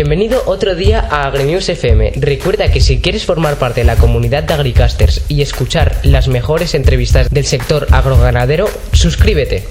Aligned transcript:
Bienvenido 0.00 0.42
otro 0.46 0.76
día 0.76 1.00
a 1.10 1.26
AgriNews 1.26 1.70
FM. 1.70 2.12
Recuerda 2.20 2.70
que 2.70 2.80
si 2.80 3.00
quieres 3.00 3.26
formar 3.26 3.56
parte 3.56 3.80
de 3.80 3.84
la 3.84 3.96
comunidad 3.96 4.44
de 4.44 4.54
Agricasters 4.54 5.28
y 5.28 5.42
escuchar 5.42 5.96
las 6.04 6.28
mejores 6.28 6.76
entrevistas 6.76 7.28
del 7.30 7.44
sector 7.44 7.88
agroganadero, 7.90 8.66
suscríbete. 8.92 9.64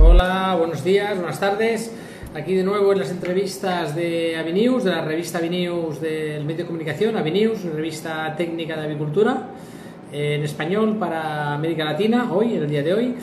Hola, 0.00 0.56
buenos 0.58 0.82
días, 0.82 1.16
buenas 1.16 1.38
tardes. 1.38 1.92
Aquí 2.34 2.56
de 2.56 2.64
nuevo 2.64 2.92
en 2.92 2.98
las 2.98 3.12
entrevistas 3.12 3.94
de 3.94 4.36
Avinews, 4.36 4.82
de 4.82 4.90
la 4.90 5.04
revista 5.04 5.38
Avinews 5.38 6.00
del 6.00 6.44
medio 6.44 6.64
de 6.64 6.66
comunicación, 6.66 7.16
Avinews, 7.16 7.62
revista 7.62 8.34
técnica 8.36 8.74
de 8.74 8.86
avicultura 8.86 9.46
en 10.10 10.42
español 10.42 10.96
para 10.98 11.54
América 11.54 11.84
Latina, 11.84 12.32
hoy, 12.32 12.56
en 12.56 12.64
el 12.64 12.68
día 12.68 12.82
de 12.82 12.94
hoy. 12.94 13.14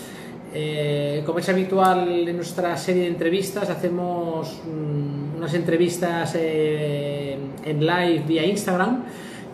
Eh, 0.54 1.22
como 1.26 1.40
es 1.40 1.50
habitual 1.50 2.28
en 2.28 2.36
nuestra 2.36 2.76
serie 2.76 3.04
de 3.04 3.10
entrevistas, 3.10 3.70
hacemos 3.70 4.60
mm, 4.66 5.38
unas 5.38 5.54
entrevistas 5.54 6.36
eh, 6.36 7.38
en 7.64 7.86
live 7.86 8.24
vía 8.28 8.46
Instagram 8.46 9.04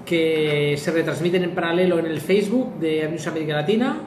que 0.06 0.76
se 0.78 0.92
retransmiten 0.92 1.44
en 1.44 1.52
paralelo 1.52 2.00
en 2.00 2.06
el 2.06 2.22
Facebook 2.22 2.80
de 2.80 3.02
AgriNews 3.02 3.28
América 3.28 3.54
Latina 3.56 3.98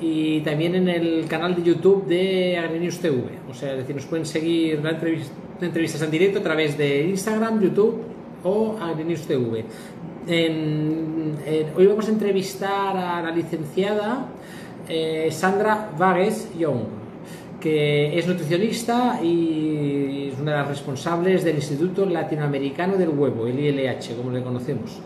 y 0.00 0.40
también 0.40 0.74
en 0.74 0.88
el 0.88 1.26
canal 1.28 1.54
de 1.54 1.62
YouTube 1.62 2.06
de 2.06 2.56
AgriNews 2.56 2.98
TV. 2.98 3.22
O 3.50 3.54
sea, 3.54 3.72
es 3.72 3.78
decir, 3.78 3.94
nos 3.94 4.06
pueden 4.06 4.24
seguir 4.24 4.80
las 4.82 4.94
entrevistas 5.60 6.00
en 6.00 6.10
directo 6.10 6.38
a 6.38 6.42
través 6.42 6.78
de 6.78 7.08
Instagram, 7.08 7.60
YouTube 7.60 8.00
o 8.42 8.78
AgriNews 8.80 9.22
TV. 9.22 9.64
hoy 11.76 11.86
vamos 11.86 12.08
a 12.08 12.10
entrevistar 12.10 12.96
a 12.96 13.20
la 13.20 13.30
licenciada 13.32 14.28
eh, 14.88 15.28
Sandra 15.30 15.90
Vagues 15.98 16.48
Young, 16.58 16.80
que 17.60 18.18
es 18.18 18.26
nutricionista 18.26 19.20
y 19.22 20.30
es 20.32 20.40
una 20.40 20.52
de 20.52 20.58
las 20.58 20.68
responsables 20.68 21.44
del 21.44 21.56
Instituto 21.56 22.04
Latinoamericano 22.06 22.96
del 22.96 23.10
Huevo, 23.10 23.46
el 23.46 23.58
ILH, 23.58 24.16
como 24.16 24.30
le 24.30 24.42
conocemos. 24.42 25.00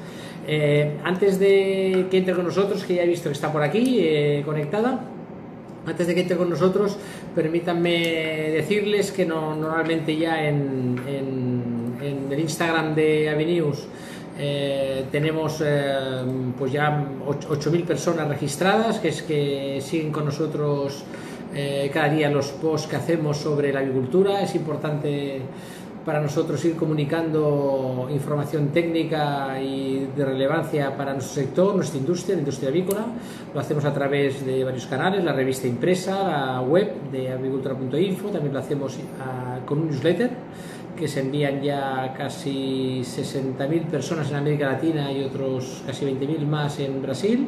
Eh, 0.49 0.99
antes 1.03 1.39
de 1.39 2.07
que 2.11 2.19
entre 2.19 2.35
con 2.35 2.45
nosotros, 2.45 2.85
que 2.85 2.95
ya 2.95 3.03
he 3.03 3.09
visto 3.09 3.29
que 3.29 3.35
está 3.35 3.53
por 3.53 3.63
aquí 3.63 3.99
eh, 4.01 4.43
conectada, 4.45 5.01
antes 5.87 6.07
de 6.07 6.15
que 6.15 6.21
entre 6.23 6.37
con 6.37 6.51
nosotros, 6.51 6.97
permítanme 7.35 8.51
decirles 8.53 9.13
que 9.13 9.25
normalmente 9.25 10.17
ya 10.17 10.49
en, 10.49 10.97
el 12.31 12.41
Instagram 12.41 12.95
de 12.95 13.31
Avenues 13.31 13.87
eh, 14.39 15.07
tenemos 15.11 15.63
eh, 15.65 16.23
pues 16.59 16.73
ya 16.73 17.07
8.000 17.27 17.85
personas 17.85 18.29
registradas 18.29 18.99
que 18.99 19.09
es 19.09 19.23
que 19.23 19.81
siguen 19.81 20.13
con 20.13 20.27
nosotros 20.27 21.05
eh, 21.55 21.91
cada 21.93 22.11
día 22.11 22.31
los 22.31 22.49
posts 22.49 22.89
que 22.89 22.97
hacemos 22.97 23.39
sobre 23.39 23.73
la 23.73 23.81
agricultura. 23.81 24.43
Es 24.43 24.55
importante 24.55 25.41
para 26.05 26.21
nosotros 26.21 26.63
ir 26.65 26.77
comunicando 26.77 28.09
información 28.11 28.69
técnica 28.69 29.61
y 29.61 30.07
de 30.15 30.25
relevancia 30.25 30.97
para 30.97 31.15
nuestro 31.15 31.43
sector, 31.43 31.75
nuestra 31.75 31.99
industria, 31.99 32.37
la 32.37 32.43
industria 32.43 32.69
avícola. 32.69 33.07
Lo 33.55 33.59
hacemos 33.61 33.85
a 33.87 33.93
través 33.93 34.45
de 34.45 34.63
varios 34.63 34.87
canales, 34.87 35.25
la 35.25 35.33
revista 35.33 35.67
impresa, 35.67 36.23
la 36.23 36.61
web 36.61 37.11
de 37.11 37.33
agricultura.info, 37.33 38.29
también 38.29 38.53
lo 38.53 38.61
hacemos 38.61 38.99
ah, 39.21 39.59
con 39.65 39.79
un 39.79 39.87
newsletter 39.89 40.31
que 40.97 41.07
se 41.07 41.21
envían 41.21 41.63
ya 41.63 42.15
casi 42.17 43.03
60.000 43.03 43.87
personas 43.87 44.31
en 44.31 44.37
América 44.37 44.73
Latina 44.73 45.13
y 45.13 45.23
otros 45.23 45.83
casi 45.87 46.07
20.000 46.07 46.47
más 46.47 46.81
en 46.81 47.03
Brasil. 47.03 47.47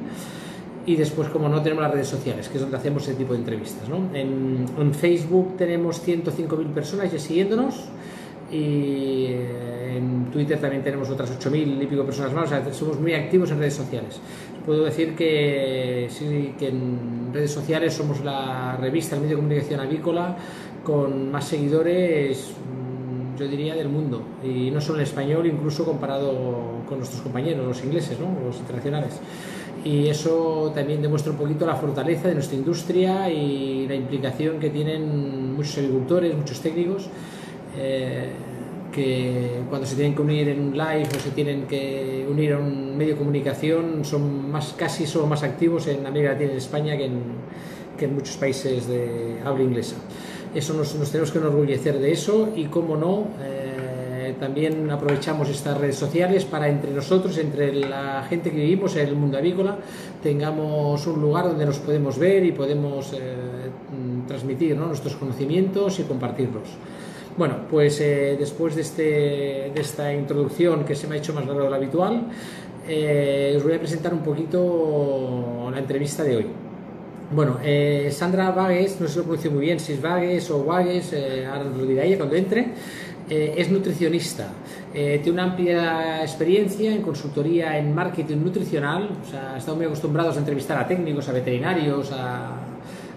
Y 0.86 0.96
después, 0.96 1.28
como 1.28 1.48
no, 1.48 1.60
tenemos 1.60 1.82
las 1.82 1.92
redes 1.92 2.08
sociales, 2.08 2.48
que 2.48 2.54
es 2.56 2.62
donde 2.62 2.76
hacemos 2.76 3.02
ese 3.02 3.14
tipo 3.14 3.32
de 3.32 3.40
entrevistas. 3.40 3.88
¿no? 3.88 4.08
En, 4.14 4.94
Facebook 4.94 5.56
tenemos 5.56 6.06
105.000 6.06 6.66
personas 6.72 7.12
ya 7.12 7.18
siguiéndonos 7.18 7.84
y 8.50 9.26
eh, 9.28 9.96
en 9.98 10.30
Twitter 10.32 10.58
también 10.58 10.82
tenemos 10.82 11.10
otras 11.10 11.38
8.000 11.38 11.82
y 11.82 11.86
pico 11.86 12.04
personas 12.04 12.32
más. 12.32 12.46
O 12.46 12.48
sea, 12.48 12.72
somos 12.72 12.98
muy 13.00 13.12
activos 13.12 13.50
en 13.50 13.58
redes 13.58 13.74
sociales. 13.74 14.18
Puedo 14.64 14.84
decir 14.84 15.14
que, 15.14 16.06
sí, 16.10 16.54
que 16.58 16.68
en 16.68 17.30
redes 17.34 17.50
sociales 17.50 17.92
somos 17.92 18.24
la 18.24 18.76
revista, 18.76 19.16
el 19.16 19.22
medio 19.22 19.36
de 19.36 19.42
comunicación 19.42 19.80
avícola 19.80 20.36
con 20.84 21.30
más 21.30 21.44
seguidores 21.44 22.54
yo 23.38 23.48
diría, 23.48 23.74
del 23.74 23.88
mundo, 23.88 24.22
y 24.42 24.70
no 24.70 24.80
solo 24.80 24.98
en 24.98 25.04
español, 25.04 25.46
incluso 25.46 25.84
comparado 25.84 26.32
con 26.88 26.98
nuestros 26.98 27.22
compañeros, 27.22 27.66
los 27.66 27.84
ingleses, 27.84 28.18
¿no? 28.18 28.46
los 28.46 28.56
internacionales. 28.56 29.20
Y 29.84 30.08
eso 30.08 30.72
también 30.74 31.00
demuestra 31.00 31.32
un 31.32 31.38
poquito 31.38 31.64
la 31.64 31.76
fortaleza 31.76 32.28
de 32.28 32.34
nuestra 32.34 32.56
industria 32.56 33.30
y 33.30 33.86
la 33.86 33.94
implicación 33.94 34.58
que 34.58 34.70
tienen 34.70 35.54
muchos 35.54 35.78
agricultores, 35.78 36.36
muchos 36.36 36.60
técnicos, 36.60 37.08
eh, 37.76 38.30
que 38.92 39.60
cuando 39.68 39.86
se 39.86 39.94
tienen 39.94 40.14
que 40.14 40.22
unir 40.22 40.48
en 40.48 40.60
un 40.60 40.72
live 40.72 41.08
o 41.16 41.20
se 41.20 41.30
tienen 41.30 41.66
que 41.66 42.26
unir 42.28 42.54
a 42.54 42.58
un 42.58 42.96
medio 42.96 43.12
de 43.12 43.18
comunicación, 43.18 44.04
son 44.04 44.50
más, 44.50 44.74
casi 44.76 45.06
son 45.06 45.28
más 45.28 45.42
activos 45.42 45.86
en 45.86 46.04
América 46.06 46.32
Latina 46.32 46.50
y 46.50 46.52
en 46.52 46.58
España 46.58 46.96
que 46.96 47.04
en, 47.04 47.20
que 47.96 48.06
en 48.06 48.14
muchos 48.14 48.36
países 48.36 48.88
de 48.88 49.38
habla 49.44 49.62
inglesa. 49.62 49.96
Eso 50.54 50.74
nos, 50.74 50.92
tenemos 51.10 51.30
que 51.30 51.38
enorgullecer 51.38 51.98
de 51.98 52.12
eso 52.12 52.48
y, 52.56 52.66
como 52.66 52.96
no, 52.96 53.26
eh, 53.42 54.34
también 54.40 54.90
aprovechamos 54.90 55.48
estas 55.48 55.76
redes 55.78 55.96
sociales 55.96 56.44
para 56.44 56.68
entre 56.68 56.90
nosotros, 56.92 57.36
entre 57.38 57.74
la 57.74 58.24
gente 58.28 58.50
que 58.50 58.56
vivimos 58.56 58.96
en 58.96 59.08
el 59.08 59.14
mundo 59.14 59.36
avícola, 59.36 59.76
tengamos 60.22 61.06
un 61.06 61.20
lugar 61.20 61.46
donde 61.46 61.66
nos 61.66 61.78
podemos 61.78 62.18
ver 62.18 62.44
y 62.44 62.52
podemos 62.52 63.12
eh, 63.12 63.18
transmitir 64.26 64.76
nuestros 64.76 65.16
conocimientos 65.16 65.98
y 66.00 66.04
compartirlos. 66.04 66.68
Bueno, 67.36 67.58
pues 67.70 68.00
eh, 68.00 68.36
después 68.38 68.74
de, 68.74 68.82
este, 68.82 69.02
de, 69.74 69.80
esta 69.80 70.12
introducción 70.12 70.84
que 70.84 70.94
se 70.94 71.06
me 71.06 71.16
ha 71.16 71.18
hecho 71.18 71.32
más 71.34 71.46
larga 71.46 71.64
de 71.64 71.70
lo 71.70 71.76
habitual, 71.76 72.24
os 72.88 73.62
voy 73.62 73.74
a 73.74 73.78
presentar 73.78 74.14
un 74.14 74.22
poquito 74.22 75.68
la 75.70 75.78
entrevista 75.78 76.24
de 76.24 76.36
hoy. 76.36 76.46
Bueno, 77.30 77.58
eh, 77.62 78.08
Sandra 78.10 78.50
Vagues, 78.52 78.98
no 79.00 79.06
sé 79.06 79.12
si 79.12 79.18
lo 79.18 79.24
pronuncio 79.24 79.50
muy 79.50 79.60
bien, 79.60 79.78
si 79.78 79.92
es 79.92 80.00
Vagues 80.00 80.50
o 80.50 80.64
Vagues, 80.64 81.12
eh, 81.12 81.44
ahora 81.44 81.64
lo 81.64 81.84
dirá 81.84 82.02
ella 82.02 82.16
cuando 82.16 82.36
entre, 82.36 82.68
eh, 83.28 83.54
es 83.54 83.70
nutricionista. 83.70 84.48
tiene 84.94 85.30
una 85.30 85.44
amplia 85.44 86.22
experiencia 86.22 86.90
en 86.90 87.02
consultoría 87.02 87.76
en 87.76 87.94
marketing 87.94 88.38
nutricional, 88.38 89.10
o 89.22 89.30
sea, 89.30 89.58
estado 89.58 89.76
muy 89.76 89.84
acostumbrados 89.84 90.36
a 90.36 90.38
entrevistar 90.38 90.78
a 90.78 90.88
técnicos, 90.88 91.28
a 91.28 91.32
veterinarios, 91.32 92.10
a, 92.12 92.68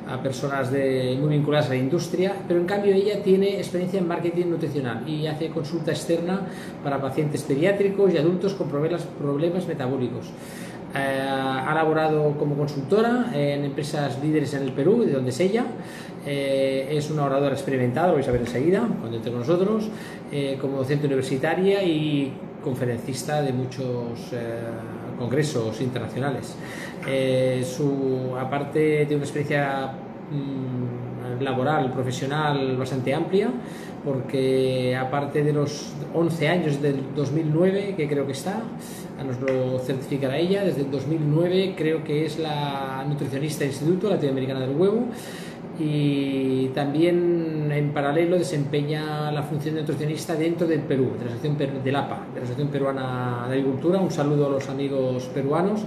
a 0.10 0.22
personas 0.22 0.72
de, 0.72 1.18
muy 1.20 1.30
vinculadas 1.30 1.68
a 1.68 1.70
la 1.70 1.78
industria, 1.78 2.36
pero 2.48 2.60
en 2.60 2.66
cambio 2.66 2.94
ella 2.94 3.24
tiene 3.24 3.58
experiencia 3.58 4.00
en 4.00 4.08
marketing 4.10 4.48
nutricional 4.48 5.08
y 5.08 5.26
hace 5.28 5.50
consulta 5.50 5.92
externa 5.92 6.42
para 6.84 7.00
pacientes 7.00 7.44
pediátricos 7.44 8.14
y 8.14 8.18
adultos 8.18 8.56
con 8.56 8.68
problemas, 8.68 9.04
problemas 9.04 9.66
metabólicos. 9.68 10.32
Eh, 10.94 11.28
ha 11.30 11.74
laborado 11.74 12.36
como 12.38 12.56
consultora 12.56 13.32
en 13.34 13.64
empresas 13.64 14.22
líderes 14.22 14.54
en 14.54 14.64
el 14.64 14.74
Perú, 14.74 15.04
de 15.06 15.14
donde 15.14 15.30
es 15.30 15.40
ella. 15.40 15.66
Eh, 16.26 16.88
es 16.92 17.10
una 17.10 17.26
oradora 17.26 17.54
experimentada, 17.54 18.10
lo 18.10 18.16
vais 18.16 18.28
a 18.28 18.32
ver 18.32 18.42
enseguida 18.42 18.88
cuando 19.00 19.18
entre 19.18 19.32
con 19.32 19.40
nosotros, 19.40 19.90
eh, 20.32 20.58
como 20.60 20.78
docente 20.78 21.08
universitaria 21.08 21.82
y 21.84 22.34
conferencista 22.64 23.42
de 23.42 23.54
muchos 23.54 24.34
congresos 25.18 25.82
internacionales. 25.82 26.56
su, 27.66 28.36
aparte 28.38 29.06
de 29.06 29.16
una 29.16 29.24
experiencia 29.24 29.94
mm, 30.30 31.42
laboral, 31.42 31.92
profesional 31.92 32.78
bastante 32.78 33.14
amplia, 33.14 33.50
porque 34.04 34.96
aparte 34.96 35.44
de 35.44 35.54
los 35.54 35.94
11 36.14 36.48
años 36.48 36.82
del 36.82 37.14
2009, 37.16 37.96
que 37.96 38.08
creo 38.08 38.26
que 38.26 38.32
está, 38.32 38.64
nos 39.26 39.40
lo 39.40 39.80
certificará 39.80 40.38
ella, 40.38 40.64
desde 40.64 40.82
el 40.82 40.92
2009 40.92 41.76
creo 41.78 42.04
que 42.04 42.26
es 42.26 42.40
la 42.40 43.06
nutricionista 43.08 43.60
del 43.60 43.70
Instituto 43.70 44.10
Latinoamericana 44.10 44.62
del 44.62 44.76
Huevo 44.76 45.06
y 45.80 46.68
también 46.70 47.72
en 47.72 47.92
paralelo 47.92 48.38
desempeña 48.38 49.32
la 49.32 49.44
función 49.44 49.76
de 49.76 49.82
nutricionista 49.82 50.36
dentro 50.36 50.68
del 50.68 50.82
Perú, 50.82 51.12
de 51.18 51.26
la 51.26 51.32
Asociación 51.32 51.84
del 51.84 51.96
APA, 51.96 52.26
de 52.34 52.40
la 52.40 52.44
Asociación 52.46 52.68
Peruana 52.68 53.46
de 53.48 53.54
Agricultura. 53.54 54.00
Un 54.00 54.12
saludo 54.12 54.48
a 54.48 54.50
los 54.50 54.70
amigos 54.70 55.26
peruanos 55.34 55.82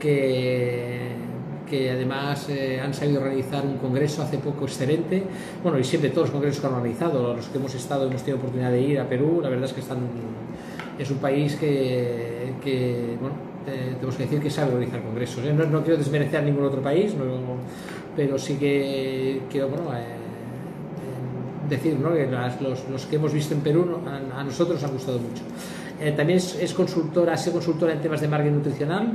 que 0.00 1.25
que 1.68 1.90
además 1.90 2.48
eh, 2.48 2.80
han 2.80 2.94
sabido 2.94 3.22
realizar 3.22 3.64
un 3.64 3.76
congreso 3.78 4.22
hace 4.22 4.38
poco 4.38 4.64
excelente. 4.64 5.22
Bueno, 5.62 5.78
y 5.78 5.84
siempre 5.84 6.10
todos 6.10 6.28
los 6.28 6.30
congresos 6.30 6.60
que 6.60 6.66
han 6.66 6.74
organizado, 6.74 7.34
los 7.34 7.46
que 7.46 7.58
hemos 7.58 7.74
estado, 7.74 8.06
hemos 8.06 8.22
tenido 8.22 8.38
oportunidad 8.38 8.70
de 8.70 8.80
ir 8.80 9.00
a 9.00 9.08
Perú, 9.08 9.40
la 9.42 9.48
verdad 9.48 9.66
es 9.66 9.72
que 9.72 9.80
están, 9.80 9.98
es 10.98 11.10
un 11.10 11.18
país 11.18 11.56
que, 11.56 12.54
que 12.62 13.16
bueno, 13.20 13.34
tenemos 13.66 14.14
que 14.14 14.22
decir 14.22 14.40
que 14.40 14.50
sabe 14.50 14.72
organizar 14.72 15.02
congresos. 15.02 15.44
¿eh? 15.44 15.52
No, 15.52 15.82
quiero 15.82 15.98
desmerecer 15.98 16.40
a 16.40 16.42
ningún 16.42 16.64
otro 16.64 16.80
país, 16.80 17.12
pero 18.14 18.38
sí 18.38 18.56
que 18.56 19.42
quiero 19.50 19.68
bueno, 19.68 19.92
eh, 19.94 20.04
decir 21.68 21.98
¿no? 21.98 22.12
que 22.14 22.28
los, 22.60 22.88
los, 22.88 23.06
que 23.06 23.16
hemos 23.16 23.32
visto 23.32 23.54
en 23.54 23.60
Perú 23.60 23.98
a, 24.06 24.44
nosotros 24.44 24.80
nos 24.80 24.84
han 24.84 24.96
gustado 24.96 25.18
mucho. 25.18 25.42
también 26.16 26.38
es, 26.38 26.54
es 26.60 26.72
consultora, 26.72 27.32
ha 27.32 27.36
sido 27.36 27.54
consultora 27.54 27.92
en 27.92 28.00
temas 28.00 28.20
de 28.20 28.28
marketing 28.28 28.56
nutricional 28.58 29.12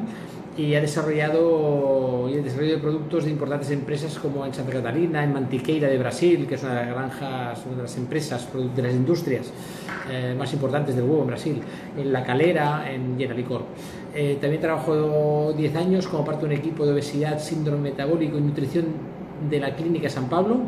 y 0.57 0.75
ha 0.75 0.81
desarrollado 0.81 2.27
y 2.29 2.33
el 2.33 2.43
desarrollo 2.43 2.73
de 2.73 2.77
productos 2.77 3.25
de 3.25 3.31
importantes 3.31 3.71
empresas 3.71 4.17
como 4.19 4.45
en 4.45 4.53
Santa 4.53 4.73
Catarina, 4.73 5.23
en 5.23 5.33
Mantiqueira 5.33 5.87
de 5.87 5.97
Brasil, 5.97 6.45
que 6.47 6.55
es 6.55 6.63
una 6.63 6.73
de 6.73 6.85
las 6.85 6.93
granjas, 6.93 7.61
una 7.65 7.77
de 7.77 7.83
las 7.83 7.97
empresas 7.97 8.47
de 8.75 8.81
las 8.81 8.93
industrias 8.93 9.51
eh, 10.09 10.35
más 10.37 10.51
importantes 10.53 10.95
del 10.95 11.05
huevo 11.05 11.21
en 11.21 11.27
Brasil, 11.27 11.61
en 11.97 12.11
La 12.11 12.23
Calera, 12.23 12.91
en 12.91 13.17
Generalicor. 13.17 13.63
Eh, 14.13 14.37
también 14.41 14.61
trabajó 14.61 15.53
10 15.55 15.75
años 15.75 16.07
como 16.07 16.25
parte 16.25 16.45
de 16.45 16.53
un 16.53 16.59
equipo 16.59 16.85
de 16.85 16.91
obesidad, 16.91 17.39
síndrome 17.39 17.91
metabólico 17.91 18.37
y 18.37 18.41
nutrición 18.41 18.85
de 19.49 19.59
la 19.59 19.75
Clínica 19.75 20.09
San 20.09 20.27
Pablo. 20.27 20.59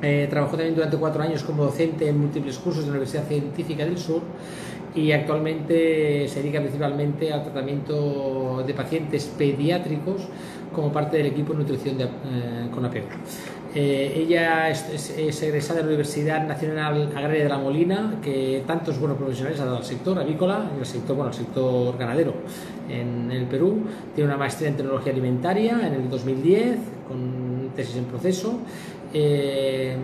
Eh, 0.00 0.28
trabajó 0.30 0.52
también 0.52 0.76
durante 0.76 0.96
cuatro 0.96 1.22
años 1.22 1.42
como 1.42 1.64
docente 1.64 2.08
en 2.08 2.20
múltiples 2.20 2.56
cursos 2.58 2.84
de 2.84 2.90
la 2.90 2.98
Universidad 2.98 3.24
Científica 3.24 3.84
del 3.84 3.98
Sur 3.98 4.22
y 4.94 5.12
actualmente 5.12 6.26
se 6.28 6.42
dedica 6.42 6.60
principalmente 6.60 7.32
al 7.32 7.42
tratamiento 7.42 8.62
de 8.66 8.74
pacientes 8.74 9.32
pediátricos 9.36 10.28
como 10.74 10.92
parte 10.92 11.16
del 11.16 11.26
equipo 11.26 11.52
de 11.52 11.60
nutrición 11.60 11.98
de, 11.98 12.04
eh, 12.04 12.68
con 12.72 12.84
apego. 12.84 13.06
Eh, 13.74 14.12
ella 14.16 14.70
es, 14.70 15.10
egresada 15.42 15.76
de 15.76 15.82
la 15.82 15.88
Universidad 15.88 16.46
Nacional 16.46 17.12
Agraria 17.14 17.42
de 17.42 17.48
La 17.48 17.58
Molina, 17.58 18.14
que 18.22 18.62
tantos 18.66 18.98
buenos 18.98 19.18
profesionales 19.18 19.60
ha 19.60 19.66
dado 19.66 19.76
al 19.78 19.84
sector 19.84 20.18
avícola 20.18 20.70
y 20.74 20.80
al 20.80 20.86
sector, 20.86 21.16
bueno, 21.16 21.30
al 21.30 21.36
sector 21.36 21.96
ganadero 21.98 22.34
en, 22.88 23.30
el 23.30 23.44
Perú. 23.44 23.82
Tiene 24.14 24.28
una 24.28 24.38
maestría 24.38 24.70
en 24.70 24.76
tecnología 24.76 25.12
alimentaria 25.12 25.86
en 25.86 25.94
el 25.94 26.08
2010, 26.08 26.76
con 27.06 27.70
tesis 27.76 27.96
en 27.96 28.04
proceso. 28.06 28.58
Eh, 29.12 29.96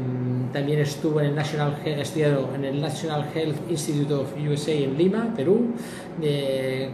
también 0.55 0.79
estuvo 0.79 1.21
en 1.21 1.27
el 1.27 1.35
National 1.35 1.77
en 1.85 2.65
el 2.65 2.81
National 2.81 3.27
Health 3.35 3.57
Institute 3.69 4.15
of 4.15 4.33
USA 4.49 4.73
en 4.73 4.97
Lima, 4.97 5.35
Perú, 5.37 5.73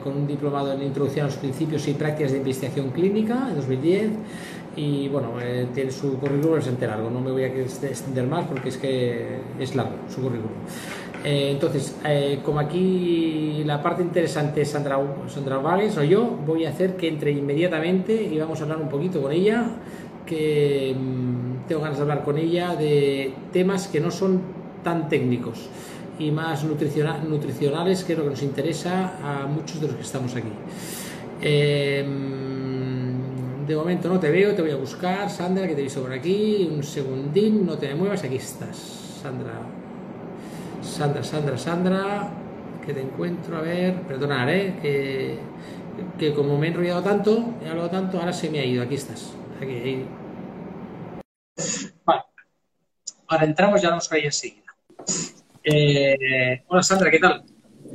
con 0.03 0.17
un 0.17 0.27
diplomado 0.27 0.73
en 0.73 0.83
Introducción 0.83 1.27
a 1.27 1.29
los 1.29 1.37
Principios 1.37 1.87
y 1.87 1.93
Prácticas 1.93 2.33
de 2.33 2.39
Investigación 2.39 2.91
Clínica 2.91 3.49
en 3.51 3.57
2010 3.57 4.11
y 4.77 5.09
bueno, 5.09 5.35
eh, 5.43 5.67
tiene 5.75 5.91
su 5.91 6.19
currículum 6.19 6.59
es 6.59 6.67
entero 6.69 6.93
largo, 6.93 7.11
no 7.11 7.21
me 7.21 7.31
voy 7.31 7.43
a 7.43 7.49
extender 7.49 8.27
más 8.27 8.47
porque 8.47 8.71
es 8.71 8.79
que 8.79 9.39
es 9.59 9.75
largo 9.75 9.97
su 10.09 10.23
currículum. 10.23 10.53
Eh, 11.23 11.51
entonces, 11.51 11.97
eh, 12.07 12.39
como 12.43 12.61
aquí 12.61 13.63
la 13.67 13.83
parte 13.83 14.03
interesante 14.03 14.63
es 14.63 14.71
Sandra, 14.71 14.99
Sandra 15.29 15.59
Vales 15.59 15.99
o 15.99 16.05
yo, 16.05 16.25
voy 16.47 16.65
a 16.65 16.71
hacer 16.71 16.97
que 16.97 17.09
entre 17.09 17.33
inmediatamente 17.33 18.23
y 18.23 18.39
vamos 18.39 18.59
a 18.61 18.63
hablar 18.63 18.79
un 18.81 18.89
poquito 18.89 19.21
con 19.21 19.33
ella, 19.33 19.67
que 20.25 20.97
mm, 20.99 21.30
tengo 21.71 21.83
ganas 21.83 21.99
de 21.99 22.03
hablar 22.03 22.25
con 22.25 22.37
ella 22.37 22.75
de 22.75 23.33
temas 23.53 23.87
que 23.87 24.01
no 24.01 24.11
son 24.11 24.41
tan 24.83 25.09
técnicos 25.09 25.69
y 26.19 26.33
más 26.33 26.65
nutricionales, 26.65 28.03
que 28.03 28.15
es 28.15 28.19
lo 28.19 28.25
que 28.25 28.31
nos 28.31 28.43
interesa 28.43 29.13
a 29.23 29.47
muchos 29.47 29.81
de 29.81 29.87
los 29.87 29.95
que 29.95 30.03
estamos 30.03 30.35
aquí. 30.35 30.51
De 33.69 33.77
momento 33.77 34.09
no 34.09 34.19
te 34.19 34.33
veo, 34.33 34.53
te 34.53 34.63
voy 34.63 34.73
a 34.73 34.77
buscar. 34.77 35.31
Sandra, 35.31 35.69
que 35.69 35.77
te 35.77 35.83
he 35.83 35.85
visto 35.85 36.03
por 36.03 36.13
aquí. 36.13 36.69
Un 36.75 36.83
segundín, 36.83 37.65
no 37.65 37.79
te 37.79 37.95
muevas, 37.95 38.25
aquí 38.25 38.35
estás. 38.35 39.21
Sandra. 39.23 39.53
Sandra, 40.83 41.23
Sandra, 41.23 41.57
Sandra. 41.57 42.31
Que 42.85 42.93
te 42.93 43.01
encuentro, 43.01 43.57
a 43.57 43.61
ver. 43.61 44.03
Perdonad, 44.03 44.51
¿eh? 44.51 44.75
Que, 44.83 45.39
que 46.19 46.35
como 46.35 46.59
me 46.59 46.67
he 46.67 46.71
enrollado 46.71 47.03
tanto, 47.03 47.45
he 47.65 47.69
hablado 47.69 47.91
tanto, 47.91 48.19
ahora 48.19 48.33
se 48.33 48.51
me 48.51 48.59
ha 48.59 48.65
ido. 48.65 48.83
Aquí 48.83 48.97
estás. 48.97 49.35
Aquí. 49.63 50.05
Vale. 52.05 52.23
Ahora 53.29 53.45
entramos, 53.45 53.81
ya 53.81 53.91
nos 53.91 54.09
cae 54.09 54.25
enseguida. 54.25 54.75
Eh, 55.63 56.65
hola 56.69 56.83
Sandra, 56.83 57.11
¿qué 57.11 57.19
tal? 57.19 57.45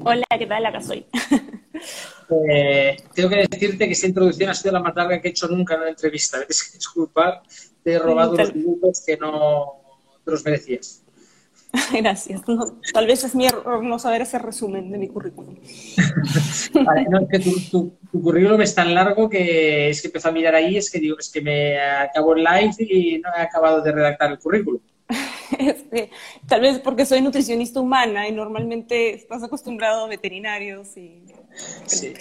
Hola, 0.04 0.26
¿qué 0.38 0.46
tal? 0.46 0.66
Acá 0.66 0.82
soy. 0.82 1.06
Eh, 2.28 2.98
tengo 3.14 3.30
que 3.30 3.46
decirte 3.48 3.86
que 3.86 3.92
esta 3.92 4.08
introducción 4.08 4.50
ha 4.50 4.56
sido 4.56 4.72
la 4.72 4.80
más 4.80 4.96
larga 4.96 5.22
que 5.22 5.28
he 5.28 5.32
hecho 5.32 5.48
nunca 5.48 5.76
en 5.76 5.82
una 5.82 5.90
entrevista. 5.90 6.38
Me 6.40 6.46
tienes 6.46 6.64
que 6.64 6.78
disculpar, 6.78 7.44
te 7.84 7.94
he 7.94 8.00
robado 8.00 8.36
los 8.36 8.56
minutos 8.56 9.04
que 9.06 9.16
no 9.18 10.00
te 10.24 10.32
los 10.32 10.44
merecías. 10.44 11.05
Gracias. 11.94 12.42
tal 12.94 13.07
vez 13.07 13.24
es 13.24 13.36
mi 13.36 13.48
error 13.48 13.83
no 13.83 14.00
saber 14.00 14.22
ese 14.22 14.39
resumen 14.39 14.92
de 14.92 14.98
mi 14.98 15.07
currículum. 15.07 15.56
es 15.66 16.69
que 16.69 17.39
tu, 17.72 17.98
currículum 18.12 18.62
es 18.62 18.75
tan 18.75 18.94
largo 18.94 19.30
que 19.30 19.89
es 19.89 20.01
que 20.01 20.07
empezó 20.07 20.30
a 20.30 20.31
mirar 20.31 20.56
ahí, 20.56 20.77
es 20.77 20.89
que 20.89 21.00
digo, 21.00 21.18
es 21.19 21.31
que 21.31 21.42
me 21.42 21.80
acabo 21.80 22.36
el 22.36 22.44
live 22.44 22.75
y 22.80 23.19
no 23.19 23.30
he 23.38 23.42
acabado 23.42 23.81
de 23.81 23.92
redactar 23.92 24.31
el 24.31 24.39
currículum. 24.39 24.81
Este, 25.60 26.10
tal 26.48 26.62
vez 26.62 26.80
porque 26.80 27.06
soy 27.06 27.22
nutricionista 27.22 27.80
humana 27.80 28.27
y 28.27 28.31
normalmente 28.31 29.13
estás 29.13 29.44
acostumbrado 29.44 30.04
a 30.04 30.07
veterinarios 30.07 30.98
y... 30.98 31.24
Sí. 31.86 32.13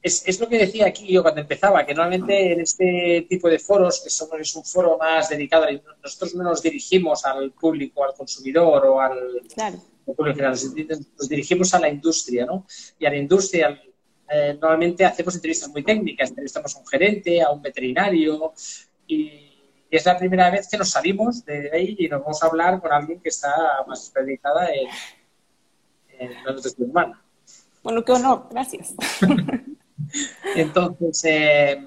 Es, 0.00 0.26
es, 0.26 0.40
lo 0.40 0.48
que 0.48 0.58
decía 0.58 0.86
aquí 0.86 1.12
yo 1.12 1.22
cuando 1.22 1.40
empezaba, 1.40 1.84
que 1.84 1.92
normalmente 1.92 2.52
en 2.52 2.60
este 2.60 3.26
tipo 3.28 3.48
de 3.48 3.58
foros, 3.58 4.00
que 4.02 4.10
somos, 4.10 4.40
es 4.40 4.54
un 4.54 4.64
foro 4.64 4.96
más 4.96 5.28
dedicado, 5.28 5.66
nosotros 6.02 6.34
no 6.36 6.44
nos 6.44 6.62
dirigimos 6.62 7.24
al 7.24 7.50
público, 7.52 8.04
al 8.04 8.14
consumidor 8.14 8.86
o 8.86 9.00
al, 9.00 9.42
público 10.04 10.36
general, 10.36 10.52
nos, 10.52 11.28
dirigimos 11.28 11.74
a 11.74 11.80
la 11.80 11.88
industria, 11.88 12.46
¿no? 12.46 12.64
Y 12.98 13.06
a 13.06 13.10
la 13.10 13.16
industria 13.16 13.78
eh, 14.30 14.56
normalmente 14.60 15.04
hacemos 15.04 15.34
entrevistas 15.34 15.68
muy 15.70 15.82
técnicas, 15.82 16.30
entrevistamos 16.30 16.74
a 16.76 16.78
un 16.78 16.86
gerente, 16.86 17.42
a 17.42 17.50
un 17.50 17.60
veterinario 17.60 18.52
y 19.06 19.48
y 19.90 19.96
es 19.96 20.04
la 20.04 20.18
primera 20.18 20.50
vez 20.50 20.68
que 20.68 20.76
nos 20.76 20.90
salimos 20.90 21.44
de 21.44 21.70
ahí 21.72 21.96
y 21.98 22.08
nos 22.08 22.20
vamos 22.20 22.42
a 22.42 22.46
hablar 22.46 22.80
con 22.80 22.92
alguien 22.92 23.20
que 23.20 23.30
está 23.30 23.52
más 23.86 24.04
especializada 24.04 24.68
en, 24.70 24.88
en 26.18 26.44
la 26.44 26.52
nutrición 26.52 26.90
humana. 26.90 27.22
Bueno, 27.88 28.04
qué 28.04 28.12
honor, 28.12 28.48
gracias. 28.50 28.94
Entonces, 30.54 31.24
eh, 31.24 31.82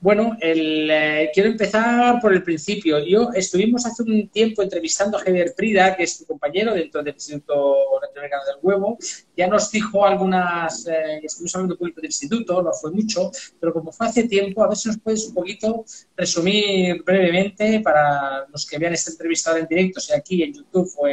bueno, 0.00 0.36
eh, 0.40 1.30
quiero 1.32 1.48
empezar 1.48 2.20
por 2.20 2.32
el 2.32 2.42
principio. 2.42 2.98
Yo 2.98 3.30
estuvimos 3.34 3.86
hace 3.86 4.02
un 4.02 4.28
tiempo 4.30 4.64
entrevistando 4.64 5.16
a 5.16 5.20
Javier 5.20 5.54
Prida, 5.56 5.94
que 5.94 6.02
es 6.02 6.18
tu 6.18 6.26
compañero 6.26 6.74
dentro 6.74 7.04
del 7.04 7.14
Instituto 7.14 7.76
Latinoamericano 8.02 8.42
del 8.46 8.56
Huevo. 8.62 8.98
Ya 9.36 9.46
nos 9.46 9.70
dijo 9.70 10.04
algunas, 10.04 10.88
eh, 10.88 11.20
estuvimos 11.22 11.54
hablando 11.54 11.78
público 11.78 12.00
del 12.00 12.10
instituto, 12.10 12.60
no 12.60 12.72
fue 12.72 12.90
mucho, 12.90 13.30
pero 13.60 13.72
como 13.72 13.92
fue 13.92 14.08
hace 14.08 14.24
tiempo, 14.24 14.64
a 14.64 14.66
ver 14.66 14.76
si 14.76 14.88
nos 14.88 14.98
puedes 14.98 15.28
un 15.28 15.34
poquito 15.34 15.84
resumir 16.16 17.00
brevemente 17.04 17.78
para 17.78 18.44
los 18.48 18.66
que 18.66 18.76
vean 18.76 18.94
esta 18.94 19.12
entrevista 19.12 19.56
en 19.56 19.68
directo, 19.68 20.00
sea 20.00 20.16
aquí 20.16 20.42
en 20.42 20.52
YouTube 20.52 20.90
o 20.98 21.06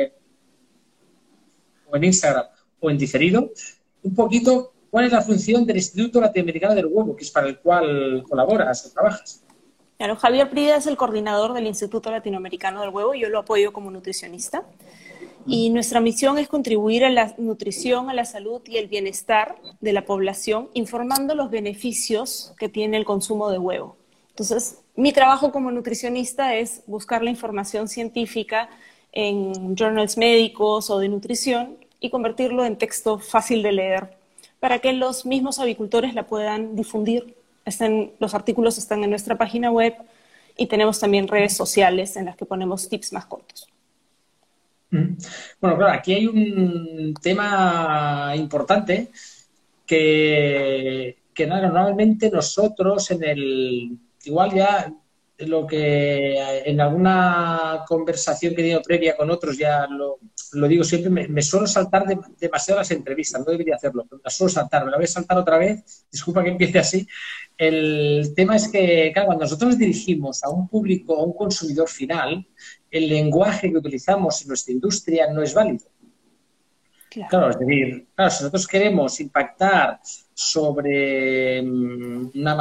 en 1.96 2.04
Instagram 2.04 2.48
o 2.82 2.90
en 2.90 2.98
diferido, 2.98 3.52
un 4.04 4.14
poquito 4.14 4.74
¿Cuál 4.92 5.06
es 5.06 5.14
la 5.14 5.22
función 5.22 5.66
del 5.66 5.78
Instituto 5.78 6.20
Latinoamericano 6.20 6.76
del 6.76 6.88
Huevo, 6.88 7.16
que 7.16 7.24
es 7.24 7.32
para 7.32 7.48
el 7.48 7.60
cual 7.60 8.26
colaboras 8.28 8.86
o 8.86 8.92
trabajas? 8.92 9.42
Claro, 9.98 10.18
Javier 10.18 10.50
Prida 10.50 10.76
es 10.76 10.86
el 10.86 10.98
coordinador 10.98 11.54
del 11.54 11.66
Instituto 11.66 12.12
Latinoamericano 12.12 12.82
del 12.82 12.90
Huevo, 12.90 13.14
yo 13.14 13.30
lo 13.30 13.40
apoyo 13.40 13.72
como 13.72 13.90
nutricionista. 13.90 14.66
Y 15.48 15.70
nuestra 15.70 16.02
misión 16.02 16.38
es 16.38 16.50
contribuir 16.50 17.06
a 17.06 17.10
la 17.10 17.34
nutrición, 17.38 18.10
a 18.10 18.14
la 18.14 18.26
salud 18.26 18.62
y 18.66 18.78
el 18.78 18.88
bienestar 18.88 19.56
de 19.80 19.94
la 19.94 20.04
población, 20.04 20.70
informando 20.74 21.36
los 21.36 21.50
beneficios 21.50 22.54
que 22.60 22.68
tiene 22.68 22.98
el 22.98 23.06
consumo 23.06 23.50
de 23.50 23.60
huevo. 23.60 23.96
Entonces, 24.30 24.80
mi 24.96 25.14
trabajo 25.14 25.54
como 25.54 25.72
nutricionista 25.72 26.56
es 26.56 26.84
buscar 26.86 27.24
la 27.24 27.30
información 27.30 27.88
científica 27.88 28.70
en 29.14 29.76
journals 29.76 30.18
médicos 30.18 30.90
o 30.90 31.00
de 31.00 31.08
nutrición 31.08 31.78
y 32.02 32.10
convertirlo 32.10 32.66
en 32.66 32.78
texto 32.78 33.20
fácil 33.20 33.64
de 33.64 33.72
leer 33.72 34.10
para 34.60 34.80
que 34.80 34.92
los 34.92 35.26
mismos 35.26 35.60
avicultores 35.60 36.14
la 36.14 36.28
puedan 36.28 36.76
difundir. 36.76 37.36
los 38.20 38.34
artículos 38.34 38.78
están 38.78 39.04
en 39.04 39.12
nuestra 39.12 39.38
página 39.38 39.72
web 39.72 39.94
y 40.58 40.66
tenemos 40.66 41.00
también 41.00 41.28
redes 41.28 41.56
sociales 41.56 42.18
en 42.18 42.26
las 42.26 42.36
que 42.36 42.46
ponemos 42.46 42.90
tips 42.90 43.14
más 43.14 43.26
cortos. 43.26 43.70
Mm. 44.90 45.16
Bueno, 45.62 45.78
claro, 45.78 45.94
aquí 45.94 46.14
hay 46.14 46.28
un 46.28 47.14
tema 47.22 48.34
importante 48.36 49.10
que, 49.86 51.18
que 51.34 51.48
normalmente 51.48 52.30
nosotros 52.30 53.10
en 53.12 53.24
el, 53.24 53.98
igual 54.26 54.54
ya 54.54 54.94
lo 55.48 55.66
que 55.66 56.38
en 56.66 56.80
alguna 56.82 57.84
conversación 57.88 58.54
que 58.54 58.62
he 58.62 58.64
tenido 58.64 58.82
previa 58.82 59.16
con 59.16 59.30
otros, 59.30 59.58
ya 59.58 59.88
lo, 59.88 60.20
digo 60.68 60.84
siempre, 60.84 61.28
me, 61.28 61.42
suelo 61.42 61.68
saltar 61.68 62.06
demasiado 62.40 62.80
las 62.80 62.92
entrevistas, 62.92 63.42
no 63.42 63.52
debería 63.52 63.76
hacerlo, 63.76 64.06
pero 64.10 64.18
me 64.18 64.24
las 64.24 64.36
suelo 64.36 64.50
saltar, 64.50 64.86
me 64.86 64.92
la 64.92 64.98
voy 64.98 65.06
a 65.06 65.08
saltar 65.08 65.38
otra 65.38 65.58
vez, 65.58 66.06
disculpa 66.12 66.44
que 66.44 66.50
empiece 66.50 66.80
así. 66.80 67.08
El 67.58 68.34
tema 68.36 68.56
es 68.56 68.68
que, 68.70 69.12
claro, 69.14 69.28
cuando 69.28 69.46
nosotros 69.46 69.78
dirigimos 69.78 70.44
a 70.44 70.50
un 70.50 70.68
público, 70.68 71.16
a 71.16 71.24
un 71.24 71.34
consumidor 71.34 71.88
final, 71.88 72.46
el 72.90 73.08
lenguaje 73.08 73.72
que 73.72 73.78
utilizamos 73.78 74.42
en 74.42 74.48
nuestra 74.50 74.74
industria 74.74 75.32
no 75.32 75.42
es 75.42 75.54
válido. 75.54 75.86
Claro, 77.30 77.50
es 77.50 77.60
decir, 77.60 78.08
claro, 78.16 78.32
si 78.32 78.44
nosotros 78.44 78.68
queremos 78.68 79.20
impactar 79.20 80.00
sobre 80.34 81.62
mm, 81.62 82.32
una, 82.36 82.56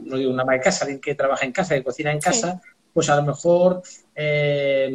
no 0.00 0.16
digo 0.16 0.30
una 0.30 0.42
ama 0.42 0.54
de 0.54 0.60
casa, 0.60 0.84
alguien 0.84 1.00
que 1.00 1.14
trabaja 1.14 1.44
en 1.44 1.52
casa, 1.52 1.74
que 1.74 1.84
cocina 1.84 2.12
en 2.12 2.20
casa, 2.20 2.60
pues 2.92 3.08
a 3.10 3.16
lo 3.16 3.24
mejor 3.24 3.82
eh, 4.14 4.92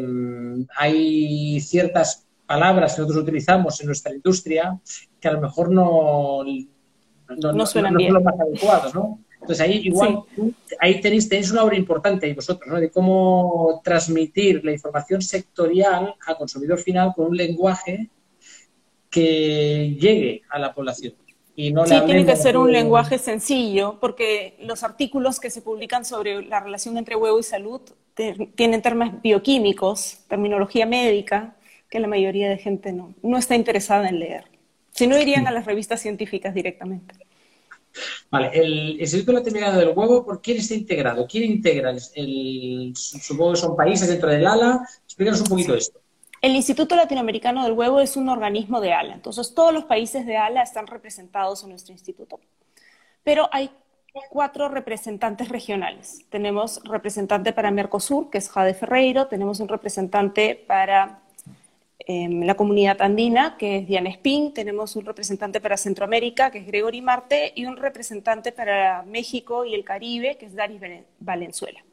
hay 0.75 1.59
ciertas 1.61 2.25
palabras 2.45 2.95
que 2.95 3.01
nosotros 3.01 3.23
utilizamos 3.23 3.79
en 3.81 3.87
nuestra 3.87 4.13
industria 4.13 4.79
que 5.19 5.27
a 5.27 5.33
lo 5.33 5.41
mejor 5.41 5.69
no, 5.69 6.43
no, 6.43 7.65
suenan 7.65 7.95
bien. 7.95 8.11
son 8.11 8.23
los 8.23 8.23
más 8.23 8.39
adecuados, 8.39 8.95
¿no? 8.95 9.19
Entonces 9.33 9.61
ahí 9.61 9.81
igual 9.85 10.23
ahí 10.79 10.99
tenéis, 10.99 11.29
tenéis 11.29 11.51
una 11.51 11.63
obra 11.63 11.75
importante 11.75 12.25
ahí 12.25 12.33
vosotros, 12.33 12.67
¿no? 12.67 12.79
De 12.79 12.89
cómo 12.89 13.81
transmitir 13.83 14.63
la 14.63 14.71
información 14.71 15.21
sectorial 15.21 16.15
al 16.25 16.37
consumidor 16.37 16.79
final 16.79 17.13
con 17.15 17.27
un 17.27 17.37
lenguaje 17.37 18.09
que 19.09 19.95
llegue 19.99 20.43
a 20.49 20.59
la 20.59 20.73
población. 20.73 21.13
Y 21.61 21.73
no 21.73 21.85
sí, 21.85 21.93
tiene 22.05 22.25
que 22.25 22.37
ser 22.37 22.55
un 22.55 22.71
lenguaje 22.71 23.17
sencillo, 23.17 23.97
porque 23.99 24.55
los 24.61 24.81
artículos 24.81 25.41
que 25.41 25.49
se 25.49 25.61
publican 25.61 26.05
sobre 26.05 26.41
la 26.41 26.61
relación 26.61 26.97
entre 26.97 27.17
huevo 27.17 27.37
y 27.37 27.43
salud 27.43 27.81
tienen 28.55 28.81
términos 28.81 29.21
bioquímicos, 29.21 30.19
terminología 30.29 30.85
médica, 30.85 31.57
que 31.89 31.99
la 31.99 32.07
mayoría 32.07 32.47
de 32.47 32.59
gente 32.59 32.93
no, 32.93 33.13
no 33.21 33.37
está 33.37 33.55
interesada 33.55 34.07
en 34.07 34.19
leer. 34.21 34.45
Si 34.91 35.05
no, 35.05 35.19
irían 35.19 35.47
a 35.47 35.51
las 35.51 35.65
revistas 35.65 36.01
científicas 36.01 36.53
directamente. 36.53 37.13
Vale, 38.31 38.51
el 38.53 39.01
Instituto 39.01 39.33
Latinoamericano 39.33 39.79
del 39.79 39.89
Huevo, 39.89 40.25
¿por 40.25 40.41
quién 40.41 40.59
está 40.59 40.75
integrado? 40.75 41.27
¿Quién 41.27 41.43
integra? 41.43 41.93
El, 42.15 42.93
supongo 42.95 43.51
que 43.51 43.59
son 43.59 43.75
países 43.75 44.07
dentro 44.07 44.29
del 44.29 44.47
ALA. 44.47 44.87
Explícanos 45.03 45.41
un 45.41 45.47
poquito 45.47 45.75
esto. 45.75 45.98
El 46.41 46.55
Instituto 46.55 46.95
Latinoamericano 46.95 47.63
del 47.63 47.73
Huevo 47.73 47.99
es 47.99 48.15
un 48.15 48.29
organismo 48.29 48.79
de 48.79 48.93
ALA, 48.93 49.13
entonces 49.13 49.53
todos 49.53 49.73
los 49.73 49.83
países 49.83 50.25
de 50.25 50.37
ALA 50.37 50.61
están 50.61 50.87
representados 50.87 51.63
en 51.63 51.69
nuestro 51.69 51.91
instituto. 51.91 52.39
Pero 53.23 53.49
hay 53.51 53.69
cuatro 54.29 54.69
representantes 54.69 55.49
regionales. 55.49 56.25
Tenemos 56.29 56.81
representante 56.85 57.51
para 57.51 57.71
Mercosur, 57.71 58.29
que 58.29 58.37
es 58.37 58.49
Jade 58.49 58.73
Ferreiro, 58.73 59.27
tenemos 59.27 59.59
un 59.59 59.67
representante 59.67 60.55
para 60.55 61.19
em, 61.99 62.43
la 62.43 62.55
comunidad 62.55 63.01
andina, 63.01 63.57
que 63.57 63.79
es 63.79 63.87
Diana 63.87 64.09
Spin, 64.09 64.53
tenemos 64.53 64.95
un 64.95 65.05
representante 65.05 65.59
para 65.59 65.75
Centroamérica, 65.75 66.51
que 66.51 66.59
es 66.59 66.65
Gregory 66.65 67.01
Marte, 67.01 67.51
y 67.53 67.65
un 67.65 67.75
representante 67.75 68.53
para 68.53 69.03
México 69.03 69.65
y 69.65 69.75
el 69.75 69.83
Caribe, 69.83 70.37
que 70.37 70.45
es 70.45 70.55
Daris 70.55 70.81
Valenzuela. 71.19 71.83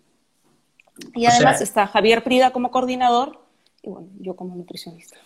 Y 1.14 1.26
además 1.26 1.60
está 1.60 1.88
Javier 1.88 2.22
Prida 2.22 2.52
como 2.52 2.70
coordinador 2.70 3.45
y 3.86 3.90
bueno, 3.90 4.08
yo 4.18 4.34
como 4.34 4.54
nutricionista. 4.54 5.16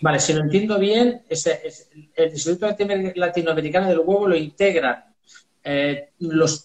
Vale, 0.00 0.18
si 0.18 0.32
lo 0.32 0.40
entiendo 0.40 0.78
bien, 0.78 1.22
el 1.28 2.32
Instituto 2.32 2.66
Latinoamericano 3.14 3.88
del 3.88 4.00
Huevo 4.00 4.28
lo 4.28 4.36
integra 4.36 5.12
eh, 5.62 6.10
los 6.18 6.64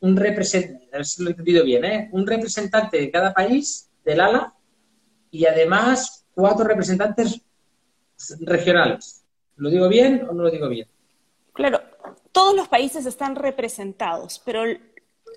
un 0.00 0.16
representante, 0.16 0.88
a 0.92 0.96
ver 0.98 1.06
si 1.06 1.22
lo 1.22 1.28
he 1.28 1.32
entendido 1.32 1.64
bien, 1.64 1.84
¿eh? 1.84 2.08
un 2.12 2.26
representante 2.26 2.98
de 2.98 3.10
cada 3.10 3.34
país 3.34 3.90
del 4.04 4.20
ALA 4.20 4.54
y 5.30 5.44
además 5.44 6.24
cuatro 6.34 6.64
representantes 6.64 7.40
regionales. 8.40 9.24
¿Lo 9.56 9.68
digo 9.68 9.88
bien 9.88 10.26
o 10.28 10.32
no 10.32 10.44
lo 10.44 10.50
digo 10.50 10.68
bien? 10.68 10.88
Claro, 11.52 11.80
todos 12.32 12.56
los 12.56 12.68
países 12.68 13.06
están 13.06 13.36
representados, 13.36 14.40
pero 14.44 14.62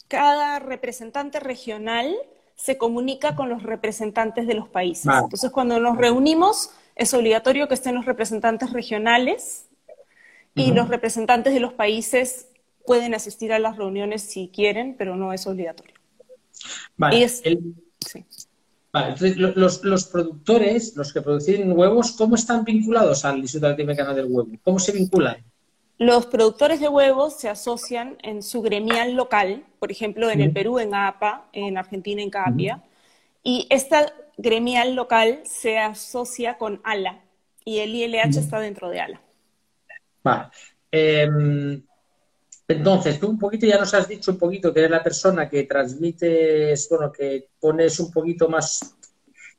cada 0.07 0.59
representante 0.59 1.39
regional 1.39 2.15
se 2.55 2.77
comunica 2.77 3.35
con 3.35 3.50
los 3.50 3.63
representantes 3.63 4.47
de 4.47 4.53
los 4.53 4.69
países. 4.69 5.05
Entonces, 5.05 5.51
cuando 5.51 5.79
nos 5.79 5.97
reunimos, 5.97 6.71
es 6.95 7.13
obligatorio 7.13 7.67
que 7.67 7.74
estén 7.74 7.95
los 7.95 8.05
representantes 8.05 8.71
regionales 8.71 9.65
y 10.55 10.71
los 10.71 10.88
representantes 10.88 11.53
de 11.53 11.59
los 11.59 11.74
países 11.74 12.47
pueden 12.85 13.13
asistir 13.13 13.51
a 13.51 13.59
las 13.59 13.77
reuniones 13.77 14.21
si 14.21 14.50
quieren, 14.53 14.95
pero 14.97 15.15
no 15.15 15.33
es 15.33 15.45
obligatorio. 15.47 15.95
Vale. 16.95 17.29
los, 19.83 20.05
productores, 20.07 20.95
los 20.95 21.12
que 21.12 21.21
producen 21.21 21.71
huevos, 21.77 22.13
¿cómo 22.13 22.35
están 22.35 22.63
vinculados 22.63 23.25
al 23.25 23.39
Instituto 23.39 23.69
Latinoamericano 23.69 24.13
del 24.15 24.25
Huevo? 24.25 24.50
¿Cómo 24.63 24.79
se 24.79 24.93
vinculan? 24.93 25.38
Los 25.97 26.25
productores 26.25 26.81
de 26.81 26.89
huevos 26.89 27.39
se 27.39 27.47
asocian 27.47 28.17
en 28.21 28.43
su 28.43 28.61
gremial 28.61 29.13
local, 29.13 29.63
por 29.79 29.91
ejemplo, 29.91 30.29
en 30.29 30.41
el 30.41 30.51
Perú, 30.51 30.79
en 30.79 30.93
APA, 30.93 31.47
en 31.53 31.77
Argentina, 31.77 32.21
en 32.21 32.29
CAPIA, 32.29 32.83
y 33.43 33.65
esta 33.69 34.11
gremial 34.37 34.95
local 34.95 35.39
se 35.45 35.77
asocia 35.77 36.57
con 36.57 36.81
ALA, 36.83 37.21
y 37.63 37.79
el 37.79 37.95
ILH 37.95 38.37
está 38.37 38.59
dentro 38.59 38.89
de 38.89 38.99
ALA. 38.99 39.21
Vale. 40.21 40.47
Em, 40.91 41.81
entonces, 42.67 43.19
tú 43.19 43.29
un 43.29 43.39
poquito 43.39 43.65
ya 43.65 43.77
nos 43.77 43.93
has 43.93 44.07
dicho 44.07 44.31
un 44.31 44.37
poquito 44.37 44.73
que 44.73 44.79
eres 44.79 44.91
la 44.91 45.03
persona 45.03 45.49
que 45.49 45.63
transmites, 45.63 46.89
bueno, 46.89 47.11
que 47.11 47.49
pones 47.59 47.99
un 47.99 48.11
poquito 48.11 48.49
más 48.49 48.97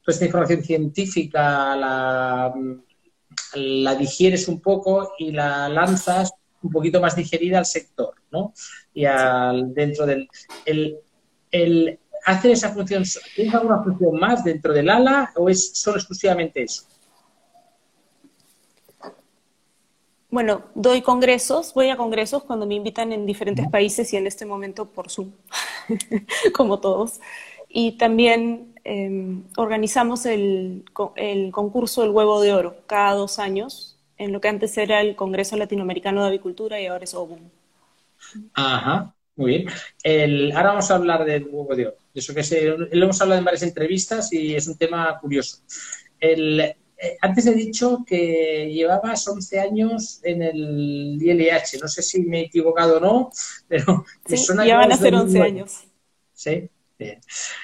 toda 0.03 0.13
esta 0.13 0.25
información 0.27 0.63
científica, 0.63 1.77
la, 1.77 2.55
la 3.55 3.95
digieres 3.95 4.49
un 4.49 4.61
poco 4.61 5.13
y 5.19 5.33
la 5.33 5.69
lanzas 5.69 6.33
un 6.63 6.71
poquito 6.71 7.01
más 7.01 7.17
digerida 7.17 7.59
al 7.59 7.67
sector, 7.67 8.15
¿no? 8.31 8.53
Y 8.93 9.05
al, 9.05 9.75
dentro 9.75 10.07
del... 10.07 10.29
El, 10.65 10.99
el, 11.51 11.99
¿Hace 12.25 12.51
esa 12.51 12.71
función, 12.71 13.05
¿tienes 13.37 13.55
alguna 13.55 13.85
función 13.85 14.19
más 14.19 14.43
dentro 14.43 14.73
del 14.73 14.91
ala 14.91 15.31
o 15.37 15.49
es 15.49 15.79
solo 15.79 15.97
exclusivamente 15.97 16.63
eso? 16.65 16.83
Bueno, 20.29 20.65
doy 20.75 21.03
congresos, 21.03 21.73
voy 21.73 21.89
a 21.89 21.97
congresos 21.97 22.43
cuando 22.43 22.67
me 22.67 22.75
invitan 22.75 23.13
en 23.13 23.27
diferentes 23.27 23.69
países 23.69 24.13
y 24.13 24.17
en 24.17 24.27
este 24.27 24.45
momento 24.45 24.87
por 24.87 25.09
Zoom, 25.09 25.31
como 26.53 26.81
todos. 26.81 27.21
Y 27.69 27.93
también 27.93 28.75
em, 28.87 29.45
organizamos 29.57 30.27
el, 30.27 30.85
el, 31.17 31.53
concurso 31.53 32.03
del 32.03 32.11
huevo 32.11 32.41
de 32.41 32.53
oro 32.53 32.77
cada 32.87 33.15
dos 33.15 33.39
años, 33.39 33.99
en 34.19 34.33
lo 34.33 34.41
que 34.41 34.49
antes 34.49 34.77
era 34.79 35.01
el 35.01 35.17
Congreso 35.17 35.57
Latinoamericano 35.57 36.23
de 36.23 36.29
Avicultura 36.29 36.81
y 36.81 36.87
ahora 36.87 37.05
es 37.05 37.15
OBUM. 37.15 37.41
Ajá, 38.55 39.15
muy 39.35 39.51
bien. 39.51 39.67
El, 40.03 40.53
ahora 40.53 40.71
vamos 40.71 40.91
a 40.91 40.95
hablar 40.95 41.25
del 41.25 41.45
huevo 41.45 41.75
de 41.75 41.89
oro. 41.89 41.97
eso 42.15 42.35
que 42.35 42.77
lo 42.93 43.05
hemos 43.05 43.21
hablado 43.21 43.39
en 43.39 43.45
varias 43.45 43.63
entrevistas 43.63 44.33
y 44.33 44.55
es 44.55 44.67
un 44.67 44.77
tema 44.77 45.19
curioso. 45.21 45.59
El, 46.19 46.77
eh, 46.99 47.19
antes 47.21 47.47
he 47.47 47.55
dicho 47.55 48.05
que 48.07 48.71
llevabas 48.73 49.29
11 49.29 49.61
años 49.61 50.21
en 50.23 50.43
el 50.43 51.19
ILH. 51.21 51.81
No 51.81 51.89
sé 51.89 52.03
si 52.03 52.23
me 52.23 52.41
he 52.41 52.45
equivocado 52.45 52.97
o 52.97 53.01
no, 53.01 53.31
pero 53.69 54.05
sí, 54.27 54.37
ya 54.67 54.79
van 54.79 54.93
a 54.93 54.97
ser 54.97 55.15
11 55.15 55.43
años. 55.43 55.85
Sí, 56.33 56.69
bien. 56.99 57.21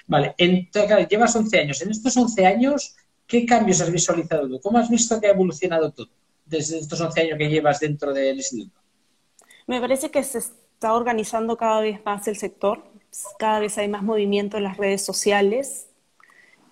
Vale, 0.06 0.34
entonces, 0.38 1.08
llevas 1.08 1.34
11 1.34 1.60
años. 1.60 1.82
En 1.82 1.90
estos 1.90 2.16
11 2.16 2.46
años, 2.46 2.96
¿qué 3.26 3.46
cambios 3.46 3.80
has 3.80 3.90
visualizado 3.90 4.48
tú? 4.48 4.60
¿Cómo 4.60 4.78
has 4.78 4.90
visto 4.90 5.20
que 5.20 5.28
ha 5.28 5.30
evolucionado 5.30 5.92
todo 5.92 6.08
desde 6.46 6.78
estos 6.78 7.00
11 7.00 7.20
años 7.20 7.38
que 7.38 7.48
llevas 7.48 7.80
dentro 7.80 8.12
del 8.12 8.36
instituto? 8.36 8.78
Me 9.66 9.80
parece 9.80 10.10
que 10.10 10.22
se 10.22 10.38
está 10.38 10.92
organizando 10.94 11.56
cada 11.56 11.80
vez 11.80 12.00
más 12.04 12.26
el 12.28 12.36
sector. 12.36 12.82
Cada 13.38 13.60
vez 13.60 13.78
hay 13.78 13.88
más 13.88 14.02
movimiento 14.02 14.56
en 14.56 14.64
las 14.64 14.76
redes 14.76 15.04
sociales 15.04 15.88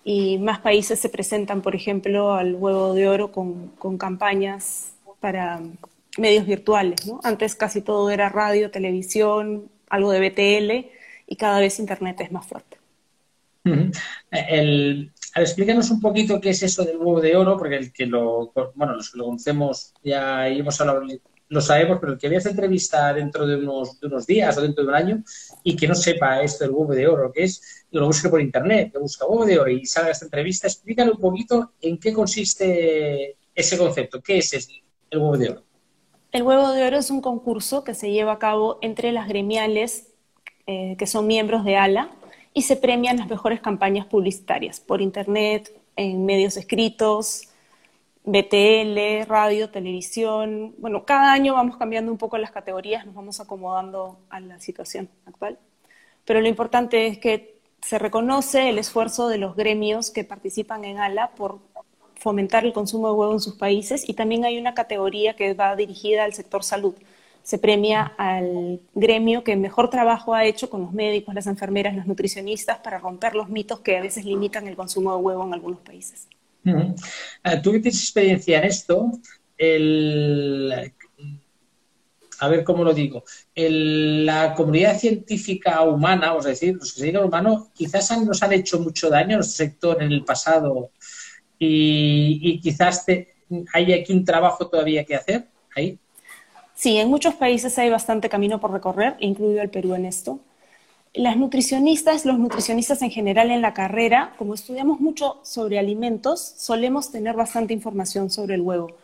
y 0.03 0.39
más 0.39 0.59
países 0.59 0.99
se 0.99 1.09
presentan, 1.09 1.61
por 1.61 1.75
ejemplo, 1.75 2.33
al 2.33 2.55
huevo 2.55 2.93
de 2.93 3.07
oro 3.07 3.31
con, 3.31 3.67
con 3.77 3.97
campañas 3.97 4.93
para 5.19 5.61
medios 6.17 6.45
virtuales. 6.45 7.05
¿no? 7.05 7.19
Antes 7.23 7.55
casi 7.55 7.81
todo 7.81 8.09
era 8.09 8.29
radio, 8.29 8.71
televisión, 8.71 9.69
algo 9.89 10.11
de 10.11 10.29
BTL 10.29 11.00
y 11.31 11.37
cada 11.37 11.61
vez 11.61 11.79
Internet 11.79 12.19
es 12.19 12.31
más 12.33 12.45
fuerte. 12.45 12.77
El, 14.31 15.13
explícanos 15.33 15.89
un 15.89 16.01
poquito 16.01 16.41
qué 16.41 16.49
es 16.49 16.61
eso 16.61 16.83
del 16.83 16.97
huevo 16.97 17.21
de 17.21 17.37
oro, 17.37 17.57
porque 17.57 17.77
el 17.77 17.93
que 17.93 18.05
lo, 18.05 18.51
bueno, 18.75 18.95
los 18.95 19.11
que 19.11 19.17
lo 19.17 19.25
conocemos 19.25 19.93
ya 20.03 20.49
hemos 20.49 20.81
hablado 20.81 21.03
lo 21.47 21.61
sabemos, 21.61 21.99
pero 22.01 22.13
el 22.13 22.19
que 22.19 22.27
vea 22.27 22.39
esta 22.39 22.49
entrevista 22.49 23.13
dentro 23.13 23.47
de 23.47 23.55
unos, 23.55 23.97
de 24.01 24.07
unos 24.07 24.27
días 24.27 24.57
o 24.57 24.61
dentro 24.61 24.83
de 24.83 24.89
un 24.89 24.95
año 24.95 25.23
y 25.63 25.77
que 25.77 25.87
no 25.87 25.95
sepa 25.95 26.41
esto 26.41 26.65
del 26.65 26.73
huevo 26.73 26.93
de 26.93 27.07
oro, 27.07 27.31
que 27.31 27.43
es, 27.43 27.85
lo 27.91 28.07
busque 28.07 28.27
por 28.27 28.41
internet, 28.41 28.91
que 28.91 28.99
busca 28.99 29.25
huevo 29.25 29.45
de 29.45 29.57
oro 29.57 29.71
y 29.71 29.85
salga 29.85 30.11
esta 30.11 30.25
entrevista, 30.25 30.67
explícale 30.67 31.11
un 31.11 31.19
poquito 31.19 31.71
en 31.79 31.97
qué 31.97 32.11
consiste 32.11 33.37
ese 33.55 33.77
concepto, 33.77 34.21
qué 34.21 34.39
es 34.39 34.53
el 35.09 35.17
huevo 35.17 35.37
de 35.37 35.49
oro. 35.49 35.63
El 36.33 36.43
huevo 36.43 36.71
de 36.71 36.85
oro 36.85 36.97
es 36.97 37.09
un 37.09 37.21
concurso 37.21 37.85
que 37.85 37.93
se 37.93 38.11
lleva 38.11 38.33
a 38.33 38.39
cabo 38.39 38.79
entre 38.81 39.13
las 39.13 39.29
gremiales 39.29 40.10
eh, 40.67 40.95
que 40.97 41.07
son 41.07 41.27
miembros 41.27 41.63
de 41.63 41.77
ALA 41.77 42.09
y 42.53 42.63
se 42.63 42.75
premian 42.75 43.17
las 43.17 43.29
mejores 43.29 43.61
campañas 43.61 44.05
publicitarias 44.05 44.79
por 44.79 45.01
internet, 45.01 45.71
en 45.95 46.25
medios 46.25 46.57
escritos, 46.57 47.49
BTL, 48.23 49.25
radio, 49.27 49.69
televisión. 49.69 50.75
Bueno, 50.77 51.05
cada 51.05 51.33
año 51.33 51.53
vamos 51.53 51.77
cambiando 51.77 52.11
un 52.11 52.17
poco 52.17 52.37
las 52.37 52.51
categorías, 52.51 53.05
nos 53.05 53.15
vamos 53.15 53.39
acomodando 53.39 54.19
a 54.29 54.39
la 54.39 54.59
situación 54.59 55.09
actual. 55.25 55.57
Pero 56.25 56.41
lo 56.41 56.47
importante 56.47 57.07
es 57.07 57.17
que 57.17 57.59
se 57.81 57.97
reconoce 57.97 58.69
el 58.69 58.77
esfuerzo 58.77 59.27
de 59.27 59.39
los 59.39 59.55
gremios 59.55 60.11
que 60.11 60.23
participan 60.23 60.85
en 60.85 60.99
ALA 60.99 61.31
por 61.31 61.59
fomentar 62.15 62.63
el 62.65 62.73
consumo 62.73 63.07
de 63.07 63.13
huevo 63.13 63.33
en 63.33 63.39
sus 63.39 63.55
países 63.55 64.07
y 64.07 64.13
también 64.13 64.45
hay 64.45 64.59
una 64.59 64.75
categoría 64.75 65.35
que 65.35 65.55
va 65.55 65.75
dirigida 65.75 66.23
al 66.23 66.33
sector 66.33 66.63
salud. 66.63 66.93
Se 67.43 67.57
premia 67.57 68.13
al 68.17 68.79
gremio 68.93 69.43
que 69.43 69.55
mejor 69.55 69.89
trabajo 69.89 70.33
ha 70.33 70.45
hecho 70.45 70.69
con 70.69 70.81
los 70.81 70.93
médicos, 70.93 71.33
las 71.33 71.47
enfermeras, 71.47 71.95
los 71.95 72.05
nutricionistas 72.05 72.79
para 72.79 72.99
romper 72.99 73.35
los 73.35 73.49
mitos 73.49 73.79
que 73.79 73.97
a 73.97 74.01
veces 74.01 74.25
limitan 74.25 74.67
el 74.67 74.75
consumo 74.75 75.15
de 75.15 75.21
huevo 75.21 75.45
en 75.45 75.53
algunos 75.53 75.79
países. 75.81 76.27
Eh, 76.63 77.57
tú 77.63 77.71
que 77.71 77.79
tienes 77.79 77.99
experiencia 77.99 78.59
en 78.59 78.63
esto, 78.65 79.11
a 82.39 82.47
ver 82.47 82.63
cómo 82.63 82.83
lo 82.83 82.93
digo, 82.93 83.23
la 83.55 84.53
comunidad 84.55 84.97
científica 84.97 85.81
humana, 85.81 86.29
vamos 86.29 86.45
a 86.45 86.49
decir, 86.49 86.75
los 86.75 86.93
que 86.93 86.99
se 86.99 87.05
dedican 87.05 87.25
humanos, 87.25 87.67
quizás 87.73 88.11
nos 88.25 88.41
han 88.43 88.53
hecho 88.53 88.79
mucho 88.79 89.09
daño 89.09 89.35
a 89.35 89.37
nuestro 89.37 89.65
sector 89.65 90.01
en 90.01 90.11
el 90.11 90.23
pasado 90.23 90.91
y, 91.59 92.59
quizás 92.61 93.05
hay 93.73 93.93
aquí 93.93 94.13
un 94.13 94.25
trabajo 94.25 94.67
todavía 94.67 95.03
que 95.03 95.15
hacer 95.15 95.47
ahí. 95.75 95.99
Sí, 96.81 96.97
en 96.97 97.09
muchos 97.09 97.35
países 97.35 97.77
hay 97.77 97.91
bastante 97.91 98.27
camino 98.27 98.59
por 98.59 98.71
recorrer, 98.71 99.15
incluido 99.19 99.61
el 99.61 99.69
Perú 99.69 99.93
en 99.93 100.03
esto. 100.03 100.39
Las 101.13 101.37
nutricionistas, 101.37 102.25
los 102.25 102.39
nutricionistas 102.39 103.03
en 103.03 103.11
general 103.11 103.51
en 103.51 103.61
la 103.61 103.75
carrera, 103.75 104.33
como 104.39 104.55
estudiamos 104.55 104.99
mucho 104.99 105.37
sobre 105.43 105.77
alimentos, 105.77 106.41
solemos 106.57 107.11
tener 107.11 107.35
bastante 107.35 107.75
información 107.75 108.31
sobre 108.31 108.55
el 108.55 108.61
huevo. 108.61 108.95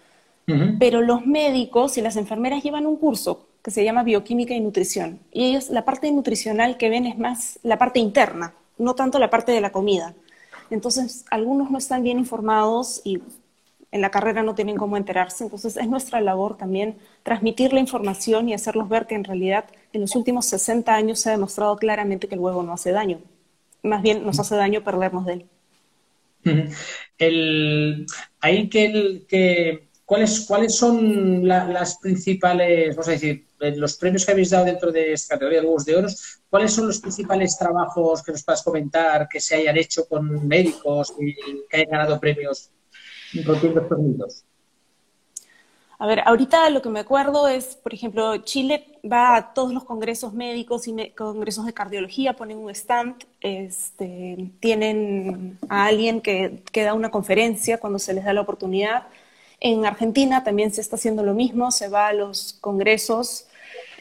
Pero 0.79 1.03
los 1.03 1.27
médicos 1.27 1.99
y 1.99 2.01
las 2.01 2.15
enfermeras 2.15 2.63
llevan 2.63 2.87
un 2.87 2.97
curso 2.97 3.45
que 3.61 3.69
se 3.69 3.83
llama 3.83 4.01
bioquímica 4.01 4.55
y 4.55 4.59
nutrición. 4.59 5.19
Y 5.31 5.45
ellos, 5.45 5.69
la 5.69 5.85
parte 5.85 6.11
nutricional 6.11 6.77
que 6.77 6.89
ven 6.89 7.05
es 7.05 7.19
más 7.19 7.59
la 7.61 7.77
parte 7.77 7.99
interna, 7.99 8.55
no 8.79 8.95
tanto 8.95 9.19
la 9.19 9.29
parte 9.29 9.51
de 9.51 9.61
la 9.61 9.71
comida. 9.71 10.15
Entonces, 10.71 11.25
algunos 11.29 11.69
no 11.69 11.77
están 11.77 12.01
bien 12.01 12.17
informados 12.17 13.01
y 13.03 13.21
en 13.91 14.01
la 14.01 14.11
carrera 14.11 14.43
no 14.43 14.55
tienen 14.55 14.75
cómo 14.75 14.97
enterarse. 14.97 15.43
Entonces, 15.43 15.77
es 15.77 15.87
nuestra 15.87 16.21
labor 16.21 16.57
también 16.57 16.97
transmitir 17.23 17.73
la 17.73 17.79
información 17.79 18.49
y 18.49 18.53
hacerlos 18.53 18.89
ver 18.89 19.07
que 19.07 19.15
en 19.15 19.23
realidad 19.23 19.65
en 19.93 20.01
los 20.01 20.15
últimos 20.15 20.45
60 20.47 20.93
años 20.93 21.19
se 21.19 21.29
ha 21.29 21.31
demostrado 21.33 21.75
claramente 21.77 22.27
que 22.27 22.35
el 22.35 22.41
huevo 22.41 22.63
no 22.63 22.73
hace 22.73 22.91
daño. 22.91 23.19
Más 23.83 24.01
bien 24.01 24.25
nos 24.25 24.39
hace 24.39 24.55
daño 24.55 24.83
perdernos 24.83 25.25
de 25.25 25.33
él. 25.33 25.45
El, 27.17 28.05
ahí 28.39 28.69
que, 28.69 29.25
que 29.27 29.87
¿Cuáles, 30.07 30.45
¿Cuáles 30.47 30.77
son 30.77 31.45
las 31.45 31.97
principales, 31.97 32.95
vamos 32.95 33.09
a 33.09 33.11
decir, 33.11 33.45
los 33.59 33.97
premios 33.97 34.25
que 34.25 34.31
habéis 34.31 34.51
dado 34.51 34.63
dentro 34.63 34.89
de 34.89 35.11
esta 35.11 35.35
categoría 35.35 35.59
de 35.59 35.65
huevos 35.65 35.83
de 35.83 35.97
oro? 35.97 36.07
¿Cuáles 36.49 36.71
son 36.71 36.87
los 36.87 37.01
principales 37.01 37.57
trabajos 37.57 38.23
que 38.23 38.31
nos 38.31 38.41
puedas 38.41 38.63
comentar 38.63 39.27
que 39.27 39.41
se 39.41 39.55
hayan 39.55 39.75
hecho 39.75 40.07
con 40.07 40.47
médicos 40.47 41.13
y 41.19 41.35
que 41.67 41.75
hayan 41.75 41.89
ganado 41.89 42.21
premios 42.21 42.71
rompiendo 43.45 43.81
estos 43.81 44.43
A 45.99 46.07
ver, 46.07 46.21
ahorita 46.25 46.69
lo 46.69 46.81
que 46.81 46.89
me 46.89 46.99
acuerdo 46.99 47.47
es, 47.47 47.75
por 47.75 47.93
ejemplo, 47.93 48.37
Chile 48.37 48.99
va 49.09 49.35
a 49.35 49.53
todos 49.53 49.73
los 49.73 49.83
congresos 49.83 50.33
médicos 50.33 50.87
y 50.87 51.09
congresos 51.11 51.65
de 51.65 51.73
cardiología, 51.73 52.35
ponen 52.35 52.57
un 52.57 52.69
stand, 52.69 53.15
este, 53.41 54.51
tienen 54.59 55.57
a 55.69 55.85
alguien 55.85 56.21
que, 56.21 56.63
que 56.71 56.83
da 56.83 56.93
una 56.93 57.11
conferencia 57.11 57.79
cuando 57.79 57.99
se 57.99 58.13
les 58.13 58.25
da 58.25 58.33
la 58.33 58.41
oportunidad. 58.41 59.07
En 59.59 59.85
Argentina 59.85 60.43
también 60.43 60.71
se 60.71 60.81
está 60.81 60.97
haciendo 60.97 61.23
lo 61.23 61.33
mismo, 61.33 61.71
se 61.71 61.89
va 61.89 62.07
a 62.07 62.13
los 62.13 62.53
congresos, 62.61 63.47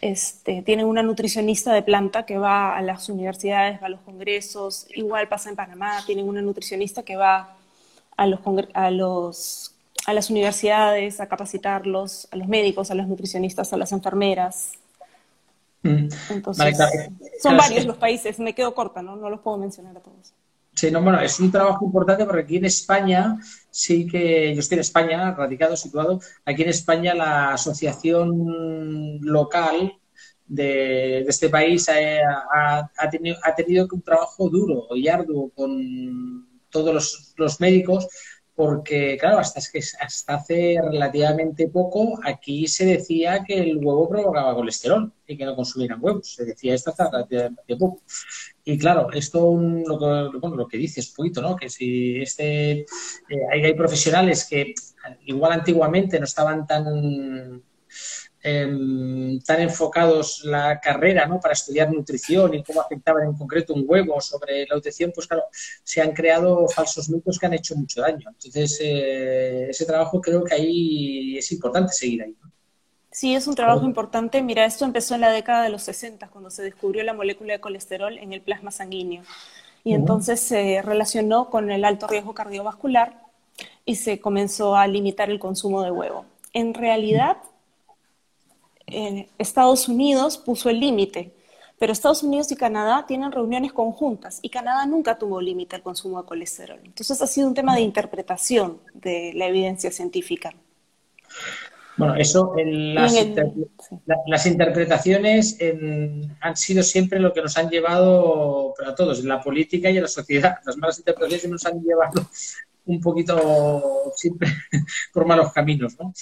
este, 0.00 0.62
tienen 0.62 0.86
una 0.86 1.02
nutricionista 1.02 1.72
de 1.72 1.82
planta 1.82 2.26
que 2.26 2.36
va 2.36 2.76
a 2.76 2.82
las 2.82 3.08
universidades, 3.08 3.80
va 3.82 3.86
a 3.86 3.90
los 3.90 4.00
congresos, 4.00 4.86
igual 4.94 5.28
pasa 5.28 5.48
en 5.48 5.56
Panamá, 5.56 6.02
tienen 6.04 6.28
una 6.28 6.42
nutricionista 6.42 7.02
que 7.02 7.16
va 7.16 7.55
a, 8.16 8.26
los, 8.26 8.40
a, 8.74 8.90
los, 8.90 9.74
a 10.06 10.12
las 10.12 10.30
universidades 10.30 11.20
a 11.20 11.28
capacitarlos, 11.28 12.28
a 12.30 12.36
los 12.36 12.48
médicos, 12.48 12.90
a 12.90 12.94
los 12.94 13.06
nutricionistas, 13.06 13.72
a 13.72 13.76
las 13.76 13.92
enfermeras. 13.92 14.72
Mm. 15.82 16.08
Entonces, 16.30 16.78
son 17.40 17.56
varios 17.56 17.84
los 17.84 17.96
países, 17.96 18.38
me 18.38 18.54
quedo 18.54 18.74
corta, 18.74 19.02
¿no? 19.02 19.16
no 19.16 19.30
los 19.30 19.40
puedo 19.40 19.58
mencionar 19.58 19.96
a 19.96 20.00
todos. 20.00 20.32
Sí, 20.74 20.90
no, 20.90 21.00
bueno, 21.00 21.18
es 21.20 21.40
un 21.40 21.50
trabajo 21.50 21.86
importante 21.86 22.26
porque 22.26 22.42
aquí 22.42 22.56
en 22.56 22.66
España 22.66 23.38
sí 23.70 24.06
que, 24.06 24.52
yo 24.54 24.60
estoy 24.60 24.76
en 24.76 24.80
España, 24.80 25.32
radicado, 25.32 25.74
situado, 25.74 26.20
aquí 26.44 26.62
en 26.62 26.68
España 26.68 27.14
la 27.14 27.54
asociación 27.54 29.18
local 29.22 29.94
de, 30.46 31.20
este 31.20 31.48
país 31.48 31.88
ha, 31.88 32.90
tenido, 33.10 33.38
ha 33.42 33.54
tenido 33.54 33.88
un 33.90 34.02
trabajo 34.02 34.50
duro 34.50 34.88
y 34.94 35.08
arduo 35.08 35.50
con 35.54 36.45
todos 36.78 36.94
los, 36.94 37.34
los 37.36 37.60
médicos 37.60 38.08
porque, 38.56 39.18
claro, 39.20 39.38
hasta, 39.38 39.58
es 39.58 39.70
que 39.70 39.80
hasta 40.00 40.34
hace 40.34 40.78
relativamente 40.82 41.68
poco 41.68 42.18
aquí 42.24 42.66
se 42.66 42.86
decía 42.86 43.44
que 43.46 43.58
el 43.58 43.76
huevo 43.76 44.08
provocaba 44.08 44.54
colesterol 44.54 45.12
y 45.26 45.36
que 45.36 45.44
no 45.44 45.54
consumieran 45.54 45.98
huevos. 46.02 46.32
Se 46.32 46.46
decía 46.46 46.74
esto 46.74 46.88
hasta 46.90 47.10
relativamente 47.10 47.76
poco. 47.76 48.00
Y 48.64 48.78
claro, 48.78 49.12
esto 49.12 49.40
lo 49.40 49.98
bueno, 50.40 50.56
lo 50.56 50.66
que 50.66 50.78
dices, 50.78 51.12
poquito, 51.14 51.42
¿no? 51.42 51.54
Que 51.54 51.68
si 51.68 52.22
este, 52.22 52.80
eh, 52.80 52.86
hay, 53.52 53.62
hay 53.62 53.74
profesionales 53.74 54.46
que 54.48 54.72
igual 55.26 55.52
antiguamente 55.52 56.18
no 56.18 56.24
estaban 56.24 56.66
tan 56.66 57.62
Em, 58.48 59.40
tan 59.40 59.60
enfocados 59.60 60.44
la 60.44 60.78
carrera 60.78 61.26
¿no? 61.26 61.40
para 61.40 61.52
estudiar 61.52 61.90
nutrición 61.90 62.54
y 62.54 62.62
cómo 62.62 62.80
afectaban 62.80 63.24
en 63.24 63.32
concreto 63.34 63.74
un 63.74 63.84
huevo 63.84 64.20
sobre 64.20 64.64
la 64.68 64.76
nutrición, 64.76 65.10
pues 65.12 65.26
claro, 65.26 65.42
se 65.82 66.00
han 66.00 66.12
creado 66.12 66.68
falsos 66.68 67.10
mitos 67.10 67.40
que 67.40 67.46
han 67.46 67.54
hecho 67.54 67.74
mucho 67.74 68.02
daño. 68.02 68.28
Entonces, 68.30 68.78
eh, 68.80 69.66
ese 69.68 69.84
trabajo 69.84 70.20
creo 70.20 70.44
que 70.44 70.54
ahí 70.54 71.36
es 71.36 71.50
importante 71.50 71.92
seguir 71.92 72.22
ahí. 72.22 72.36
Sí, 73.10 73.34
es 73.34 73.48
un 73.48 73.56
trabajo 73.56 73.84
importante. 73.84 74.40
Mira, 74.42 74.64
esto 74.64 74.84
empezó 74.84 75.16
en 75.16 75.22
la 75.22 75.32
década 75.32 75.64
de 75.64 75.70
los 75.70 75.82
60, 75.82 76.28
cuando 76.28 76.50
se 76.50 76.62
descubrió 76.62 77.02
la 77.02 77.14
molécula 77.14 77.54
de 77.54 77.60
colesterol 77.60 78.16
en 78.16 78.32
el 78.32 78.42
plasma 78.42 78.70
sanguíneo. 78.70 79.24
Y 79.82 79.92
entonces 79.92 80.38
se 80.38 80.82
relacionó 80.82 81.50
con 81.50 81.72
el 81.72 81.84
alto 81.84 82.06
riesgo 82.06 82.32
cardiovascular 82.32 83.24
y 83.84 83.96
se 83.96 84.20
comenzó 84.20 84.76
a 84.76 84.86
limitar 84.86 85.30
el 85.30 85.40
consumo 85.40 85.82
de 85.82 85.90
huevo. 85.90 86.26
En 86.52 86.74
realidad, 86.74 87.38
Estados 88.86 89.88
Unidos 89.88 90.38
puso 90.38 90.70
el 90.70 90.80
límite, 90.80 91.32
pero 91.78 91.92
Estados 91.92 92.22
Unidos 92.22 92.50
y 92.52 92.56
Canadá 92.56 93.04
tienen 93.06 93.32
reuniones 93.32 93.72
conjuntas 93.72 94.38
y 94.42 94.48
Canadá 94.48 94.86
nunca 94.86 95.18
tuvo 95.18 95.40
límite 95.40 95.76
al 95.76 95.82
consumo 95.82 96.22
de 96.22 96.28
colesterol. 96.28 96.80
Entonces 96.84 97.20
ha 97.20 97.26
sido 97.26 97.48
un 97.48 97.54
tema 97.54 97.74
de 97.74 97.82
interpretación 97.82 98.80
de 98.94 99.32
la 99.34 99.46
evidencia 99.46 99.90
científica. 99.90 100.54
Bueno, 101.98 102.14
eso, 102.16 102.54
en 102.58 102.94
las, 102.94 103.14
las 104.26 104.46
interpretaciones 104.46 105.58
han 106.40 106.56
sido 106.56 106.82
siempre 106.82 107.18
lo 107.18 107.32
que 107.32 107.40
nos 107.40 107.56
han 107.56 107.70
llevado, 107.70 108.74
a 108.86 108.94
todos, 108.94 109.20
en 109.20 109.28
la 109.28 109.40
política 109.40 109.90
y 109.90 109.96
en 109.96 110.02
la 110.02 110.08
sociedad. 110.08 110.56
Las 110.64 110.76
malas 110.76 110.98
interpretaciones 110.98 111.50
nos 111.50 111.66
han 111.66 111.82
llevado 111.82 112.28
un 112.84 113.00
poquito 113.00 114.12
siempre 114.14 114.48
por 115.12 115.26
malos 115.26 115.52
caminos, 115.52 115.98
¿no? 115.98 116.12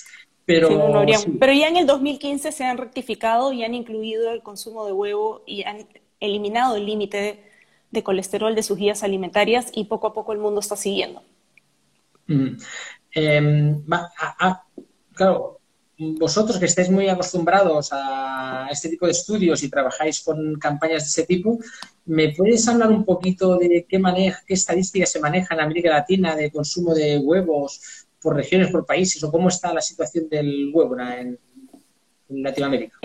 Pero, 0.46 1.04
pero 1.40 1.52
ya 1.54 1.68
en 1.68 1.76
el 1.78 1.86
2015 1.86 2.52
se 2.52 2.64
han 2.64 2.76
rectificado 2.76 3.52
y 3.52 3.64
han 3.64 3.72
incluido 3.72 4.30
el 4.30 4.42
consumo 4.42 4.84
de 4.84 4.92
huevo 4.92 5.42
y 5.46 5.62
han 5.62 5.86
eliminado 6.20 6.76
el 6.76 6.84
límite 6.84 7.42
de, 7.90 8.02
colesterol 8.02 8.54
de 8.54 8.62
sus 8.62 8.76
guías 8.76 9.02
alimentarias 9.02 9.70
y 9.72 9.84
poco 9.84 10.08
a 10.08 10.12
poco 10.12 10.32
el 10.32 10.38
mundo 10.38 10.60
está 10.60 10.76
siguiendo. 10.76 11.22
Mm. 12.26 12.56
Em, 13.12 13.84
claro, 15.14 15.60
vosotros 15.96 16.58
que 16.58 16.66
estáis 16.66 16.90
muy 16.90 17.08
acostumbrados 17.08 17.90
a 17.92 18.68
este 18.70 18.88
tipo 18.88 19.06
de 19.06 19.12
estudios 19.12 19.62
y 19.62 19.70
trabajáis 19.70 20.22
con 20.22 20.58
campañas 20.58 21.04
de 21.04 21.08
ese 21.08 21.26
tipo, 21.26 21.58
¿me 22.06 22.34
puedes 22.34 22.66
hablar 22.66 22.90
un 22.90 23.04
poquito 23.04 23.56
de 23.56 23.86
qué, 23.88 23.98
maneja, 23.98 24.42
qué 24.46 24.54
estadísticas 24.54 25.12
se 25.12 25.20
manejan 25.20 25.58
en 25.58 25.64
América 25.64 25.90
Latina 25.90 26.34
de 26.34 26.50
consumo 26.50 26.94
de 26.94 27.18
huevos 27.18 28.03
por 28.24 28.34
regiones, 28.34 28.70
por 28.70 28.86
países, 28.86 29.22
o 29.22 29.30
cómo 29.30 29.48
está 29.48 29.74
la 29.74 29.82
situación 29.82 30.30
del 30.30 30.70
huevo 30.72 30.96
en, 30.98 31.38
Latinoamérica? 32.30 32.98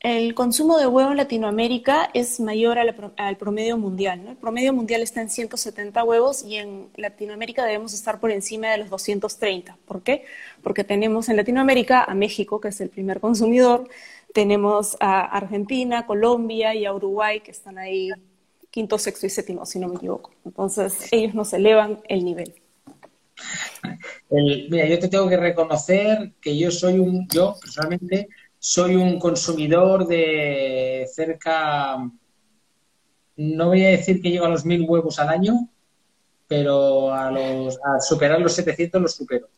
El 0.00 0.34
consumo 0.34 0.76
de 0.76 0.88
huevo 0.88 1.12
en 1.12 1.16
Latinoamérica 1.16 2.10
es 2.12 2.40
mayor 2.40 2.76
al, 2.78 3.36
promedio 3.36 3.78
mundial. 3.78 4.26
El 4.28 4.36
promedio 4.36 4.72
mundial 4.72 5.02
está 5.02 5.22
en 5.22 5.30
170 5.30 6.02
huevos 6.02 6.42
y 6.42 6.56
en 6.56 6.88
Latinoamérica 6.96 7.64
debemos 7.64 7.94
estar 7.94 8.18
por 8.18 8.32
encima 8.32 8.68
de 8.72 8.78
los 8.78 8.90
230. 8.90 9.78
¿Por 9.86 10.02
qué? 10.02 10.24
Porque 10.62 10.82
tenemos 10.82 11.28
en 11.28 11.36
Latinoamérica 11.36 12.02
a 12.02 12.14
México, 12.14 12.60
que 12.60 12.68
es 12.68 12.80
el 12.80 12.90
primer 12.90 13.20
consumidor, 13.20 13.88
tenemos 14.34 14.96
a 14.98 15.20
Argentina, 15.20 16.06
Colombia 16.06 16.74
y 16.74 16.86
a 16.86 16.92
Uruguay, 16.92 17.40
que 17.40 17.52
están 17.52 17.78
ahí 17.78 18.10
quinto, 18.70 18.98
sexto 18.98 19.26
y 19.26 19.30
séptimo, 19.30 19.64
si 19.64 19.78
no 19.78 19.88
me 19.88 19.94
equivoco. 19.94 20.32
Entonces, 20.44 21.08
ellos 21.12 21.34
nos 21.34 21.52
elevan 21.52 22.00
el 22.08 22.24
nivel 22.24 22.52
mira, 24.30 24.86
yo 24.86 24.98
te 24.98 25.08
tengo 25.08 25.28
que 25.28 25.36
reconocer 25.36 26.32
que 26.40 26.56
yo 26.56 26.70
soy 26.70 26.98
un, 26.98 27.28
yo 27.28 27.56
personalmente 27.60 28.28
soy 28.58 28.96
un 28.96 29.18
consumidor 29.18 30.06
de 30.06 31.06
cerca, 31.14 31.98
no 33.36 33.66
voy 33.66 33.84
a 33.84 33.90
decir 33.90 34.20
que 34.20 34.30
llego 34.30 34.46
a 34.46 34.50
los 34.50 34.64
mil 34.64 34.84
huevos 34.88 35.18
al 35.18 35.28
año, 35.28 35.68
pero 36.48 37.12
a, 37.12 37.30
los, 37.30 37.76
a 37.76 38.00
superar 38.00 38.40
los 38.40 38.54
700 38.54 39.00
los 39.00 39.14
supero. 39.14 39.48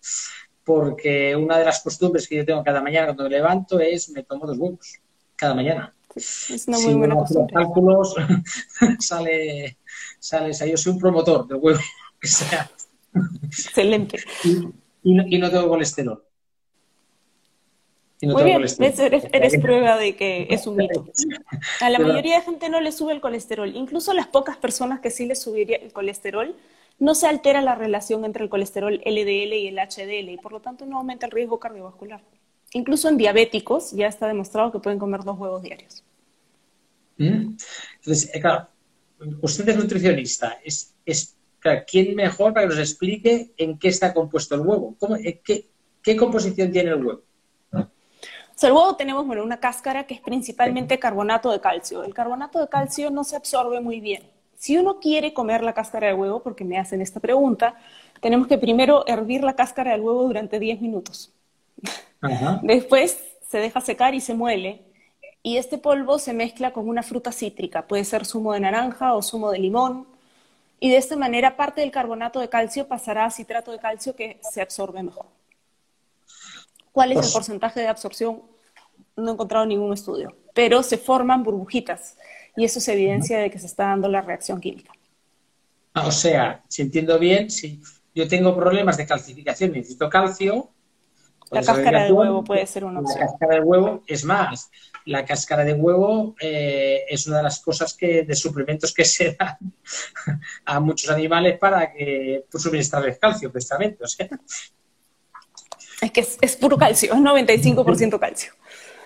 Porque 0.64 1.34
una 1.34 1.58
de 1.58 1.64
las 1.64 1.82
costumbres 1.82 2.28
que 2.28 2.36
yo 2.36 2.44
tengo 2.44 2.62
cada 2.62 2.82
mañana 2.82 3.06
cuando 3.06 3.24
me 3.24 3.30
levanto 3.30 3.80
es 3.80 4.10
me 4.10 4.22
tomo 4.22 4.46
dos 4.46 4.58
huevos 4.58 4.98
cada 5.36 5.54
mañana. 5.54 5.94
Es 6.14 6.64
una 6.66 6.78
muy 6.78 6.94
buena 6.94 7.14
costumbre. 7.14 7.54
cálculos 7.54 8.14
sale, 8.98 9.78
sale, 10.18 10.50
o 10.50 10.54
sea, 10.54 10.66
yo 10.66 10.76
soy 10.76 10.92
un 10.92 10.98
promotor 10.98 11.46
del 11.46 11.58
huevo, 11.58 11.80
que 12.20 12.28
sea 12.28 12.68
Excelente. 13.42 14.18
Y, 15.02 15.38
no, 15.38 15.50
tengo 15.50 15.68
colesterol. 15.68 16.24
Muy 18.20 18.44
bien, 18.44 18.62
eres, 18.62 19.60
prueba 19.60 19.96
de 19.96 20.16
que 20.16 20.48
es 20.50 20.66
un 20.66 20.76
mito. 20.76 21.06
A 21.80 21.88
la 21.88 22.00
mayoría 22.00 22.36
de 22.38 22.42
gente 22.42 22.68
no 22.68 22.80
le 22.80 22.90
sube 22.90 23.12
el 23.12 23.20
colesterol. 23.20 23.74
Incluso 23.76 24.12
las 24.12 24.26
pocas 24.26 24.56
personas 24.56 25.00
que 25.00 25.10
sí 25.10 25.26
les 25.26 25.40
subiría 25.40 25.76
el 25.76 25.92
colesterol, 25.92 26.56
no 26.98 27.14
se 27.14 27.28
altera 27.28 27.62
la 27.62 27.76
relación 27.76 28.24
entre 28.24 28.42
el 28.42 28.50
colesterol 28.50 28.94
LDL 29.04 29.54
y 29.54 29.68
el 29.68 29.78
HDL 29.78 30.30
y 30.30 30.38
por 30.38 30.52
lo 30.52 30.60
tanto 30.60 30.84
no 30.84 30.98
aumenta 30.98 31.26
el 31.26 31.32
riesgo 31.32 31.60
cardiovascular. 31.60 32.20
Incluso 32.72 33.08
en 33.08 33.16
diabéticos 33.16 33.92
ya 33.92 34.08
está 34.08 34.26
demostrado 34.26 34.72
que 34.72 34.80
pueden 34.80 34.98
comer 34.98 35.22
dos 35.22 35.38
huevos 35.38 35.62
diarios. 35.62 36.02
Mm. 37.16 37.56
Entonces, 37.96 38.30
eh, 38.34 38.40
claro, 38.40 38.68
usted 39.40 39.68
es 39.68 39.76
nutricionista. 39.76 40.58
Es, 40.64 40.94
¿Quién 41.86 42.14
mejor 42.14 42.54
para 42.54 42.66
que 42.66 42.74
nos 42.74 42.78
explique 42.78 43.52
en 43.56 43.78
qué 43.78 43.88
está 43.88 44.14
compuesto 44.14 44.54
el 44.54 44.62
huevo? 44.62 44.96
Eh, 45.24 45.40
qué, 46.02 46.16
composición 46.16 46.70
tiene 46.70 46.90
el 46.90 47.04
huevo? 47.04 47.22
el 48.60 48.72
huevo 48.72 48.96
tenemos 48.96 49.26
bueno, 49.26 49.44
una 49.44 49.60
cáscara 49.60 50.04
que 50.04 50.14
es 50.14 50.20
principalmente 50.20 50.98
carbonato 50.98 51.50
de 51.50 51.60
calcio. 51.60 52.02
El 52.02 52.14
carbonato 52.14 52.60
de 52.60 52.68
calcio 52.68 53.10
no 53.10 53.22
se 53.24 53.36
absorbe 53.36 53.80
muy 53.80 54.00
bien. 54.00 54.22
Si 54.56 54.76
uno 54.76 54.98
quiere 54.98 55.32
comer 55.32 55.62
la 55.62 55.72
cáscara 55.72 56.08
de 56.08 56.14
huevo, 56.14 56.42
porque 56.42 56.64
me 56.64 56.78
hacen 56.78 57.00
esta 57.00 57.20
pregunta, 57.20 57.76
tenemos 58.20 58.48
que 58.48 58.58
primero 58.58 59.04
hervir 59.06 59.44
la 59.44 59.54
cáscara 59.54 59.92
del 59.92 60.00
huevo 60.00 60.24
durante 60.24 60.58
10 60.58 60.80
minutos. 60.80 61.32
Después 62.62 63.18
se 63.48 63.58
deja 63.58 63.80
secar 63.80 64.14
y 64.14 64.20
se 64.20 64.34
muele. 64.34 64.82
Y 65.44 65.56
este 65.56 65.78
polvo 65.78 66.18
se 66.18 66.32
mezcla 66.32 66.72
con 66.72 66.88
una 66.88 67.04
fruta 67.04 67.30
cítrica, 67.30 67.86
puede 67.86 68.04
ser 68.04 68.26
zumo 68.26 68.52
de 68.52 68.60
naranja 68.60 69.14
o 69.14 69.22
zumo 69.22 69.52
de 69.52 69.60
limón. 69.60 70.08
Y 70.80 70.90
de 70.90 70.96
esta 70.96 71.16
manera 71.16 71.56
parte 71.56 71.80
del 71.80 71.90
carbonato 71.90 72.40
de 72.40 72.48
calcio 72.48 72.86
pasará 72.86 73.24
a 73.24 73.30
citrato 73.30 73.72
de 73.72 73.78
calcio 73.78 74.14
que 74.14 74.38
se 74.48 74.60
absorbe 74.60 75.02
mejor. 75.02 75.26
¿Cuál 76.92 77.12
es 77.12 77.16
el 77.16 77.22
pues 77.22 77.32
porcentaje 77.32 77.80
de 77.80 77.88
absorción? 77.88 78.42
No 79.16 79.30
he 79.30 79.32
encontrado 79.32 79.66
ningún 79.66 79.92
estudio, 79.92 80.36
pero 80.54 80.82
se 80.82 80.98
forman 80.98 81.42
burbujitas 81.42 82.16
y 82.56 82.64
eso 82.64 82.78
es 82.78 82.88
evidencia 82.88 83.38
de 83.38 83.50
que 83.50 83.58
se 83.58 83.66
está 83.66 83.84
dando 83.84 84.08
la 84.08 84.20
reacción 84.20 84.60
química. 84.60 84.92
Ah, 85.94 86.06
o 86.06 86.12
sea, 86.12 86.62
si 86.68 86.82
entiendo 86.82 87.18
bien, 87.18 87.50
si 87.50 87.80
yo 88.14 88.28
tengo 88.28 88.54
problemas 88.54 88.96
de 88.96 89.06
calcificación 89.06 89.70
y 89.70 89.78
necesito 89.78 90.08
calcio, 90.08 90.70
la 91.50 91.62
cáscara 91.62 92.04
de 92.04 92.12
huevo 92.12 92.44
puede 92.44 92.66
ser 92.66 92.84
una 92.84 93.00
opción. 93.00 93.20
La 93.20 93.26
cáscara 93.26 93.54
de 93.54 93.60
huevo, 93.60 94.02
es 94.06 94.24
más, 94.24 94.70
la 95.06 95.24
cáscara 95.24 95.64
de 95.64 95.72
huevo 95.72 96.34
eh, 96.40 97.04
es 97.08 97.26
una 97.26 97.38
de 97.38 97.42
las 97.44 97.60
cosas 97.60 97.94
que, 97.94 98.24
de 98.24 98.34
suplementos 98.34 98.92
que 98.92 99.04
se 99.04 99.36
dan 99.38 99.56
a 100.66 100.80
muchos 100.80 101.10
animales 101.10 101.58
para 101.58 101.92
que 101.92 102.44
pues, 102.50 102.62
suministrarles 102.62 103.18
calcio, 103.18 103.50
precisamente. 103.50 104.04
Es 104.04 104.16
que 106.12 106.26
es, 106.40 106.56
puro 106.56 106.76
calcio, 106.76 107.12
es 107.12 107.18
95% 107.18 108.18
calcio. 108.18 108.52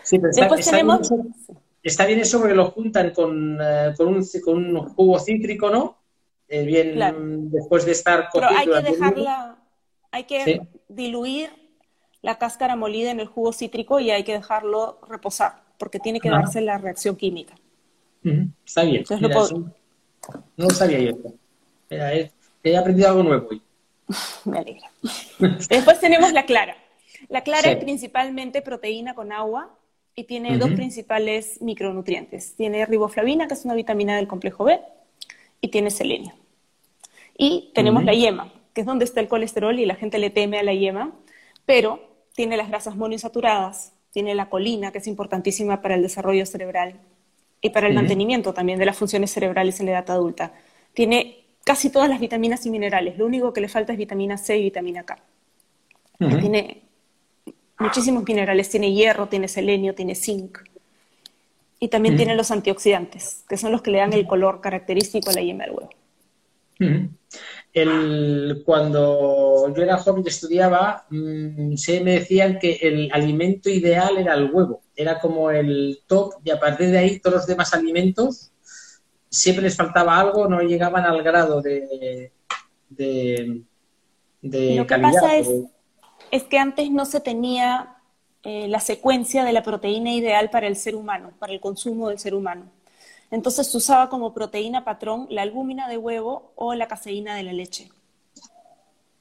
Sí, 0.03 0.19
pero 0.19 0.31
está, 0.31 0.43
Después 0.43 0.67
tenemos... 0.69 1.09
bien 1.09 1.21
eso, 1.31 1.63
está, 1.83 2.07
bien 2.07 2.21
eso, 2.21 2.41
porque 2.41 2.55
lo 2.55 2.71
juntan 2.73 3.11
con, 3.11 3.59
eh, 3.61 3.95
con, 3.97 4.09
un, 4.09 4.27
con 4.45 4.77
un, 4.77 4.89
jugo 4.89 5.19
cítrico, 5.21 5.71
¿no? 5.71 5.99
Eh, 6.49 6.65
bien, 6.65 7.51
después 7.51 7.87
de 7.87 7.93
estar 7.93 8.29
Pero 8.33 8.49
hay 8.49 8.67
que 8.67 8.91
dejarla, 8.91 9.57
hay 10.11 10.25
que 10.25 10.69
diluir 10.89 11.62
la 12.23 12.39
cáscara 12.39 12.77
molida 12.77 13.11
en 13.11 13.21
el 13.21 13.27
jugo 13.27 13.53
cítrico 13.53 14.01
y 14.01 14.11
hay 14.11 14.23
que 14.25 14.33
dejarlo 14.33 14.99
reposar, 15.09 15.63
porque 15.77 15.99
tiene 15.99 16.21
que 16.21 16.31
darse 16.31 16.61
la 16.61 16.79
reacción 16.79 17.17
química. 17.17 17.55
Está 18.65 18.85
bien. 18.85 19.05
No 20.57 20.67
lo 20.69 20.71
sabía 20.71 21.01
yo. 21.01 21.17
he 21.91 22.77
aprendido 22.77 23.09
algo 23.09 23.23
nuevo 23.25 23.49
hoy. 23.51 23.63
Me 24.45 24.59
alegra. 24.59 24.91
Después 25.69 26.01
tenemos 26.01 26.33
la 26.33 26.45
clara. 26.45 26.77
La 27.29 27.43
clara 27.43 27.71
es 27.71 27.77
principalmente 27.79 28.63
proteína 28.63 29.15
con 29.15 29.33
agua 29.33 29.71
y 30.15 30.25
tiene 30.25 30.59
dos 30.59 30.71
principales 30.71 31.61
micronutrientes. 31.61 32.55
Tiene 32.55 32.85
riboflavina, 32.87 33.49
que 33.49 33.55
es 33.55 33.65
una 33.65 33.75
vitamina 33.75 34.17
del 34.17 34.29
complejo 34.29 34.65
B, 34.65 34.81
y 35.61 35.69
tiene 35.69 35.91
selenio. 35.91 36.35
Y 37.37 37.71
tenemos 37.75 38.05
la 38.05 38.13
yema, 38.13 38.53
que 38.75 38.83
es 38.83 38.87
donde 38.87 39.05
está 39.05 39.21
el 39.21 39.29
colesterol 39.29 39.79
y 39.79 39.87
la 39.87 39.95
gente 39.95 40.19
le 40.19 40.31
teme 40.31 40.59
a 40.59 40.63
la 40.63 40.75
yema, 40.75 41.13
pero 41.65 42.12
tiene 42.35 42.57
las 42.57 42.69
grasas 42.69 42.97
monoinsaturadas, 42.97 43.93
tiene 44.13 44.35
la 44.35 44.49
colina, 44.49 44.93
que 44.93 44.99
es 44.99 45.07
importantísima 45.07 45.81
para 45.81 45.95
el 45.95 46.03
desarrollo 46.03 46.45
cerebral 46.47 47.01
y 47.61 47.71
para 47.71 47.87
el 47.87 47.95
mantenimiento 47.95 48.53
también 48.53 48.79
de 48.79 48.87
las 48.87 48.97
funciones 48.97 49.31
cerebrales 49.31 49.81
en 49.81 49.87
la 49.87 49.93
edad 49.93 50.11
adulta. 50.11 50.53
Tiene 50.93 51.45
casi 51.65 51.91
todas 51.91 52.09
las 52.09 52.21
vitaminas 52.21 52.67
y 52.67 52.71
minerales, 52.71 53.17
lo 53.19 53.27
único 53.27 53.53
que 53.53 53.61
le 53.61 53.69
falta 53.69 53.93
es 53.93 53.99
vitamina 53.99 54.37
C 54.37 54.59
y 54.59 54.65
vitamina 54.65 55.05
K. 55.05 55.19
Tiene 56.19 56.83
muchísimos 57.79 58.25
minerales, 58.25 58.69
tiene 58.69 58.93
hierro, 58.93 59.29
tiene 59.29 59.49
selenio, 59.49 59.95
tiene 59.95 60.15
zinc. 60.15 60.59
Y 61.81 61.89
también 61.89 62.17
tiene 62.17 62.37
los 62.37 62.53
antioxidantes, 62.53 63.45
que 63.49 63.57
son 63.57 63.73
los 63.73 63.83
que 63.83 63.91
le 63.91 63.99
dan 63.99 64.13
el 64.13 64.27
color 64.27 64.61
característico 64.61 65.31
a 65.31 65.33
la 65.33 65.43
yema 65.43 65.65
del 65.65 65.73
huevo 65.73 65.91
el, 67.73 68.63
cuando 68.67 69.73
yo 69.75 69.83
era 69.83 69.97
joven 69.97 70.23
y 70.25 70.29
estudiaba, 70.29 71.07
mm, 71.11 71.75
se 71.77 72.01
me 72.03 72.21
decían 72.21 72.59
que 72.59 72.79
el 72.83 73.11
alimento 73.13 73.71
ideal 73.71 74.19
era 74.19 74.35
el 74.35 74.51
huevo, 74.53 74.83
era 74.95 75.19
como 75.19 75.51
el 75.51 76.01
top 76.07 76.35
y 76.45 76.51
a 76.51 76.61
partir 76.61 76.91
de 76.91 76.99
ahí 76.99 77.19
todos 77.19 77.37
los 77.37 77.47
demás 77.47 77.73
alimentos 77.73 78.53
siempre 79.33 79.65
les 79.65 79.77
faltaba 79.77 80.21
algo, 80.21 80.47
no 80.47 80.61
llegaban 80.61 81.05
al 81.07 81.23
grado 81.23 81.63
de, 81.63 82.31
de, 82.91 83.63
Lo 84.43 84.87
que 84.87 84.99
pasa 84.99 85.37
es, 85.37 85.49
es, 86.31 86.45
que 86.45 86.59
antes 86.59 86.91
no 86.91 87.07
se 87.07 87.21
tenía 87.21 87.97
eh, 88.43 88.69
la 88.69 88.81
secuencia 88.81 89.45
de 89.45 89.55
la 89.55 89.63
proteína 89.63 90.13
ideal 90.13 90.51
para 90.51 90.67
el 90.67 90.77
ser 90.77 90.95
humano, 90.95 91.33
para 91.39 91.55
el 91.55 91.61
consumo 91.61 92.11
del 92.11 92.19
ser 92.19 92.35
humano. 92.35 92.71
Entonces 93.33 93.67
se 93.67 93.79
usaba 93.79 94.11
como 94.11 94.35
proteína 94.35 94.85
patrón 94.85 95.27
la 95.31 95.43
albúmina 95.43 95.89
de 95.89 95.97
huevo 95.97 96.53
o 96.55 96.75
la 96.75 96.87
caseína 96.87 97.35
de 97.35 97.43
la 97.43 97.53
leche. 97.53 97.91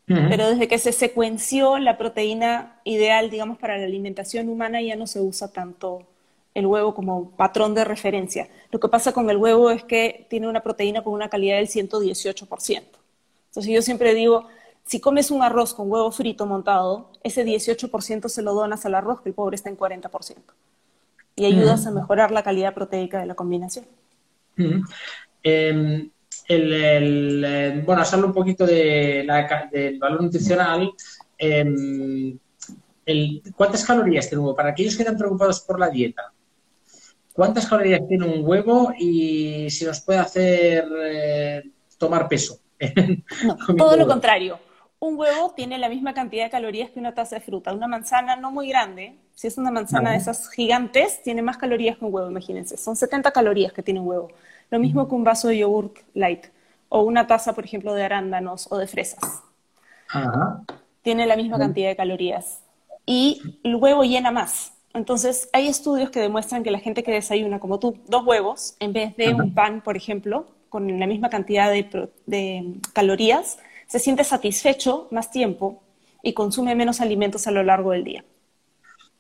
Pero 0.06 0.50
desde 0.50 0.68
que 0.68 0.78
se 0.78 0.92
secuenció 0.92 1.80
la 1.80 1.98
proteína 1.98 2.82
ideal, 2.84 3.30
digamos, 3.30 3.58
para 3.58 3.78
la 3.78 3.86
alimentación 3.86 4.50
humana, 4.50 4.82
ya 4.82 4.98
no 4.98 5.08
se 5.08 5.22
usa 5.22 5.54
tanto 5.54 6.06
el 6.54 6.68
huevo 6.68 6.94
como 6.94 7.32
patrón 7.32 7.74
de 7.74 7.86
referencia. 7.86 8.50
Lo 8.72 8.82
que 8.82 8.90
pasa 8.90 9.14
con 9.14 9.30
el 9.30 9.38
huevo 9.38 9.72
es 9.72 9.86
que 9.86 10.28
tiene 10.30 10.50
una 10.50 10.60
proteína 10.60 11.02
con 11.02 11.14
una 11.14 11.30
calidad 11.30 11.56
del 11.56 11.70
118%. 11.70 12.84
Entonces 13.48 13.72
yo 13.74 13.82
siempre 13.82 14.14
digo, 14.14 14.48
si 14.86 15.00
comes 15.00 15.32
un 15.32 15.44
arroz 15.44 15.74
con 15.74 15.90
huevo 15.90 16.12
frito 16.12 16.46
montado, 16.46 17.12
ese 17.24 17.46
18% 17.46 18.28
se 18.28 18.42
lo 18.42 18.54
donas 18.54 18.86
al 18.86 18.96
arroz, 18.96 19.22
que 19.22 19.30
el 19.30 19.36
pobre 19.36 19.56
está 19.56 19.70
en 19.70 19.78
40%. 19.78 20.36
Y 21.36 21.46
ayudas 21.46 21.88
a 21.88 21.92
mejorar 21.92 22.32
la 22.32 22.44
calidad 22.44 22.74
proteica 22.74 23.20
de 23.20 23.26
la 23.26 23.36
combinación. 23.36 23.86
Em, 25.44 26.10
el, 26.48 27.44
em, 27.44 27.86
bueno, 27.86 28.02
a 28.02 28.18
un 28.18 28.34
poquito 28.34 28.66
de 28.66 29.26
del 29.72 30.00
valor 30.00 30.22
nutricional. 30.22 30.92
Em, 31.38 32.38
¿Cuántas 33.56 33.84
calorías 33.84 34.28
tiene 34.28 34.40
un 34.40 34.48
huevo? 34.48 34.56
Para 34.56 34.70
aquellos 34.70 34.96
que 34.96 35.04
están 35.04 35.18
preocupados 35.18 35.62
por 35.62 35.80
la 35.80 35.90
dieta, 35.90 36.32
¿cuántas 37.34 37.68
calorías 37.68 38.08
tiene 38.08 38.26
un 38.26 38.48
huevo 38.48 38.94
y 38.98 39.70
si 39.70 39.86
nos 39.86 40.02
puede 40.02 40.20
hacer 40.20 40.86
eh, 41.04 41.64
tomar 41.98 42.28
peso? 42.28 42.60
todo 43.78 43.98
lo 43.98 44.08
contrario. 44.08 44.60
Un 45.04 45.18
huevo 45.18 45.52
tiene 45.56 45.80
la 45.80 45.90
misma 45.90 46.14
cantidad 46.14 46.44
de 46.44 46.52
calorías 46.52 46.92
que 46.92 47.00
una 47.00 47.16
taza 47.16 47.38
de 47.38 47.42
fruta. 47.42 47.74
Una 47.74 47.88
manzana 47.88 48.36
no 48.36 48.52
muy 48.52 48.70
grande, 48.70 49.16
si 49.34 49.48
es 49.48 49.58
una 49.58 49.72
manzana 49.72 50.12
de 50.12 50.18
esas 50.18 50.48
gigantes, 50.52 51.24
tiene 51.24 51.42
más 51.42 51.58
calorías 51.58 51.98
que 51.98 52.06
un 52.06 52.14
huevo, 52.14 52.30
imagínense. 52.30 52.78
Son 52.78 52.96
70 52.96 53.32
calorías 53.32 53.74
que 53.74 53.82
tiene 53.82 54.00
un 54.00 54.08
huevo. 54.08 54.28
Lo 54.70 54.78
mismo 54.78 55.10
que 55.10 55.16
un 55.16 55.24
vaso 55.24 55.48
de 55.48 55.58
yogurt 55.58 55.98
light 56.14 56.46
o 56.88 57.02
una 57.02 57.26
taza, 57.26 57.54
por 57.54 57.66
ejemplo, 57.66 57.96
de 57.96 58.04
arándanos 58.04 58.72
o 58.72 58.78
de 58.78 58.86
fresas. 58.86 59.42
Tiene 61.02 61.26
la 61.26 61.36
misma 61.36 61.58
cantidad 61.58 61.90
de 61.90 61.96
calorías. 61.96 62.60
Y 63.08 63.60
el 63.64 63.78
huevo 63.78 64.04
llena 64.04 64.30
más. 64.30 64.74
Entonces, 64.94 65.50
hay 65.52 65.68
estudios 65.68 66.12
que 66.12 66.20
demuestran 66.20 66.62
que 66.62 66.70
la 66.70 66.78
gente 66.78 67.02
que 67.02 67.12
desayuna, 67.12 67.60
como 67.60 67.80
tú, 67.80 67.98
dos 68.08 68.24
huevos, 68.24 68.76
en 68.80 68.94
vez 68.94 69.18
de 69.18 69.34
un 69.34 69.56
pan, 69.56 69.82
por 69.82 69.98
ejemplo, 69.98 70.46
con 70.70 71.00
la 71.00 71.08
misma 71.08 71.30
cantidad 71.30 71.72
de, 71.72 72.80
calorías, 72.94 73.58
se 73.92 74.00
siente 74.00 74.24
satisfecho 74.24 75.10
más 75.12 75.32
tiempo 75.32 75.84
y 76.24 76.32
consume 76.32 76.76
menos 76.76 77.02
alimentos 77.02 77.46
a 77.48 77.52
lo 77.52 77.62
largo 77.62 77.92
del 77.92 78.06
día. 78.06 78.24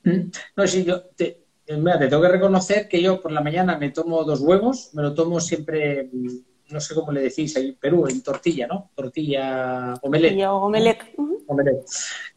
Mm. 0.05 0.31
No, 0.55 0.65
sí, 0.65 0.85
yo 0.85 1.01
te, 1.01 1.43
eh, 1.67 1.75
mira, 1.75 1.99
te 1.99 2.07
tengo 2.07 2.21
que 2.21 2.29
reconocer 2.29 2.87
que 2.87 3.01
yo 3.01 3.21
por 3.21 3.33
la 3.33 3.41
mañana 3.41 3.77
me 3.77 3.91
tomo 3.91 4.23
dos 4.23 4.39
huevos, 4.39 4.91
me 4.93 5.01
lo 5.01 5.13
tomo 5.13 5.41
siempre, 5.41 6.09
mm, 6.13 6.37
no 6.69 6.79
sé 6.79 6.95
cómo 6.95 7.11
le 7.11 7.19
decís 7.23 7.57
ahí 7.57 7.67
en 7.67 7.75
Perú, 7.75 8.07
en 8.07 8.23
tortilla, 8.23 8.65
¿no? 8.65 8.91
Tortilla 8.95 9.93
omelette. 10.03 10.37
omelette. 11.47 11.85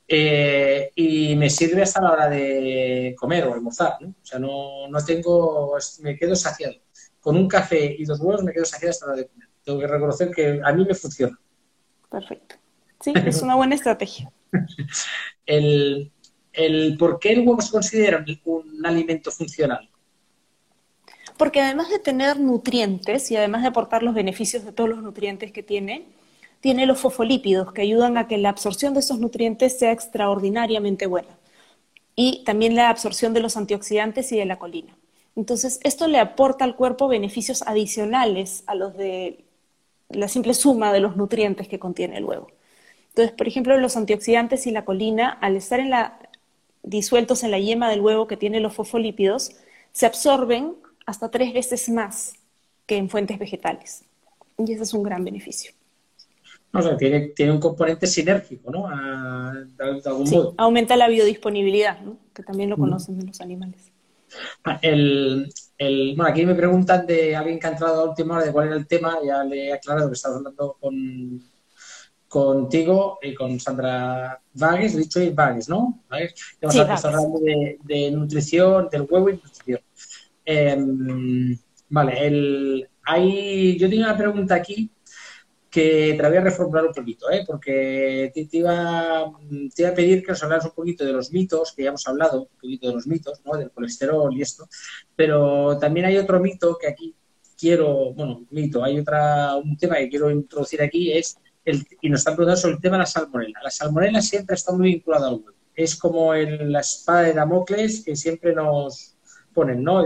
Eh, 0.09 0.91
y 0.97 1.37
me 1.37 1.49
sirve 1.49 1.83
hasta 1.83 2.03
la 2.03 2.13
hora 2.15 2.29
de 2.29 3.15
comer 3.17 3.47
o 3.47 3.55
almorzar, 3.55 3.99
¿no? 4.01 4.09
O 4.09 4.27
sea, 4.27 4.41
no, 4.41 4.89
no 4.89 5.05
tengo, 5.05 5.77
me 6.01 6.19
quedo 6.19 6.35
saciado. 6.35 6.75
Con 7.21 7.37
un 7.37 7.47
café 7.47 7.95
y 7.97 8.05
dos 8.05 8.19
huevos 8.19 8.43
me 8.43 8.53
quedo 8.53 8.65
saciado 8.65 8.91
hasta 8.91 9.07
la 9.07 9.13
hora 9.13 9.23
de 9.23 9.29
comer. 9.29 9.49
Tengo 9.63 9.79
que 9.79 9.87
reconocer 9.87 10.31
que 10.33 10.61
a 10.65 10.73
mí 10.73 10.85
me 10.85 10.95
funciona. 10.95 11.39
Perfecto. 12.15 12.55
Sí, 13.01 13.13
es 13.27 13.43
una 13.43 13.57
buena 13.57 13.75
estrategia. 13.75 14.31
El, 15.47 16.11
el, 16.55 16.97
¿por 16.97 17.19
qué 17.19 17.33
el 17.33 17.41
huevo 17.41 17.61
se 17.61 17.73
considera 17.73 18.25
un 18.45 18.87
alimento 18.87 19.31
funcional? 19.31 19.91
Porque 21.37 21.61
además 21.61 21.91
de 21.91 21.99
tener 21.99 22.41
nutrientes 22.41 23.31
y 23.31 23.37
además 23.37 23.61
de 23.61 23.69
aportar 23.69 24.03
los 24.03 24.15
beneficios 24.15 24.65
de 24.65 24.73
todos 24.73 24.89
los 24.89 25.03
nutrientes 25.03 25.53
que 25.53 25.63
tiene, 25.63 26.07
tiene 26.61 26.87
los 26.87 26.99
fosfolípidos 26.99 27.73
que 27.75 27.83
ayudan 27.83 28.17
a 28.17 28.27
que 28.27 28.39
la 28.39 28.49
absorción 28.49 28.95
de 28.95 29.01
esos 29.01 29.19
nutrientes 29.19 29.79
sea 29.79 29.93
extraordinariamente 29.93 31.07
buena. 31.07 31.37
Y 32.17 32.43
también 32.45 32.75
la 32.75 32.89
absorción 32.89 33.35
de 33.35 33.41
los 33.41 33.59
antioxidantes 33.59 34.33
y 34.33 34.39
de 34.39 34.47
la 34.47 34.59
colina. 34.59 34.97
Entonces, 35.37 35.79
esto 35.83 36.07
le 36.07 36.21
aporta 36.21 36.65
al 36.65 36.77
cuerpo 36.77 37.09
beneficios 37.09 37.61
adicionales 37.63 38.63
a 38.67 38.77
los 38.77 38.97
de 38.97 39.45
la 40.09 40.29
simple 40.29 40.55
suma 40.55 40.93
de 40.93 41.01
los 41.01 41.17
nutrientes 41.17 41.69
que 41.69 41.79
contiene 41.79 42.19
el 42.19 42.25
huevo. 42.25 42.49
Entonces, 43.09 43.35
por 43.37 43.47
ejemplo, 43.47 43.77
los 43.79 43.97
antioxidantes 43.97 44.67
y 44.67 44.71
la 44.71 44.85
colina, 44.85 45.31
al 45.41 45.57
estar 45.57 45.81
en 45.81 45.91
la, 45.91 46.19
disueltos 46.83 47.45
en 47.45 47.51
la 47.51 47.59
yema 47.59 47.89
del 47.89 48.01
huevo 48.01 48.27
que 48.27 48.37
tiene 48.37 48.61
los 48.61 48.75
fosfolípidos, 48.75 49.53
se 49.93 50.07
absorben 50.07 50.75
hasta 51.07 51.31
tres 51.31 51.53
veces 51.53 51.89
más 51.89 52.35
que 52.87 52.97
en 52.97 53.09
fuentes 53.09 53.39
vegetales. 53.39 54.05
Y 54.59 54.73
ese 54.73 54.83
es 54.83 54.95
un 54.95 55.03
gran 55.03 55.25
beneficio. 55.25 55.73
O 56.73 56.83
sea, 56.83 56.97
tiene, 56.97 57.29
tiene 57.29 57.53
un 57.53 57.61
componente 57.61 58.07
sinérgico, 58.09 58.71
¿no? 58.71 58.89
de, 59.77 60.03
algún 60.05 60.27
sí, 60.27 60.37
aumenta 60.57 60.97
la 60.97 61.07
biodisponibilidad, 61.07 62.01
¿no? 62.01 62.19
que 62.35 62.43
también 62.43 62.69
lo 62.69 62.77
conocen 62.77 63.25
los 63.25 63.41
animales. 63.41 63.93
Ah, 64.65 64.81
el, 64.83 65.53
el, 65.79 66.15
bueno, 66.17 66.31
aquí 66.31 66.47
me 66.47 66.55
preguntan 66.55 67.07
de 67.07 67.35
alguien 67.35 67.59
que 67.59 67.67
ha 67.67 67.71
entrado 67.71 68.01
a 68.01 68.11
última 68.11 68.37
hora 68.37 68.45
de 68.45 68.53
cuál 68.53 68.69
era 68.69 68.77
el 68.77 68.87
tema, 68.87 69.19
ya 69.25 69.43
le 69.45 69.69
he 69.69 69.73
aclarado 69.73 70.09
que 70.09 70.15
estaba 70.15 70.37
hablando 70.37 70.77
con, 70.81 71.43
contigo 72.29 73.19
y 73.23 73.35
con 73.35 73.59
Sandra 73.59 74.41
Vagues, 74.55 74.95
he 74.95 74.99
dicho 74.99 75.21
ahí 75.21 75.31
Vagues, 75.31 75.69
¿no? 75.69 76.03
Vagues. 76.09 76.35
Vamos 76.61 77.05
a 77.05 77.09
hablando 77.09 77.39
de, 77.41 77.79
de, 77.83 78.11
nutrición, 78.11 78.89
del 78.91 79.03
huevo 79.03 79.31
y 79.31 79.35
nutrición. 79.35 79.81
Em, 80.45 81.59
vale, 81.89 82.27
el, 82.27 82.89
hay, 83.05 83.79
yo 83.79 83.89
tengo 83.89 84.05
una 84.05 84.17
pregunta 84.17 84.55
aquí 84.55 84.91
que 85.75 86.17
te 86.17 86.29
voy 86.29 86.37
a 86.37 86.41
reformular 86.41 86.87
un 86.87 86.93
poquito, 86.93 87.29
¿eh? 87.33 87.43
porque 87.45 88.31
te, 88.33 88.49
iba, 88.57 89.23
a 89.23 89.95
pedir 89.97 90.23
que 90.23 90.31
nos 90.31 90.41
hablaras 90.45 90.67
un 90.67 90.71
poquito 90.71 91.05
de 91.05 91.13
los 91.13 91.33
mitos, 91.33 91.73
que 91.73 91.83
ya 91.83 91.89
hemos 91.89 92.07
hablado 92.07 92.43
un 92.43 92.49
poquito 92.61 92.87
de 92.87 92.95
los 92.95 93.09
mitos, 93.09 93.41
¿no? 93.45 93.57
del 93.57 93.73
colesterol 93.73 94.33
y 94.33 94.41
esto, 94.41 94.69
pero 95.17 95.77
también 95.81 96.07
hay 96.07 96.17
otro 96.17 96.39
mito 96.39 96.79
que 96.81 96.87
aquí 96.87 97.17
quiero, 97.59 98.15
bueno, 98.15 98.47
mito, 98.51 98.85
hay 98.85 99.01
otra, 99.01 99.57
un 99.57 99.77
tema 99.77 99.97
que 99.97 100.11
quiero 100.11 100.31
introducir 100.31 100.81
aquí, 100.81 101.11
es, 101.11 101.39
el, 101.65 101.85
y 102.01 102.09
nos 102.09 102.21
están 102.21 102.37
preguntando 102.37 102.61
sobre 102.61 102.77
el 102.77 102.81
tema 102.81 102.95
de 102.95 103.01
la 103.01 103.07
salmonela. 103.07 103.61
La 103.65 103.71
salmonela 103.71 104.23
siempre 104.23 104.55
está 104.55 104.71
muy 104.71 104.93
vinculada 104.93 105.27
al 105.27 105.35
huevo. 105.35 105.59
Es 105.75 105.97
como 105.97 106.35
la 106.35 106.81
espada 106.81 107.23
de 107.23 107.33
Damocles 107.33 108.05
que 108.05 108.15
siempre 108.15 108.55
nos, 108.55 109.15
ponen, 109.55 109.83
¿no? 109.83 110.05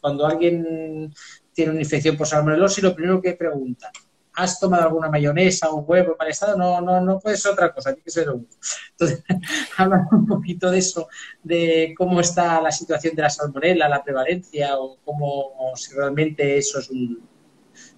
Cuando 0.00 0.26
alguien 0.26 1.14
tiene 1.52 1.70
una 1.70 1.82
infección 1.82 2.16
por 2.16 2.26
salmonelosis, 2.26 2.82
lo 2.82 2.94
primero 2.94 3.22
que 3.22 3.34
preguntan, 3.34 3.92
¿has 4.34 4.58
tomado 4.58 4.84
alguna 4.84 5.08
mayonesa 5.08 5.70
o 5.70 5.80
huevo 5.80 6.16
para 6.16 6.30
estado? 6.30 6.56
No, 6.56 6.80
no, 6.80 7.00
no 7.00 7.18
puede 7.20 7.36
ser 7.36 7.52
otra 7.52 7.72
cosa, 7.72 7.92
tiene 7.92 8.04
que 8.04 8.10
ser 8.10 8.28
huevo. 8.28 8.46
Entonces, 8.92 9.24
hablan 9.76 10.06
un 10.10 10.26
poquito 10.26 10.70
de 10.70 10.78
eso, 10.78 11.08
de 11.42 11.94
cómo 11.96 12.20
está 12.20 12.60
la 12.60 12.70
situación 12.70 13.14
de 13.14 13.22
la 13.22 13.30
salmonela, 13.30 13.88
la 13.88 14.02
prevalencia, 14.02 14.78
o 14.78 14.98
cómo 15.04 15.52
si 15.76 15.94
realmente 15.94 16.58
eso 16.58 16.78
es 16.78 16.90
un, 16.90 17.22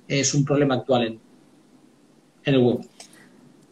es 0.08 0.34
un 0.34 0.44
problema 0.44 0.76
actual 0.76 1.06
en, 1.06 1.20
en 2.44 2.54
el 2.54 2.60
huevo. 2.60 2.80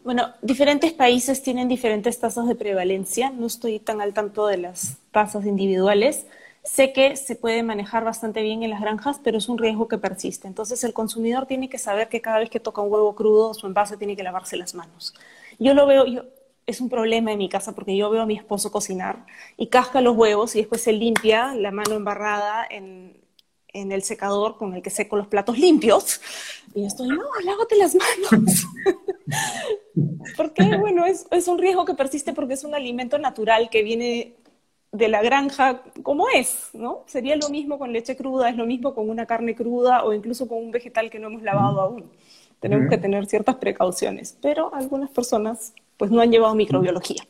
Bueno, 0.04 0.34
diferentes 0.42 0.92
países 0.92 1.42
tienen 1.42 1.66
diferentes 1.66 2.18
tasas 2.18 2.46
de 2.46 2.54
prevalencia. 2.54 3.30
No 3.30 3.46
estoy 3.46 3.78
tan 3.78 4.02
al 4.02 4.12
tanto 4.12 4.46
de 4.46 4.58
las 4.58 4.98
tasas 5.10 5.46
individuales, 5.46 6.26
Sé 6.64 6.94
que 6.94 7.14
se 7.16 7.36
puede 7.36 7.62
manejar 7.62 8.04
bastante 8.04 8.42
bien 8.42 8.62
en 8.62 8.70
las 8.70 8.80
granjas, 8.80 9.20
pero 9.22 9.36
es 9.36 9.48
un 9.50 9.58
riesgo 9.58 9.86
que 9.86 9.98
persiste. 9.98 10.48
Entonces 10.48 10.82
el 10.82 10.94
consumidor 10.94 11.46
tiene 11.46 11.68
que 11.68 11.78
saber 11.78 12.08
que 12.08 12.22
cada 12.22 12.38
vez 12.38 12.48
que 12.48 12.58
toca 12.58 12.80
un 12.80 12.90
huevo 12.90 13.14
crudo, 13.14 13.52
su 13.52 13.66
envase 13.66 13.98
tiene 13.98 14.16
que 14.16 14.22
lavarse 14.22 14.56
las 14.56 14.74
manos. 14.74 15.14
Yo 15.58 15.74
lo 15.74 15.86
veo, 15.86 16.06
es 16.66 16.80
un 16.80 16.88
problema 16.88 17.32
en 17.32 17.38
mi 17.38 17.48
casa 17.48 17.74
porque 17.74 17.96
yo 17.96 18.10
veo 18.10 18.22
a 18.22 18.26
mi 18.26 18.36
esposo 18.36 18.72
cocinar 18.72 19.26
y 19.56 19.66
casca 19.66 20.00
los 20.00 20.16
huevos 20.16 20.56
y 20.56 20.60
después 20.60 20.82
se 20.82 20.92
limpia 20.92 21.54
la 21.54 21.70
mano 21.70 21.94
embarrada 21.94 22.66
en, 22.68 23.22
el 23.72 24.02
secador 24.04 24.56
con 24.56 24.72
el 24.74 24.82
que 24.82 24.90
seco 24.90 25.16
los 25.16 25.26
platos 25.26 25.58
limpios. 25.58 26.20
Y 26.74 26.86
estoy, 26.86 27.08
no, 27.08 27.24
lávate 27.44 27.76
las 27.76 27.94
manos. 27.94 28.66
porque, 30.36 30.76
bueno, 30.76 31.04
es, 31.04 31.48
un 31.48 31.58
riesgo 31.58 31.84
que 31.84 31.94
persiste 31.94 32.32
porque 32.32 32.54
es 32.54 32.64
un 32.64 32.74
alimento 32.74 33.18
natural 33.18 33.68
que 33.70 33.82
viene 33.82 34.36
de 34.94 35.08
la 35.08 35.22
granja 35.22 35.82
como 36.04 36.28
es, 36.28 36.68
¿no? 36.72 37.02
Sería 37.06 37.34
lo 37.34 37.48
mismo 37.48 37.80
con 37.80 37.92
leche 37.92 38.16
cruda, 38.16 38.48
es 38.48 38.56
lo 38.56 38.64
mismo 38.64 38.94
con 38.94 39.10
una 39.10 39.26
carne 39.26 39.56
cruda 39.56 40.04
o 40.04 40.12
incluso 40.12 40.46
con 40.46 40.58
un 40.58 40.70
vegetal 40.70 41.10
que 41.10 41.18
no 41.18 41.26
hemos 41.26 41.42
lavado 41.42 41.80
aún. 41.80 42.10
Tenemos 42.60 42.88
que 42.88 42.96
tener 42.96 43.26
ciertas 43.26 43.56
precauciones, 43.56 44.38
pero 44.40 44.72
algunas 44.72 45.10
personas 45.10 45.74
pues 45.96 46.12
no 46.12 46.20
han 46.20 46.30
llevado 46.30 46.54
microbiología. 46.54 47.24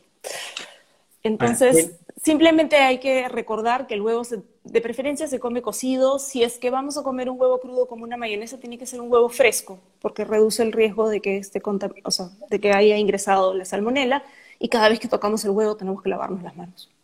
Entonces, 1.23 1.99
simplemente 2.21 2.75
hay 2.75 2.99
que 2.99 3.27
recordar 3.29 3.87
que 3.87 3.95
el 3.95 4.03
huevo 4.03 4.21
de 4.63 4.81
preferencia 4.81 5.27
se 5.27 5.39
come 5.39 5.63
cocido. 5.63 6.19
Si 6.19 6.43
es 6.43 6.59
que 6.59 6.69
vamos 6.69 6.99
a 6.99 7.03
comer 7.03 7.31
un 7.31 7.41
huevo 7.41 7.59
crudo 7.59 7.87
como 7.87 8.03
una 8.03 8.15
mayonesa, 8.15 8.59
tiene 8.59 8.77
que 8.77 8.85
ser 8.85 9.01
un 9.01 9.11
huevo 9.11 9.27
fresco, 9.29 9.79
porque 10.01 10.23
reduce 10.23 10.61
el 10.61 10.71
riesgo 10.71 11.09
de 11.09 11.19
que, 11.19 11.37
esté 11.37 11.63
o 11.65 12.11
sea, 12.11 12.29
de 12.47 12.59
que 12.59 12.73
haya 12.73 12.95
ingresado 12.95 13.55
la 13.55 13.65
salmonela. 13.65 14.23
Y 14.59 14.69
cada 14.69 14.87
vez 14.87 14.99
que 14.99 15.07
tocamos 15.07 15.43
el 15.45 15.51
huevo 15.51 15.75
tenemos 15.75 16.03
que 16.03 16.09
lavarnos 16.09 16.43
las 16.43 16.55
manos. 16.55 16.94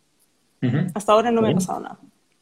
Hasta 0.94 1.12
ahora 1.12 1.30
no 1.30 1.42
me 1.42 1.50
ha 1.50 1.54
pasado 1.54 1.80
nada. 1.80 1.98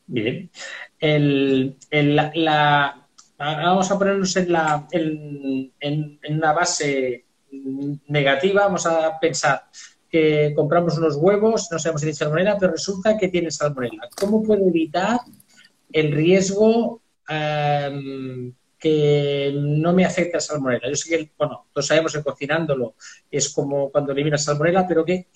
Bien. 0.06 0.50
El, 0.98 1.76
la, 1.90 3.06
vamos 3.38 3.90
a 3.90 3.98
ponernos 3.98 4.36
en, 4.36 4.52
la, 4.52 4.86
en, 4.90 5.72
en, 5.80 6.18
una 6.28 6.52
base 6.52 7.24
negativa. 8.08 8.64
Vamos 8.64 8.86
a 8.86 9.18
pensar 9.18 9.64
que 10.10 10.52
compramos 10.56 10.98
unos 10.98 11.16
huevos, 11.16 11.68
no 11.70 11.78
sabemos 11.78 12.00
si 12.00 12.06
tienen 12.06 12.16
salmonela, 12.16 12.58
pero 12.58 12.72
resulta 12.72 13.16
que 13.16 13.28
tienen 13.28 13.52
salmonela. 13.52 14.08
¿Cómo 14.18 14.42
puedo 14.42 14.68
evitar 14.68 15.20
el 15.92 16.12
riesgo 16.12 17.00
em, 17.28 18.52
que 18.80 19.52
no 19.54 19.92
me 19.92 20.06
afecte 20.06 20.38
a 20.38 20.40
salmonela. 20.40 20.88
Yo 20.88 20.96
sé 20.96 21.10
que, 21.10 21.30
bueno, 21.36 21.66
todos 21.72 21.86
sabemos 21.86 22.14
que 22.14 22.22
cocinándolo 22.22 22.94
es 23.30 23.52
como 23.52 23.90
cuando 23.90 24.12
eliminas 24.12 24.44
salmonela, 24.44 24.88
pero 24.88 25.04
que, 25.04 25.28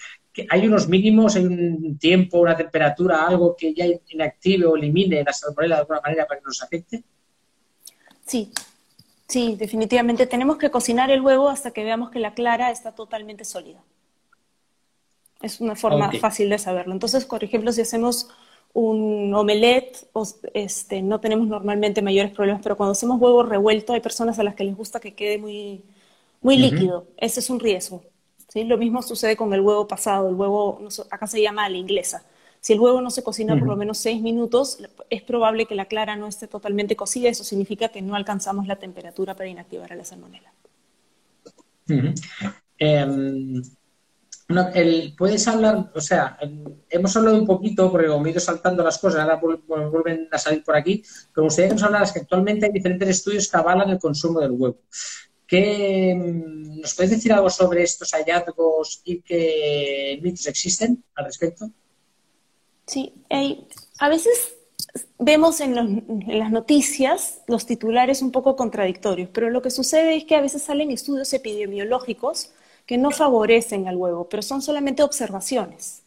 hay 0.49 0.67
unos 0.67 0.89
mínimos, 0.89 1.37
hay 1.37 1.45
un 1.45 1.99
tiempo, 1.99 2.41
una 2.41 2.57
temperatura, 2.57 3.27
algo 3.27 3.55
que 3.55 3.75
ya 3.75 3.85
inactive 4.09 4.65
o 4.65 4.77
elimine 4.77 5.23
la 5.23 5.33
salmonela 5.33 5.77
de 5.77 5.81
alguna 5.83 6.01
manera 6.01 6.27
para 6.27 6.41
que 6.41 6.47
nos 6.47 6.63
afecte. 6.63 7.05
Sí, 8.27 8.51
sí, 9.29 9.57
definitivamente. 9.57 10.27
Tenemos 10.27 10.57
que 10.57 10.71
cocinar 10.71 11.11
el 11.11 11.21
huevo 11.21 11.51
hasta 11.51 11.71
que 11.71 11.85
veamos 11.85 12.11
que 12.11 12.21
la 12.21 12.33
clara 12.33 12.71
está 12.71 12.93
totalmente 12.93 13.45
sólida. 13.45 13.83
Es 15.43 15.61
una 15.61 15.77
forma 15.77 16.11
fácil 16.13 16.49
de 16.49 16.59
saberlo. 16.59 16.95
Entonces, 16.95 17.27
por 17.27 17.45
ejemplo, 17.45 17.71
si 17.71 17.83
hacemos 17.83 18.29
un 18.75 19.33
omelette, 19.35 20.09
este, 20.53 21.01
no 21.01 21.21
tenemos 21.21 21.47
normalmente 21.47 22.03
mayores 22.03 22.33
problemas, 22.33 22.61
pero 22.63 22.77
cuando 22.77 22.93
hacemos 22.93 23.21
huevo 23.21 23.45
revuelto 23.45 23.93
hay 23.93 24.01
personas 24.01 24.39
a 24.39 24.43
las 24.43 24.57
que 24.57 24.65
les 24.65 24.77
gusta 24.77 25.01
que 25.01 25.15
quede 25.15 25.39
muy, 25.39 25.85
muy 26.43 26.59
líquido. 26.59 27.07
Ese 27.17 27.41
es 27.41 27.49
un 27.51 27.61
riesgo. 27.61 28.03
¿sí? 28.49 28.65
Lo 28.65 28.77
mismo 28.77 29.01
sucede 29.01 29.37
con 29.37 29.55
el 29.55 29.61
huevo 29.61 29.87
pasado. 29.87 30.29
El 30.29 30.35
huevo, 30.35 30.81
acá 31.11 31.27
se 31.29 31.41
llama 31.41 31.65
a 31.65 31.69
la 31.69 31.77
inglesa. 31.77 32.25
Si 32.61 32.73
el 32.73 32.81
huevo 32.81 33.01
no 33.01 33.11
se 33.11 33.23
cocina 33.23 33.57
por 33.57 33.69
lo 33.69 33.77
menos 33.77 33.99
seis 33.99 34.21
minutos, 34.21 34.79
es 35.09 35.23
probable 35.23 35.67
que 35.67 35.75
la 35.77 35.85
clara 35.85 36.17
no 36.17 36.27
esté 36.27 36.49
totalmente 36.49 36.97
cocida. 36.97 37.29
Eso 37.29 37.45
significa 37.45 37.91
que 37.91 38.03
no 38.03 38.17
alcanzamos 38.17 38.67
la 38.67 38.77
temperatura 38.77 39.37
para 39.37 39.49
inactivar 39.49 39.93
a 39.93 39.97
la 39.97 40.05
salmonela. 40.05 40.53
El, 44.49 45.15
puedes 45.17 45.49
hablar, 45.49 45.91
o 45.95 46.01
sea, 46.03 46.39
hemos 46.91 47.17
hablado 47.17 47.39
un 47.39 47.47
poquito, 47.47 47.91
porque 47.91 48.09
como 48.09 48.27
he 48.27 48.31
ido 48.31 48.41
saltando 48.41 48.85
las 48.85 48.99
cosas, 48.99 49.21
ahora 49.21 49.41
vuelven 49.67 50.29
a 50.31 50.39
salir 50.39 50.63
por 50.63 50.77
aquí, 50.77 51.03
pero 51.35 51.47
ustedes 51.47 51.73
nos 51.73 51.83
hablar 51.83 52.13
que 52.13 52.21
actualmente 52.21 52.67
hay 52.67 52.73
diferentes 52.73 53.09
estudios 53.09 53.49
que 53.49 53.57
avalan 53.57 53.89
el 53.89 53.99
consumo 53.99 54.41
del 54.41 54.53
huevo. 54.53 54.77
¿Qué, 55.47 56.15
mm, 56.15 56.81
¿Nos 56.81 56.95
puedes 56.95 57.13
decir 57.13 57.33
algo 57.33 57.49
sobre 57.49 57.83
estos 57.83 58.11
hallazgos 58.13 59.01
y 59.05 59.23
qué 59.23 60.19
mitos 60.23 60.47
existen 60.47 61.03
al 61.15 61.25
respecto? 61.25 61.71
Sí, 62.87 63.15
a 63.99 64.09
veces 64.11 64.57
vemos 65.19 65.61
en, 65.61 66.05
en, 66.29 66.39
las 66.39 66.51
noticias 66.51 67.41
los 67.47 67.65
titulares 67.65 68.21
un 68.21 68.31
poco 68.31 68.57
contradictorios, 68.57 69.31
pero 69.33 69.49
lo 69.49 69.63
que 69.63 69.71
sucede 69.71 70.17
es 70.17 70.25
que 70.25 70.37
a 70.37 70.43
veces 70.43 70.63
salen 70.63 70.91
estudios 70.91 71.33
epidemiológicos 71.33 72.51
que 72.87 72.99
no 72.99 73.11
favorecen 73.11 73.89
al 73.89 73.97
huevo, 73.97 74.29
pero 74.29 74.43
son 74.43 74.63
solamente 74.63 75.03
observaciones. 75.03 76.03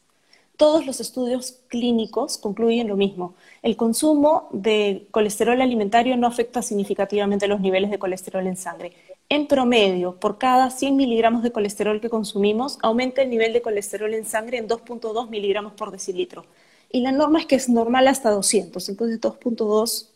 Todos 0.57 0.87
los 0.87 0.99
estudios 0.99 1.59
clínicos 1.67 2.39
concluyen 2.39 2.87
lo 2.87 2.97
mismo. 2.97 3.35
El 3.61 3.77
consumo 3.77 4.49
de 4.51 5.07
colesterol 5.11 5.61
alimentario 5.61 6.17
no 6.17 6.25
afecta 6.25 6.63
significativamente 6.63 7.47
los 7.47 7.61
niveles 7.61 7.91
de 7.91 7.99
colesterol 7.99 8.45
en 8.47 8.57
sangre. 8.57 8.93
en 9.29 9.45
promedio, 9.47 10.15
por 10.19 10.37
cada 10.37 10.69
100 10.71 10.95
miligramos 10.95 11.43
de 11.43 11.51
colesterol 11.51 11.99
que 11.99 12.09
consumimos, 12.09 12.79
aumenta 12.81 13.21
el 13.21 13.29
nivel 13.29 13.51
de 13.53 13.61
colesterol 13.61 14.13
en 14.13 14.25
sangre 14.25 14.57
en 14.57 14.69
2.2 14.69 15.29
miligramos 15.29 15.73
por 15.73 15.91
decilitro. 15.91 16.45
Y 16.91 17.01
la 17.01 17.11
norma 17.11 17.39
es 17.39 17.45
que 17.45 17.55
es 17.55 17.67
normal 17.69 18.07
hasta 18.07 18.31
200, 18.31 18.87
entonces 18.89 19.19
2.2 19.19 20.07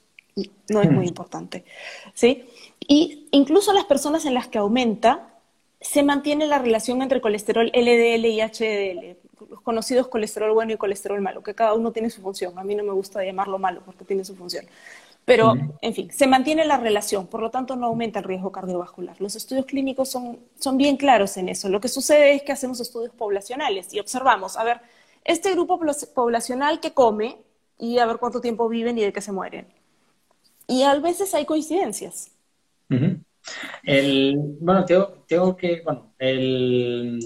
no 0.70 0.82
es 0.82 0.92
muy 0.92 1.08
importante. 1.08 1.66
¿sí? 2.14 2.46
Y 2.80 3.28
incluso 3.32 3.74
las 3.74 3.86
personas 3.86 4.26
en 4.26 4.34
las 4.34 4.48
que 4.48 4.58
aumenta, 4.58 5.31
se 5.82 6.04
mantiene 6.04 6.46
la 6.46 6.60
relación 6.60 7.02
entre 7.02 7.22
colesterol 7.22 7.72
LDL 7.74 8.26
y 8.28 8.40
HDL, 8.40 9.18
los 9.50 9.62
conocidos 9.62 10.08
colesterol 10.08 10.54
bueno 10.54 10.74
y 10.74 10.78
colesterol 10.78 11.20
malo, 11.22 11.42
que 11.42 11.56
cada 11.56 11.74
uno 11.74 11.92
tiene 11.92 12.10
su 12.12 12.22
función. 12.22 12.58
A 12.60 12.64
mí 12.64 12.76
no 12.76 12.84
me 12.84 12.94
gusta 12.94 13.24
llamarlo 13.24 13.58
malo 13.58 13.82
porque 13.84 14.06
tiene 14.06 14.24
su 14.24 14.36
función. 14.36 14.66
Pero, 15.26 15.54
en 15.82 15.94
fin, 15.94 16.12
se 16.12 16.26
mantiene 16.26 16.66
la 16.66 16.78
relación, 16.78 17.28
por 17.28 17.42
lo 17.42 17.52
tanto 17.52 17.76
no 17.76 17.88
aumenta 17.88 18.20
el 18.20 18.26
riesgo 18.26 18.52
cardiovascular. 18.52 19.20
Los 19.22 19.36
estudios 19.36 19.66
clínicos 19.66 20.10
son, 20.10 20.40
son 20.60 20.78
bien 20.78 20.98
claros 20.98 21.38
en 21.38 21.50
eso. 21.50 21.70
Lo 21.70 21.80
que 21.80 21.90
sucede 21.90 22.34
es 22.34 22.44
que 22.44 22.52
hacemos 22.52 22.80
estudios 22.80 23.14
poblacionales 23.14 23.94
y 23.94 24.00
observamos, 24.00 24.58
a 24.58 24.64
ver, 24.64 24.82
este 25.24 25.52
grupo 25.52 25.80
poblacional 26.16 26.80
que 26.80 26.94
come 26.94 27.38
y 27.78 28.00
a 28.00 28.06
ver 28.06 28.18
cuánto 28.18 28.42
tiempo 28.42 28.68
viven 28.68 28.98
y 28.98 29.02
de 29.02 29.14
qué 29.14 29.22
se 29.22 29.32
mueren. 29.32 29.68
Y 30.68 30.84
a 30.84 30.96
veces 30.96 31.34
hay 31.36 31.46
coincidencias. 31.46 32.32
El, 33.84 34.36
bueno, 34.60 34.86
tengo, 34.86 35.26
tengo 35.28 35.56
que, 35.56 35.82
bueno, 35.84 36.14
el, 36.20 37.20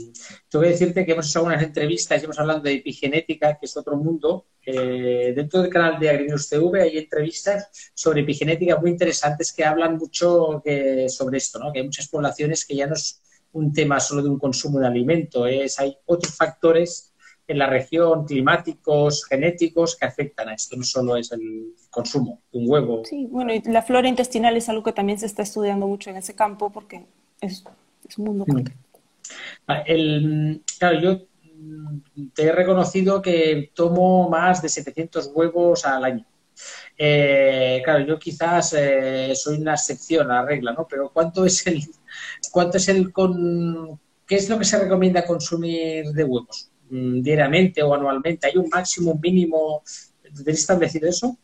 tengo 0.49 0.63
que 0.63 0.69
decirte 0.69 1.05
que 1.05 1.11
hemos 1.11 1.29
hecho 1.29 1.39
algunas 1.39 1.61
entrevistas 1.61 2.21
y 2.21 2.25
hemos 2.25 2.39
hablado 2.39 2.61
de 2.61 2.73
epigenética, 2.73 3.57
que 3.59 3.65
es 3.65 3.75
otro 3.77 3.97
mundo. 3.97 4.47
dentro 4.65 5.61
del 5.61 5.71
canal 5.71 5.99
de 5.99 6.09
Agrinews 6.09 6.49
TV 6.49 6.81
hay 6.81 6.97
entrevistas 6.97 7.91
sobre 7.93 8.21
epigenética 8.21 8.77
muy 8.77 8.91
interesantes 8.91 9.51
que 9.53 9.65
hablan 9.65 9.97
mucho 9.97 10.63
sobre 11.07 11.37
esto, 11.37 11.59
¿no? 11.59 11.71
que 11.71 11.79
hay 11.79 11.85
muchas 11.85 12.07
poblaciones 12.07 12.65
que 12.65 12.75
ya 12.75 12.87
no 12.87 12.95
es 12.95 13.21
un 13.51 13.71
tema 13.71 13.99
solo 13.99 14.21
de 14.21 14.29
un 14.29 14.39
consumo 14.39 14.79
de 14.79 14.87
alimento, 14.87 15.47
es, 15.47 15.79
hay 15.79 15.97
otros 16.05 16.35
factores 16.35 17.14
en 17.47 17.59
la 17.59 17.67
región, 17.67 18.25
climáticos, 18.25 19.25
genéticos, 19.25 19.95
que 19.95 20.05
afectan 20.05 20.49
a 20.49 20.53
esto. 20.55 20.75
No 20.75 20.83
solo 20.83 21.15
es 21.17 21.31
el 21.31 21.75
consumo 21.89 22.41
de 22.51 22.59
un 22.59 22.69
huevo. 22.69 23.03
Sí, 23.05 23.27
bueno, 23.29 23.53
y 23.53 23.61
la 23.61 23.81
flora 23.81 24.07
intestinal 24.07 24.57
es 24.57 24.67
algo 24.69 24.83
que 24.83 24.93
también 24.93 25.19
se 25.19 25.27
está 25.27 25.43
estudiando 25.43 25.87
mucho 25.87 26.09
en 26.09 26.17
ese 26.17 26.35
campo 26.35 26.71
porque 26.71 27.05
es, 27.41 27.63
un 28.17 28.25
mundo 28.25 28.45
mm. 28.47 28.63
El, 29.85 30.63
claro, 30.79 30.99
yo 30.99 31.27
mm, 31.59 32.27
te 32.33 32.43
he 32.43 32.51
reconocido 32.51 33.21
que 33.21 33.71
tomo 33.73 34.29
más 34.29 34.61
de 34.61 34.69
700 34.69 35.31
huevos 35.33 35.85
al 35.85 36.03
año. 36.03 36.25
Eh, 36.97 37.81
claro, 37.83 38.05
yo 38.05 38.17
quizás 38.17 38.73
eh, 38.77 39.33
soy 39.35 39.57
una 39.57 39.73
excepción 39.73 40.31
a 40.31 40.35
la 40.35 40.45
regla, 40.45 40.73
¿no? 40.73 40.87
Pero 40.87 41.09
¿cuánto 41.09 41.45
es 41.45 41.65
el, 41.67 41.83
cuánto 42.51 42.77
es 42.77 42.87
el 42.87 43.11
con, 43.11 43.99
qué 44.25 44.35
es 44.35 44.49
lo 44.49 44.57
que 44.57 44.65
se 44.65 44.79
recomienda 44.79 45.25
consumir 45.25 46.05
de 46.11 46.23
huevos? 46.23 46.69
Mm, 46.89 47.21
diariamente 47.21 47.81
o 47.81 47.93
anualmente? 47.93 48.47
¿Hay 48.47 48.57
un 48.57 48.69
máximo, 48.69 49.11
un 49.11 49.19
mínimo? 49.21 49.83
¿Tenéis 50.21 50.59
establecido 50.59 51.09
eso? 51.09 51.37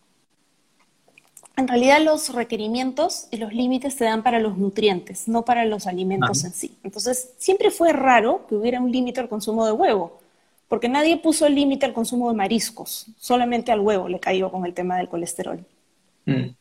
En 1.58 1.68
realidad 1.68 2.02
los 2.02 2.34
requerimientos 2.34 3.28
y 3.30 3.38
los 3.38 3.54
límites 3.54 3.94
se 3.94 4.06
dan 4.06 4.24
para 4.24 4.40
los 4.40 4.58
nutrientes, 4.58 5.28
no 5.28 5.44
para 5.44 5.66
los 5.66 5.86
alimentos 5.86 6.44
en 6.44 6.54
sí. 6.54 6.78
Entonces, 6.84 7.34
siempre 7.38 7.72
fue 7.72 7.92
raro 7.92 8.48
que 8.48 8.56
hubiera 8.56 8.80
un 8.80 8.92
límite 8.92 9.20
al 9.20 9.30
consumo 9.30 9.66
de 9.66 9.72
huevo, 9.74 10.20
porque 10.68 10.88
nadie 10.88 11.18
puso 11.18 11.46
el 11.46 11.56
límite 11.56 11.86
al 11.86 11.94
consumo 11.94 12.30
de 12.30 12.38
mariscos, 12.38 13.08
solamente 13.18 13.72
al 13.72 13.82
huevo 13.82 14.08
le 14.08 14.20
cayó 14.20 14.50
con 14.50 14.66
el 14.66 14.74
tema 14.74 14.98
del 14.98 15.10
colesterol. 15.10 15.64
Mm. 16.26 16.56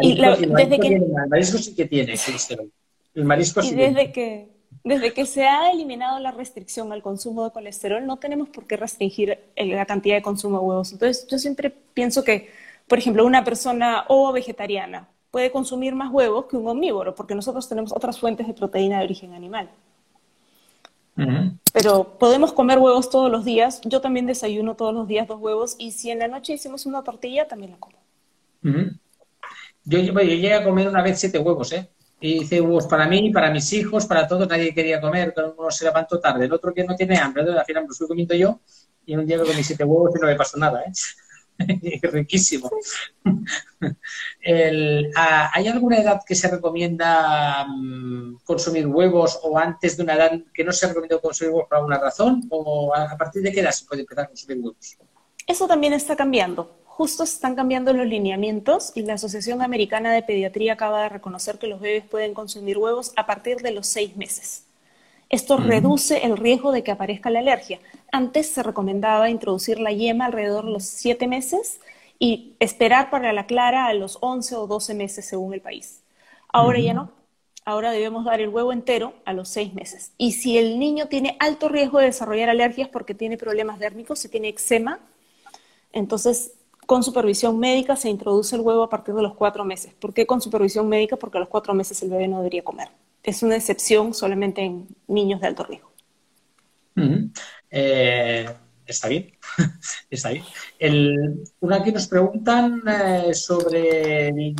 y 0.00 0.20
desde 0.20 0.78
que... 0.78 0.88
el 0.88 1.28
marisco 1.28 1.58
sí 1.58 1.74
que 1.74 1.86
tiene 1.86 2.14
colesterol. 2.18 2.70
El 3.14 3.24
marisco 3.24 3.62
sí 3.62 3.70
y 3.70 3.74
desde 3.74 4.12
que 4.12 4.51
desde 4.84 5.12
que 5.12 5.26
se 5.26 5.44
ha 5.46 5.70
eliminado 5.70 6.18
la 6.18 6.32
restricción 6.32 6.92
al 6.92 7.02
consumo 7.02 7.44
de 7.44 7.50
colesterol, 7.50 8.04
no 8.04 8.16
tenemos 8.16 8.48
por 8.48 8.66
qué 8.66 8.76
restringir 8.76 9.38
la 9.56 9.86
cantidad 9.86 10.16
de 10.16 10.22
consumo 10.22 10.58
de 10.58 10.64
huevos. 10.64 10.92
Entonces, 10.92 11.26
yo 11.28 11.38
siempre 11.38 11.70
pienso 11.70 12.24
que, 12.24 12.50
por 12.88 12.98
ejemplo, 12.98 13.24
una 13.24 13.44
persona 13.44 14.04
o 14.08 14.32
vegetariana 14.32 15.08
puede 15.30 15.50
consumir 15.50 15.94
más 15.94 16.12
huevos 16.12 16.46
que 16.46 16.56
un 16.56 16.68
omnívoro, 16.68 17.14
porque 17.14 17.34
nosotros 17.34 17.68
tenemos 17.68 17.92
otras 17.92 18.18
fuentes 18.18 18.46
de 18.46 18.54
proteína 18.54 18.98
de 18.98 19.04
origen 19.04 19.32
animal. 19.34 19.70
Pero 21.72 22.18
podemos 22.18 22.52
comer 22.52 22.78
huevos 22.78 23.10
todos 23.10 23.30
los 23.30 23.44
días. 23.44 23.80
Yo 23.84 24.00
también 24.00 24.26
desayuno 24.26 24.76
todos 24.76 24.94
los 24.94 25.06
días 25.06 25.28
dos 25.28 25.40
huevos 25.40 25.76
y 25.78 25.92
si 25.92 26.10
en 26.10 26.18
la 26.18 26.28
noche 26.28 26.54
hicimos 26.54 26.86
una 26.86 27.02
tortilla, 27.02 27.46
también 27.46 27.72
la 27.72 27.76
como. 27.78 27.96
yo, 29.84 29.98
yo, 29.98 30.12
llegué 30.20 30.54
a 30.54 30.64
comer 30.64 30.88
una 30.88 31.02
vez 31.02 31.20
siete 31.20 31.38
huevos, 31.38 31.72
¿eh? 31.72 31.88
Y 32.22 32.42
hice 32.42 32.60
huevos 32.60 32.86
para 32.86 33.06
mí, 33.08 33.30
para 33.30 33.50
mis 33.50 33.72
hijos, 33.72 34.06
para 34.06 34.28
todos, 34.28 34.48
nadie 34.48 34.72
quería 34.72 35.00
comer, 35.00 35.34
uno 35.58 35.70
se 35.70 35.84
levantó 35.84 36.20
tarde, 36.20 36.44
el 36.44 36.52
otro 36.52 36.72
que 36.72 36.84
no 36.84 36.94
tiene 36.94 37.18
hambre, 37.18 37.42
al 37.42 37.64
final 37.64 37.82
me 37.82 37.88
lo 37.98 38.08
comiendo 38.08 38.34
yo 38.34 38.60
y 39.04 39.16
un 39.16 39.26
día 39.26 39.38
me 39.38 39.44
comí 39.44 39.64
siete 39.64 39.82
huevos 39.82 40.12
y 40.14 40.20
no 40.20 40.28
me 40.28 40.36
pasó 40.36 40.56
nada, 40.56 40.82
¿eh? 40.82 40.92
Riquísimo. 42.02 42.70
¿Hay 44.44 45.68
alguna 45.68 45.98
edad 45.98 46.20
que 46.26 46.34
se 46.34 46.48
recomienda 46.48 47.66
mm, 47.66 48.38
consumir 48.44 48.86
huevos 48.86 49.40
o 49.42 49.58
antes 49.58 49.96
de 49.96 50.02
una 50.02 50.14
edad 50.14 50.30
que 50.54 50.64
no 50.64 50.72
se 50.72 50.86
recomienda 50.86 51.18
consumir 51.18 51.52
huevos 51.52 51.68
por 51.68 51.78
alguna 51.78 51.98
razón? 51.98 52.42
¿O 52.50 52.94
a 52.94 53.16
partir 53.16 53.42
de 53.42 53.52
qué 53.52 53.60
edad 53.60 53.72
se 53.72 53.84
puede 53.84 54.02
empezar 54.02 54.24
a 54.24 54.28
consumir 54.28 54.58
huevos? 54.58 54.96
Eso 55.46 55.66
también 55.66 55.92
está 55.92 56.16
cambiando 56.16 56.81
justo 56.96 57.24
están 57.24 57.54
cambiando 57.54 57.94
los 57.94 58.06
lineamientos 58.06 58.92
y 58.94 59.02
la 59.02 59.14
Asociación 59.14 59.62
Americana 59.62 60.12
de 60.12 60.22
Pediatría 60.22 60.74
acaba 60.74 61.02
de 61.02 61.08
reconocer 61.08 61.58
que 61.58 61.66
los 61.66 61.80
bebés 61.80 62.04
pueden 62.04 62.34
consumir 62.34 62.76
huevos 62.76 63.12
a 63.16 63.24
partir 63.24 63.58
de 63.58 63.70
los 63.70 63.86
seis 63.86 64.14
meses. 64.16 64.66
Esto 65.30 65.56
reduce 65.56 66.26
el 66.26 66.36
riesgo 66.36 66.70
de 66.70 66.82
que 66.82 66.90
aparezca 66.90 67.30
la 67.30 67.38
alergia. 67.38 67.80
Antes 68.12 68.50
se 68.50 68.62
recomendaba 68.62 69.30
introducir 69.30 69.80
la 69.80 69.90
yema 69.90 70.26
alrededor 70.26 70.66
de 70.66 70.72
los 70.72 70.84
siete 70.84 71.26
meses 71.26 71.80
y 72.18 72.52
esperar 72.60 73.08
para 73.08 73.32
la 73.32 73.46
clara 73.46 73.86
a 73.86 73.94
los 73.94 74.18
11 74.20 74.54
o 74.56 74.66
12 74.66 74.92
meses 74.92 75.24
según 75.24 75.54
el 75.54 75.62
país. 75.62 76.02
Ahora 76.48 76.78
ya 76.78 76.92
no. 76.92 77.10
Ahora 77.64 77.90
debemos 77.92 78.26
dar 78.26 78.42
el 78.42 78.50
huevo 78.50 78.72
entero 78.72 79.14
a 79.24 79.32
los 79.32 79.48
seis 79.48 79.72
meses. 79.72 80.12
Y 80.18 80.32
si 80.32 80.58
el 80.58 80.78
niño 80.78 81.08
tiene 81.08 81.36
alto 81.40 81.70
riesgo 81.70 82.00
de 82.00 82.06
desarrollar 82.06 82.50
alergias 82.50 82.88
porque 82.90 83.14
tiene 83.14 83.38
problemas 83.38 83.78
dérmicos, 83.78 84.18
si 84.18 84.28
tiene 84.28 84.48
eczema, 84.48 85.00
entonces 85.92 86.52
con 86.86 87.02
supervisión 87.02 87.58
médica 87.58 87.96
se 87.96 88.08
introduce 88.08 88.56
el 88.56 88.62
huevo 88.62 88.82
a 88.82 88.90
partir 88.90 89.14
de 89.14 89.22
los 89.22 89.34
cuatro 89.34 89.64
meses. 89.64 89.94
¿Por 89.94 90.12
qué 90.12 90.26
con 90.26 90.40
supervisión 90.40 90.88
médica? 90.88 91.16
Porque 91.16 91.38
a 91.38 91.40
los 91.40 91.48
cuatro 91.48 91.74
meses 91.74 92.02
el 92.02 92.10
bebé 92.10 92.28
no 92.28 92.38
debería 92.38 92.64
comer. 92.64 92.88
Es 93.22 93.42
una 93.42 93.56
excepción 93.56 94.14
solamente 94.14 94.62
en 94.62 94.88
niños 95.06 95.40
de 95.40 95.46
alto 95.46 95.64
riesgo. 95.64 95.92
Eh, 97.70 98.46
está 98.84 99.08
bien, 99.08 99.32
está 100.10 100.30
bien. 100.30 100.44
una 101.60 101.82
que 101.82 101.92
nos 101.92 102.06
preguntan 102.06 102.82
eh, 102.86 103.32
sobre 103.32 104.54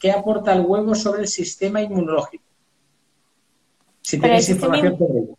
qué 0.00 0.10
aporta 0.10 0.52
el 0.52 0.62
huevo 0.62 0.94
sobre 0.94 1.22
el 1.22 1.28
sistema 1.28 1.80
inmunológico. 1.80 2.44
Si 4.02 4.18
tenéis 4.18 4.48
información 4.48 4.98
sobre 4.98 5.18
ello. 5.18 5.35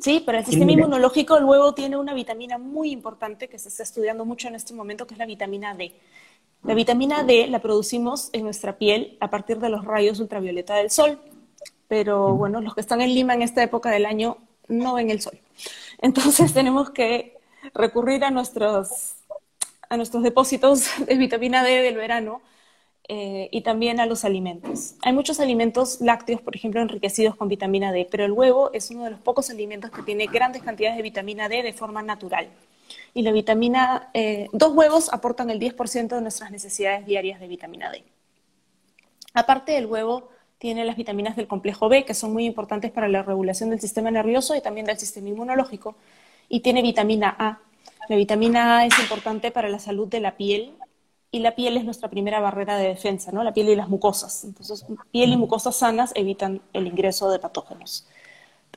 Sí, 0.00 0.20
para 0.20 0.38
el 0.38 0.44
sistema 0.46 0.70
inmunológico 0.70 1.36
el 1.36 1.44
huevo 1.44 1.74
tiene 1.74 1.96
una 1.96 2.14
vitamina 2.14 2.56
muy 2.56 2.92
importante 2.92 3.48
que 3.48 3.58
se 3.58 3.68
está 3.68 3.82
estudiando 3.82 4.24
mucho 4.24 4.46
en 4.46 4.54
este 4.54 4.72
momento, 4.72 5.06
que 5.06 5.14
es 5.14 5.18
la 5.18 5.26
vitamina 5.26 5.74
D. 5.74 5.92
La 6.62 6.74
vitamina 6.74 7.24
D 7.24 7.48
la 7.48 7.60
producimos 7.60 8.30
en 8.32 8.44
nuestra 8.44 8.78
piel 8.78 9.16
a 9.20 9.30
partir 9.30 9.58
de 9.58 9.68
los 9.68 9.84
rayos 9.84 10.20
ultravioleta 10.20 10.76
del 10.76 10.90
sol, 10.90 11.18
pero 11.88 12.34
bueno, 12.34 12.60
los 12.60 12.74
que 12.74 12.80
están 12.80 13.00
en 13.00 13.12
Lima 13.12 13.34
en 13.34 13.42
esta 13.42 13.62
época 13.62 13.90
del 13.90 14.06
año 14.06 14.38
no 14.68 14.94
ven 14.94 15.10
el 15.10 15.20
sol. 15.20 15.38
Entonces 16.00 16.52
tenemos 16.54 16.90
que 16.90 17.36
recurrir 17.74 18.24
a 18.24 18.30
nuestros, 18.30 19.14
a 19.88 19.96
nuestros 19.96 20.22
depósitos 20.22 20.86
de 21.06 21.16
vitamina 21.16 21.64
D 21.64 21.82
del 21.82 21.96
verano 21.96 22.40
eh, 23.10 23.48
y 23.52 23.62
también 23.62 24.00
a 24.00 24.06
los 24.06 24.26
alimentos. 24.26 24.94
Hay 25.00 25.14
muchos 25.14 25.40
alimentos 25.40 26.02
lácteos, 26.02 26.42
por 26.42 26.54
ejemplo, 26.54 26.82
enriquecidos 26.82 27.34
con 27.36 27.48
vitamina 27.48 27.90
D, 27.90 28.06
pero 28.10 28.26
el 28.26 28.32
huevo 28.32 28.70
es 28.74 28.90
uno 28.90 29.04
de 29.04 29.10
los 29.10 29.20
pocos 29.20 29.48
alimentos 29.48 29.90
que 29.90 30.02
tiene 30.02 30.26
grandes 30.26 30.62
cantidades 30.62 30.98
de 30.98 31.02
vitamina 31.02 31.48
D 31.48 31.62
de 31.62 31.72
forma 31.72 32.02
natural. 32.02 32.48
Y 33.14 33.22
la 33.22 33.32
vitamina, 33.32 34.10
eh, 34.12 34.48
dos 34.52 34.74
huevos 34.74 35.10
aportan 35.10 35.48
el 35.48 35.58
10% 35.58 36.16
de 36.16 36.20
nuestras 36.20 36.50
necesidades 36.50 37.06
diarias 37.06 37.40
de 37.40 37.48
vitamina 37.48 37.90
D. 37.90 38.04
Aparte 39.32 39.72
del 39.72 39.86
huevo, 39.86 40.28
tiene 40.58 40.84
las 40.84 40.96
vitaminas 40.96 41.34
del 41.34 41.48
complejo 41.48 41.88
B, 41.88 42.04
que 42.04 42.12
son 42.12 42.34
muy 42.34 42.44
importantes 42.44 42.90
para 42.90 43.08
la 43.08 43.22
regulación 43.22 43.70
del 43.70 43.80
sistema 43.80 44.10
nervioso 44.10 44.54
y 44.54 44.60
también 44.60 44.84
del 44.84 44.98
sistema 44.98 45.30
inmunológico. 45.30 45.96
Y 46.50 46.60
tiene 46.60 46.82
vitamina 46.82 47.34
A. 47.38 47.60
La 48.10 48.16
vitamina 48.16 48.78
A 48.78 48.86
es 48.86 48.98
importante 48.98 49.50
para 49.50 49.70
la 49.70 49.78
salud 49.78 50.08
de 50.08 50.20
la 50.20 50.36
piel 50.36 50.74
y 51.30 51.40
la 51.40 51.54
piel 51.54 51.76
es 51.76 51.84
nuestra 51.84 52.08
primera 52.08 52.40
barrera 52.40 52.76
de 52.76 52.88
defensa, 52.88 53.32
¿no? 53.32 53.44
La 53.44 53.52
piel 53.52 53.68
y 53.68 53.76
las 53.76 53.88
mucosas. 53.88 54.44
Entonces, 54.44 54.86
piel 55.10 55.32
y 55.32 55.36
mucosas 55.36 55.76
sanas 55.76 56.12
evitan 56.14 56.62
el 56.72 56.86
ingreso 56.86 57.30
de 57.30 57.38
patógenos. 57.38 58.06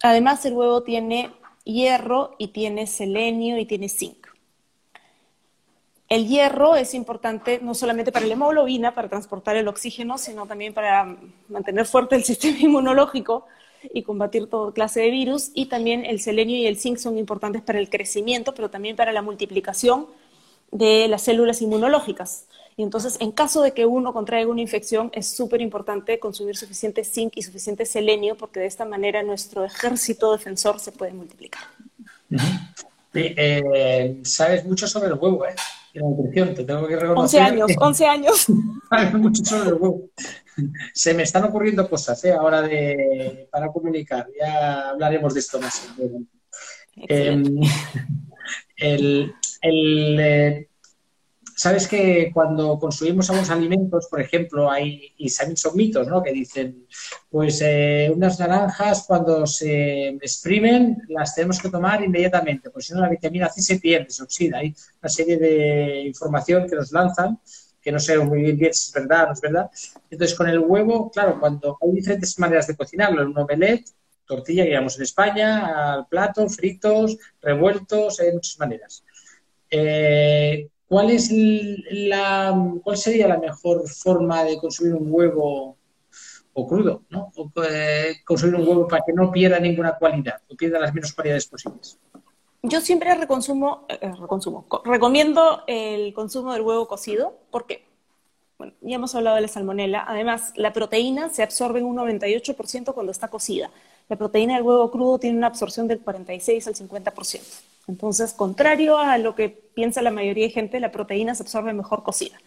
Además, 0.03 0.45
el 0.45 0.53
huevo 0.53 0.83
tiene 0.83 1.31
hierro 1.63 2.35
y 2.37 2.49
tiene 2.49 2.87
selenio 2.87 3.57
y 3.57 3.65
tiene 3.65 3.87
zinc. 3.87 4.27
El 6.09 6.27
hierro 6.27 6.75
es 6.75 6.93
importante 6.93 7.59
no 7.61 7.73
solamente 7.73 8.11
para 8.11 8.25
la 8.25 8.33
hemoglobina, 8.33 8.93
para 8.93 9.07
transportar 9.07 9.55
el 9.55 9.69
oxígeno, 9.69 10.17
sino 10.17 10.45
también 10.45 10.73
para 10.73 11.15
mantener 11.47 11.85
fuerte 11.85 12.15
el 12.15 12.23
sistema 12.25 12.59
inmunológico 12.59 13.45
y 13.93 14.03
combatir 14.03 14.49
toda 14.49 14.73
clase 14.73 14.99
de 14.99 15.09
virus. 15.09 15.51
Y 15.53 15.67
también 15.67 16.05
el 16.05 16.19
selenio 16.19 16.57
y 16.57 16.67
el 16.67 16.77
zinc 16.77 16.97
son 16.97 17.17
importantes 17.17 17.61
para 17.61 17.79
el 17.79 17.89
crecimiento, 17.89 18.53
pero 18.53 18.69
también 18.69 18.97
para 18.97 19.13
la 19.13 19.21
multiplicación 19.21 20.07
de 20.71 21.07
las 21.07 21.23
células 21.23 21.61
inmunológicas. 21.61 22.45
Y 22.77 22.83
entonces, 22.83 23.17
en 23.19 23.31
caso 23.31 23.61
de 23.61 23.73
que 23.73 23.85
uno 23.85 24.13
contraiga 24.13 24.49
una 24.49 24.61
infección, 24.61 25.11
es 25.13 25.27
súper 25.27 25.61
importante 25.61 26.19
consumir 26.19 26.55
suficiente 26.55 27.03
zinc 27.03 27.33
y 27.35 27.43
suficiente 27.43 27.85
selenio, 27.85 28.35
porque 28.35 28.59
de 28.59 28.65
esta 28.65 28.85
manera 28.85 29.23
nuestro 29.23 29.65
ejército 29.65 30.31
defensor 30.31 30.79
se 30.79 30.91
puede 30.91 31.13
multiplicar. 31.13 31.61
Eh, 33.13 34.21
sabes 34.23 34.65
mucho 34.65 34.87
sobre 34.87 35.07
el 35.07 35.15
huevo, 35.15 35.45
¿eh? 35.45 35.53
la 35.93 36.01
nutrición, 36.03 36.55
te 36.55 36.63
tengo 36.63 36.87
que 36.87 36.95
reconocer. 36.95 37.41
11 37.41 37.53
años, 37.53 37.71
11 37.77 38.05
años. 38.05 38.45
sabes 38.89 39.13
mucho 39.13 39.43
sobre 39.43 39.69
el 39.69 39.75
huevo. 39.75 40.09
Se 40.93 41.13
me 41.13 41.23
están 41.23 41.43
ocurriendo 41.43 41.89
cosas, 41.89 42.23
¿eh? 42.23 42.33
Ahora 42.33 42.61
de, 42.61 43.47
para 43.51 43.71
comunicar. 43.71 44.27
Ya 44.39 44.89
hablaremos 44.89 45.33
de 45.33 45.39
esto 45.39 45.59
más. 45.59 45.89
Eh, 47.07 47.43
el, 48.77 49.33
el 49.61 50.19
eh, 50.19 50.67
Sabes 51.61 51.87
que 51.87 52.31
cuando 52.33 52.79
consumimos 52.79 53.29
algunos 53.29 53.51
alimentos, 53.51 54.07
por 54.09 54.19
ejemplo, 54.19 54.71
hay, 54.71 55.13
y 55.15 55.31
también 55.31 55.57
son 55.57 55.75
mitos, 55.75 56.07
¿no? 56.07 56.23
Que 56.23 56.31
dicen, 56.31 56.87
pues 57.29 57.61
eh, 57.61 58.11
unas 58.11 58.39
naranjas 58.39 59.05
cuando 59.05 59.45
se 59.45 60.07
exprimen 60.07 61.03
las 61.09 61.35
tenemos 61.35 61.59
que 61.61 61.69
tomar 61.69 62.03
inmediatamente, 62.03 62.71
pues 62.71 62.87
si 62.87 62.95
no 62.95 63.01
la 63.01 63.09
vitamina 63.09 63.47
C 63.47 63.61
se 63.61 63.79
pierde, 63.79 64.09
se 64.09 64.23
oxida. 64.23 64.57
Hay 64.57 64.73
una 65.03 65.09
serie 65.09 65.37
de 65.37 66.01
información 66.07 66.67
que 66.67 66.75
nos 66.75 66.91
lanzan 66.91 67.39
que 67.79 67.91
no 67.91 67.99
sé 67.99 68.17
muy 68.17 68.41
bien 68.41 68.57
si 68.57 68.89
es 68.89 68.91
verdad 68.95 69.25
o 69.25 69.27
no 69.27 69.33
es 69.33 69.41
verdad. 69.41 69.69
Entonces, 70.09 70.35
con 70.35 70.49
el 70.49 70.57
huevo, 70.57 71.11
claro, 71.11 71.39
cuando 71.39 71.77
hay 71.79 71.91
diferentes 71.91 72.39
maneras 72.39 72.65
de 72.65 72.75
cocinarlo, 72.75 73.23
un 73.23 73.37
omelette, 73.37 73.87
tortilla, 74.25 74.63
digamos, 74.63 74.97
en 74.97 75.03
España, 75.03 75.93
al 75.93 76.07
plato, 76.07 76.49
fritos, 76.49 77.17
revueltos, 77.39 78.19
hay 78.19 78.31
muchas 78.31 78.57
maneras. 78.57 79.03
Eh, 79.71 80.67
¿Cuál, 80.87 81.09
es 81.09 81.31
la, 81.31 82.53
¿Cuál 82.83 82.97
sería 82.97 83.25
la 83.29 83.37
mejor 83.37 83.87
forma 83.87 84.43
de 84.43 84.57
consumir 84.57 84.93
un 84.93 85.07
huevo 85.09 85.77
o 86.51 86.67
crudo? 86.67 87.03
¿no? 87.09 87.31
Eh, 87.65 88.15
consumir 88.25 88.55
un 88.55 88.67
huevo 88.67 88.87
para 88.89 89.01
que 89.05 89.13
no 89.13 89.31
pierda 89.31 89.57
ninguna 89.57 89.97
cualidad 89.97 90.41
o 90.49 90.55
pierda 90.55 90.79
las 90.79 90.93
menos 90.93 91.13
cualidades 91.13 91.47
posibles. 91.47 91.97
Yo 92.63 92.81
siempre 92.81 93.15
reconsumo, 93.15 93.85
eh, 93.87 94.11
reconsumo, 94.19 94.67
recomiendo 94.83 95.63
el 95.65 96.13
consumo 96.13 96.51
del 96.51 96.61
huevo 96.61 96.89
cocido 96.89 97.39
porque, 97.49 97.85
bueno, 98.57 98.73
ya 98.81 98.97
hemos 98.97 99.15
hablado 99.15 99.37
de 99.37 99.43
la 99.43 99.47
salmonela. 99.47 100.03
Además, 100.05 100.51
la 100.57 100.73
proteína 100.73 101.29
se 101.29 101.41
absorbe 101.41 101.79
en 101.79 101.85
un 101.85 101.95
98% 101.95 102.93
cuando 102.93 103.13
está 103.13 103.29
cocida. 103.29 103.71
La 104.09 104.17
proteína 104.17 104.55
del 104.55 104.63
huevo 104.63 104.91
crudo 104.91 105.19
tiene 105.19 105.37
una 105.37 105.47
absorción 105.47 105.87
del 105.87 106.01
46 106.01 106.67
al 106.67 106.75
50%. 106.75 107.61
Entonces, 107.87 108.33
contrario 108.33 108.97
a 108.97 109.17
lo 109.17 109.35
que 109.35 109.49
piensa 109.49 110.01
la 110.01 110.11
mayoría 110.11 110.45
de 110.45 110.53
gente, 110.53 110.79
la 110.79 110.91
proteína 110.91 111.35
se 111.35 111.43
absorbe 111.43 111.73
mejor 111.73 112.03
cocida. 112.03 112.37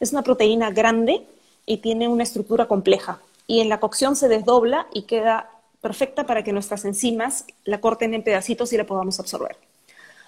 Es 0.00 0.12
una 0.12 0.22
proteína 0.22 0.70
grande 0.70 1.26
y 1.66 1.78
tiene 1.78 2.08
una 2.08 2.22
estructura 2.22 2.66
compleja. 2.66 3.20
Y 3.46 3.60
en 3.60 3.68
la 3.68 3.80
cocción 3.80 4.16
se 4.16 4.28
desdobla 4.28 4.86
y 4.92 5.02
queda 5.02 5.50
perfecta 5.80 6.24
para 6.24 6.42
que 6.42 6.52
nuestras 6.52 6.84
enzimas 6.84 7.44
la 7.64 7.80
corten 7.80 8.14
en 8.14 8.22
pedacitos 8.22 8.72
y 8.72 8.76
la 8.76 8.84
podamos 8.84 9.20
absorber. 9.20 9.56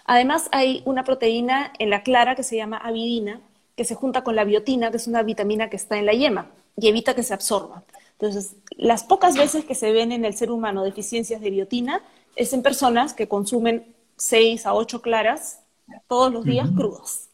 Además, 0.05 0.49
hay 0.53 0.83
una 0.85 1.03
proteína 1.03 1.73
en 1.79 1.91
la 1.91 2.03
clara 2.03 2.37
que 2.37 2.43
se 2.43 2.57
llama 2.57 2.77
avidina, 2.77 3.41
que 3.75 3.85
se 3.85 3.95
junta 3.95 4.23
con 4.23 4.37
la 4.37 4.45
biotina, 4.45 4.91
que 4.91 4.99
es 4.99 5.07
una 5.07 5.23
vitamina 5.23 5.71
que 5.71 5.77
está 5.77 5.99
en 5.99 6.07
la 6.07 6.13
yema, 6.13 6.51
y 6.77 6.89
evita 6.89 7.15
que 7.15 7.23
se 7.23 7.35
absorba. 7.35 7.83
Entonces, 8.13 8.55
las 8.71 9.03
pocas 9.03 9.37
veces 9.37 9.65
que 9.65 9.75
se 9.75 9.93
ven 9.93 10.13
en 10.13 10.25
el 10.25 10.35
ser 10.35 10.51
humano 10.51 10.85
deficiencias 10.85 11.41
de 11.41 11.51
biotina 11.51 12.03
es 12.37 12.53
en 12.53 12.63
personas 12.63 13.15
que 13.15 13.27
consumen 13.27 13.96
6 14.17 14.67
a 14.67 14.75
8 14.75 15.03
claras 15.03 15.63
todos 16.09 16.33
los 16.33 16.45
días 16.45 16.69
crudos. 16.75 17.29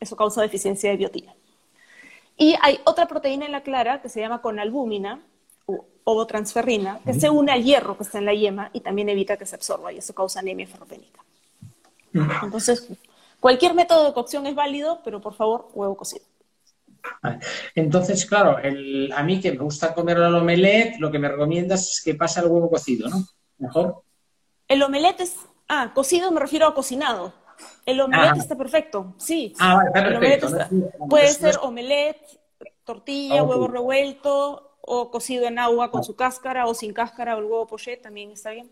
Eso 0.00 0.16
causa 0.16 0.42
deficiencia 0.42 0.90
de 0.90 0.96
biotina. 0.96 1.34
Y 2.36 2.56
hay 2.60 2.80
otra 2.84 3.06
proteína 3.06 3.46
en 3.46 3.52
la 3.52 3.62
clara 3.62 4.00
que 4.02 4.08
se 4.08 4.20
llama 4.20 4.40
conalbúmina 4.42 5.20
o 5.66 5.84
ovotransferrina, 6.04 7.00
que 7.04 7.14
se 7.14 7.30
une 7.30 7.52
al 7.52 7.62
hierro 7.62 7.96
que 7.96 8.02
está 8.02 8.18
en 8.18 8.24
la 8.24 8.34
yema 8.34 8.70
y 8.72 8.80
también 8.80 9.08
evita 9.08 9.36
que 9.36 9.46
se 9.46 9.54
absorba 9.54 9.92
y 9.92 9.98
eso 9.98 10.14
causa 10.14 10.40
anemia 10.40 10.66
ferropénica. 10.66 11.20
Entonces, 12.42 12.88
cualquier 13.38 13.74
método 13.74 14.06
de 14.06 14.12
cocción 14.12 14.46
es 14.46 14.54
válido, 14.54 15.00
pero 15.04 15.20
por 15.20 15.34
favor, 15.34 15.70
huevo 15.74 15.96
cocido. 15.96 16.24
Entonces, 17.74 18.26
claro, 18.26 18.56
a 18.58 19.22
mí 19.22 19.40
que 19.40 19.52
me 19.52 19.58
gusta 19.58 19.94
comer 19.94 20.16
el 20.16 20.34
omelette, 20.34 20.98
lo 20.98 21.10
que 21.10 21.18
me 21.18 21.28
recomiendas 21.28 21.88
es 21.90 22.02
que 22.02 22.14
pase 22.14 22.40
el 22.40 22.46
huevo 22.46 22.70
cocido, 22.70 23.08
¿no? 23.08 23.24
Mejor. 23.58 24.02
El 24.68 24.82
omelette 24.82 25.20
es 25.20 25.36
Ah, 25.68 25.92
cocido 25.94 26.30
me 26.30 26.40
refiero 26.40 26.66
a 26.66 26.74
cocinado. 26.74 27.32
El 27.86 28.00
omelette 28.00 28.38
está 28.38 28.56
perfecto, 28.56 29.14
sí. 29.18 29.52
Ah, 29.58 29.82
está 29.86 30.02
perfecto. 30.04 30.48
puede 31.08 31.28
ser 31.28 31.58
omelette, 31.62 32.40
tortilla, 32.84 33.40
ah, 33.40 33.42
huevo 33.42 33.68
revuelto, 33.68 34.76
o 34.80 35.10
cocido 35.10 35.46
en 35.46 35.58
agua 35.58 35.90
con 35.90 36.00
ah. 36.00 36.04
su 36.04 36.16
cáscara, 36.16 36.66
o 36.66 36.74
sin 36.74 36.92
cáscara, 36.92 37.36
o 37.36 37.38
el 37.38 37.44
huevo 37.44 37.66
poché 37.66 37.96
también 37.96 38.32
está 38.32 38.50
bien. 38.50 38.70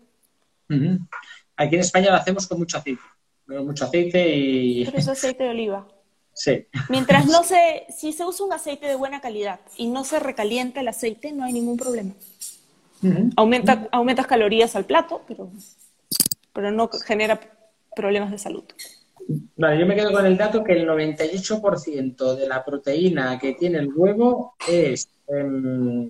Aquí 1.55 1.75
en 1.75 1.81
España 1.81 2.11
lo 2.11 2.15
hacemos 2.15 2.47
con 2.47 2.59
mucho 2.59 2.77
aceite. 2.77 3.01
mucho 3.47 3.85
aceite 3.85 4.35
y... 4.35 4.85
Pero 4.85 4.97
es 4.97 5.07
aceite 5.07 5.43
de 5.43 5.49
oliva. 5.49 5.87
Sí. 6.33 6.65
Mientras 6.89 7.25
no 7.25 7.43
se... 7.51 7.85
Si 7.89 8.13
se 8.13 8.25
usa 8.25 8.45
un 8.45 8.53
aceite 8.53 8.87
de 8.87 8.95
buena 8.95 9.19
calidad 9.19 9.59
y 9.77 9.87
no 9.87 10.03
se 10.03 10.19
recalienta 10.19 10.79
el 10.79 10.87
aceite, 10.87 11.33
no 11.33 11.43
hay 11.43 11.53
ningún 11.53 11.77
problema. 11.77 12.13
Aumenta, 13.35 13.87
aumentas 13.91 14.27
calorías 14.27 14.75
al 14.75 14.85
plato, 14.85 15.23
pero 15.27 15.49
pero 16.53 16.71
no 16.71 16.89
genera 17.05 17.39
problemas 17.95 18.31
de 18.31 18.37
salud. 18.37 18.63
Vale, 19.55 19.79
yo 19.79 19.85
me 19.85 19.95
quedo 19.95 20.11
con 20.11 20.25
el 20.25 20.37
dato 20.37 20.63
que 20.63 20.73
el 20.73 20.87
98% 20.87 22.35
de 22.35 22.47
la 22.47 22.63
proteína 22.63 23.37
que 23.39 23.53
tiene 23.53 23.79
el 23.79 23.93
huevo 23.93 24.55
es 24.67 25.09
em, 25.27 26.09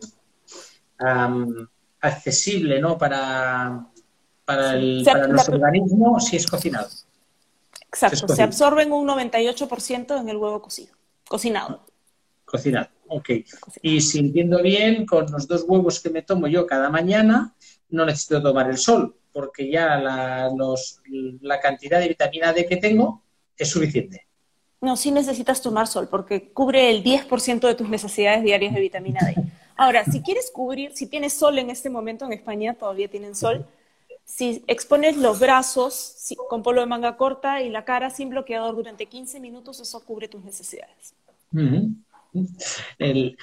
accesible 1.99 2.79
¿no? 2.79 2.97
para, 2.97 3.87
para, 4.45 4.73
el, 4.73 5.03
nuestro 5.29 5.55
organismo 5.55 6.19
si 6.19 6.37
es 6.37 6.47
cocinado. 6.47 6.89
Exacto, 7.87 8.27
se 8.33 8.41
absorbe 8.41 8.83
en 8.83 8.93
un 8.93 9.07
98% 9.07 10.21
en 10.21 10.29
el 10.29 10.37
huevo 10.37 10.61
cocido, 10.61 10.95
cocinado. 11.27 11.85
Cocinado, 12.45 12.87
ok. 13.07 13.29
Y 13.81 13.99
si 14.01 14.19
entiendo 14.19 14.61
bien, 14.61 15.05
con 15.05 15.29
los 15.29 15.47
dos 15.47 15.65
huevos 15.67 15.99
que 15.99 16.09
me 16.09 16.21
tomo 16.21 16.47
yo 16.47 16.65
cada 16.65 16.89
mañana, 16.89 17.53
no 17.89 18.05
necesito 18.05 18.41
tomar 18.41 18.69
el 18.69 18.77
sol, 18.77 19.15
porque 19.31 19.69
ya 19.69 19.97
la, 19.97 20.49
la 21.41 21.59
cantidad 21.59 21.99
de 21.99 22.09
vitamina 22.09 22.53
D 22.53 22.65
que 22.65 22.77
tengo 22.77 23.21
es 23.57 23.69
suficiente. 23.69 24.27
No, 24.81 24.97
sí 24.97 25.11
necesitas 25.11 25.61
tomar 25.61 25.87
sol, 25.87 26.07
porque 26.09 26.51
cubre 26.51 26.89
el 26.89 27.03
10% 27.03 27.67
de 27.67 27.75
tus 27.75 27.87
necesidades 27.87 28.43
diarias 28.43 28.73
de 28.73 28.79
vitamina 28.79 29.19
D. 29.23 29.35
Ahora, 29.75 30.05
si 30.05 30.21
quieres 30.21 30.51
cubrir, 30.51 30.91
si 30.93 31.05
tienes 31.07 31.33
sol 31.33 31.59
en 31.59 31.69
este 31.69 31.89
momento 31.89 32.25
en 32.25 32.33
España, 32.33 32.73
todavía 32.73 33.07
tienen 33.07 33.35
sol, 33.35 33.65
si 34.25 34.63
expones 34.67 35.17
los 35.17 35.39
brazos 35.39 36.15
con 36.49 36.63
polo 36.63 36.81
de 36.81 36.87
manga 36.87 37.17
corta 37.17 37.61
y 37.61 37.69
la 37.69 37.83
cara 37.83 38.09
sin 38.09 38.29
bloqueador 38.29 38.75
durante 38.75 39.05
15 39.05 39.39
minutos, 39.39 39.79
eso 39.79 40.03
cubre 40.05 40.27
tus 40.27 40.43
necesidades. 40.43 41.15
el, 42.97 43.37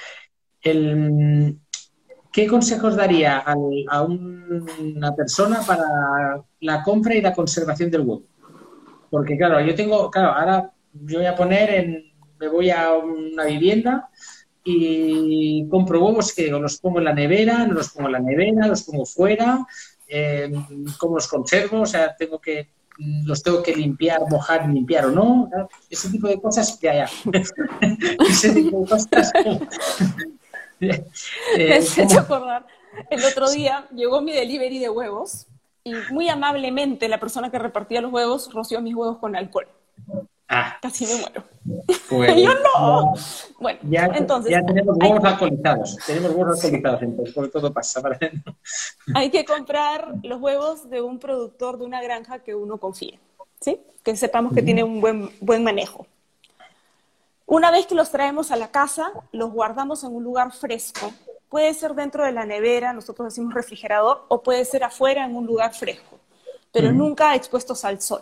¿Qué 2.32 2.46
consejos 2.46 2.96
daría 2.96 3.38
a 3.38 4.02
una 4.02 5.14
persona 5.14 5.62
para 5.66 6.42
la 6.60 6.82
compra 6.82 7.14
y 7.14 7.22
la 7.22 7.32
conservación 7.32 7.90
del 7.90 8.02
huevo? 8.02 8.22
Porque 9.10 9.36
claro, 9.36 9.60
yo 9.60 9.74
tengo, 9.74 10.10
claro, 10.10 10.32
ahora 10.32 10.72
yo 10.92 11.18
voy 11.18 11.26
a 11.26 11.34
poner 11.34 11.70
en, 11.70 12.12
me 12.38 12.48
voy 12.48 12.70
a 12.70 12.92
una 12.92 13.44
vivienda 13.44 14.10
y 14.64 15.66
compro 15.68 16.04
huevos 16.04 16.34
que 16.34 16.50
los 16.50 16.78
pongo 16.78 16.98
en 16.98 17.04
la 17.04 17.14
nevera, 17.14 17.66
no 17.66 17.74
los 17.74 17.90
pongo 17.90 18.08
en 18.08 18.12
la 18.12 18.20
nevera, 18.20 18.66
los 18.66 18.82
pongo 18.82 19.06
fuera, 19.06 19.66
eh, 20.06 20.52
cómo 20.98 21.14
los 21.16 21.26
conservo, 21.26 21.80
o 21.80 21.86
sea, 21.86 22.14
tengo 22.16 22.38
que 22.38 22.68
los 22.98 23.44
tengo 23.44 23.62
que 23.62 23.76
limpiar, 23.76 24.22
mojar, 24.28 24.68
limpiar 24.68 25.06
o 25.06 25.10
no, 25.12 25.48
ese 25.88 26.10
tipo 26.10 26.26
de 26.26 26.40
cosas 26.40 26.76
que 26.80 26.90
haya. 26.90 27.08
ese 28.28 28.52
tipo 28.52 28.80
de 28.80 28.88
cosas 28.88 29.32
me 30.80 31.04
he 31.56 31.78
hecho 31.78 32.20
acordar. 32.20 32.66
El 33.10 33.24
otro 33.24 33.50
día 33.50 33.86
llegó 33.94 34.20
mi 34.20 34.32
delivery 34.32 34.78
de 34.78 34.90
huevos 34.90 35.46
y 35.84 35.94
muy 36.10 36.28
amablemente 36.28 37.08
la 37.08 37.20
persona 37.20 37.50
que 37.50 37.58
repartía 37.58 38.00
los 38.00 38.12
huevos 38.12 38.52
roció 38.52 38.80
mis 38.80 38.94
huevos 38.94 39.18
con 39.18 39.36
alcohol. 39.36 39.68
Ah. 40.48 40.78
Casi 40.80 41.06
me 41.06 41.16
muero. 41.16 41.44
Pues, 42.08 42.36
yo 42.42 42.50
no. 42.54 43.12
Bueno, 43.60 43.78
ya, 43.82 44.06
entonces. 44.14 44.50
Ya 44.50 44.64
tenemos 44.64 44.96
huevos 44.98 45.24
alcoholizados. 45.24 45.96
Tenemos 46.06 46.30
huevos 46.30 46.64
alcoholizados, 46.64 47.02
entonces, 47.02 47.34
por 47.34 47.50
todo 47.50 47.72
pasa. 47.72 48.02
Hay 49.14 49.30
que 49.30 49.44
comprar 49.44 50.14
los 50.22 50.40
huevos 50.40 50.88
de 50.88 51.02
un 51.02 51.18
productor 51.18 51.78
de 51.78 51.84
una 51.84 52.02
granja 52.02 52.38
que 52.38 52.54
uno 52.54 52.78
confíe, 52.78 53.18
¿sí? 53.60 53.80
Que 54.02 54.16
sepamos 54.16 54.54
que 54.54 54.62
tiene 54.62 54.82
un 54.82 55.00
buen, 55.02 55.30
buen 55.40 55.62
manejo. 55.62 56.06
Una 57.50 57.70
vez 57.70 57.86
que 57.86 57.94
los 57.94 58.10
traemos 58.10 58.50
a 58.50 58.56
la 58.56 58.70
casa, 58.70 59.10
los 59.32 59.50
guardamos 59.50 60.04
en 60.04 60.14
un 60.14 60.22
lugar 60.22 60.52
fresco. 60.52 61.10
Puede 61.48 61.72
ser 61.72 61.94
dentro 61.94 62.22
de 62.22 62.30
la 62.30 62.44
nevera, 62.44 62.92
nosotros 62.92 63.28
decimos 63.28 63.54
refrigerador, 63.54 64.26
o 64.28 64.42
puede 64.42 64.66
ser 64.66 64.84
afuera 64.84 65.24
en 65.24 65.34
un 65.34 65.46
lugar 65.46 65.72
fresco, 65.72 66.18
pero 66.70 66.92
nunca 66.92 67.34
expuestos 67.34 67.86
al 67.86 68.02
sol. 68.02 68.20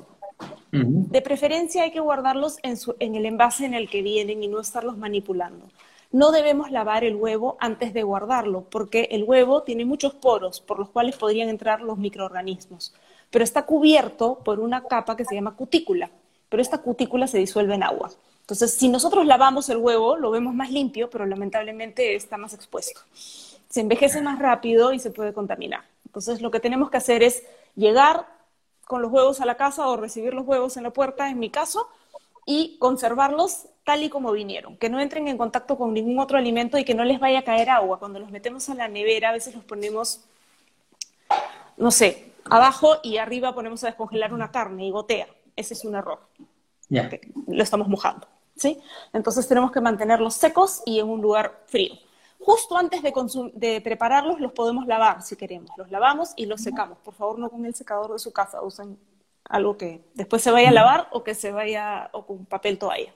De 0.70 1.20
preferencia 1.22 1.82
hay 1.82 1.90
que 1.90 1.98
guardarlos 1.98 2.58
en, 2.62 2.76
en 3.00 3.16
el 3.16 3.26
envase 3.26 3.64
en 3.64 3.74
el 3.74 3.90
que 3.90 4.00
vienen 4.00 4.44
y 4.44 4.46
no 4.46 4.60
estarlos 4.60 4.96
manipulando. 4.96 5.66
No 6.12 6.30
debemos 6.30 6.70
lavar 6.70 7.02
el 7.02 7.16
huevo 7.16 7.56
antes 7.58 7.92
de 7.92 8.04
guardarlo, 8.04 8.60
porque 8.70 9.08
el 9.10 9.24
huevo 9.24 9.64
tiene 9.64 9.84
muchos 9.84 10.14
poros 10.14 10.60
por 10.60 10.78
los 10.78 10.90
cuales 10.90 11.16
podrían 11.16 11.48
entrar 11.48 11.80
los 11.80 11.98
microorganismos, 11.98 12.94
pero 13.32 13.42
está 13.42 13.66
cubierto 13.66 14.38
por 14.44 14.60
una 14.60 14.84
capa 14.84 15.16
que 15.16 15.24
se 15.24 15.34
llama 15.34 15.56
cutícula, 15.56 16.10
pero 16.48 16.62
esta 16.62 16.78
cutícula 16.78 17.26
se 17.26 17.38
disuelve 17.38 17.74
en 17.74 17.82
agua. 17.82 18.12
Entonces, 18.46 18.74
si 18.74 18.88
nosotros 18.88 19.26
lavamos 19.26 19.68
el 19.70 19.78
huevo, 19.78 20.16
lo 20.16 20.30
vemos 20.30 20.54
más 20.54 20.70
limpio, 20.70 21.10
pero 21.10 21.26
lamentablemente 21.26 22.14
está 22.14 22.36
más 22.36 22.54
expuesto. 22.54 23.00
Se 23.68 23.80
envejece 23.80 24.22
más 24.22 24.38
rápido 24.38 24.92
y 24.92 25.00
se 25.00 25.10
puede 25.10 25.32
contaminar. 25.32 25.82
Entonces, 26.04 26.40
lo 26.40 26.52
que 26.52 26.60
tenemos 26.60 26.88
que 26.88 26.96
hacer 26.96 27.24
es 27.24 27.42
llegar 27.74 28.28
con 28.84 29.02
los 29.02 29.10
huevos 29.10 29.40
a 29.40 29.46
la 29.46 29.56
casa 29.56 29.88
o 29.88 29.96
recibir 29.96 30.32
los 30.32 30.46
huevos 30.46 30.76
en 30.76 30.84
la 30.84 30.90
puerta, 30.92 31.28
en 31.28 31.40
mi 31.40 31.50
caso, 31.50 31.88
y 32.46 32.76
conservarlos 32.78 33.66
tal 33.82 34.04
y 34.04 34.10
como 34.10 34.30
vinieron, 34.30 34.76
que 34.76 34.90
no 34.90 35.00
entren 35.00 35.26
en 35.26 35.36
contacto 35.36 35.76
con 35.76 35.92
ningún 35.92 36.20
otro 36.20 36.38
alimento 36.38 36.78
y 36.78 36.84
que 36.84 36.94
no 36.94 37.02
les 37.02 37.18
vaya 37.18 37.40
a 37.40 37.44
caer 37.44 37.68
agua. 37.68 37.98
Cuando 37.98 38.20
los 38.20 38.30
metemos 38.30 38.68
a 38.68 38.76
la 38.76 38.86
nevera, 38.86 39.30
a 39.30 39.32
veces 39.32 39.56
los 39.56 39.64
ponemos, 39.64 40.20
no 41.76 41.90
sé, 41.90 42.30
abajo 42.44 42.98
y 43.02 43.16
arriba 43.16 43.56
ponemos 43.56 43.82
a 43.82 43.88
descongelar 43.88 44.32
una 44.32 44.52
carne 44.52 44.86
y 44.86 44.92
gotea. 44.92 45.26
Ese 45.56 45.74
es 45.74 45.84
un 45.84 45.96
error. 45.96 46.20
Lo 47.48 47.62
estamos 47.64 47.88
mojando. 47.88 48.28
¿Sí? 48.56 48.80
Entonces 49.12 49.46
tenemos 49.46 49.70
que 49.70 49.80
mantenerlos 49.80 50.34
secos 50.34 50.82
y 50.84 50.98
en 50.98 51.08
un 51.08 51.20
lugar 51.20 51.62
frío. 51.66 51.94
Justo 52.38 52.76
antes 52.76 53.02
de, 53.02 53.12
de, 53.54 53.80
prepararlos 53.80 54.40
los 54.40 54.52
podemos 54.52 54.86
lavar 54.86 55.22
si 55.22 55.36
queremos. 55.36 55.70
Los 55.76 55.90
lavamos 55.90 56.32
y 56.36 56.46
los 56.46 56.60
secamos. 56.60 56.98
Por 56.98 57.14
favor, 57.14 57.38
no 57.38 57.50
con 57.50 57.64
el 57.66 57.74
secador 57.74 58.12
de 58.12 58.18
su 58.18 58.32
casa. 58.32 58.62
Usen 58.62 58.98
algo 59.48 59.76
que 59.76 60.02
después 60.14 60.42
se 60.42 60.50
vaya 60.50 60.68
a 60.68 60.72
lavar 60.72 61.08
o 61.12 61.24
que 61.24 61.34
se 61.34 61.52
vaya 61.52 62.08
o 62.12 62.26
con 62.26 62.44
papel 62.46 62.78
toalla. 62.78 63.12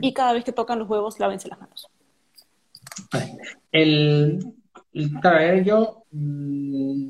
Y 0.00 0.14
cada 0.14 0.32
vez 0.32 0.44
que 0.44 0.52
tocan 0.52 0.78
los 0.78 0.88
huevos, 0.88 1.18
lávense 1.18 1.48
las 1.48 1.60
manos. 1.60 1.88
El, 3.72 4.54
claro, 5.20 5.62
yo 5.62 6.04
mm, 6.12 7.08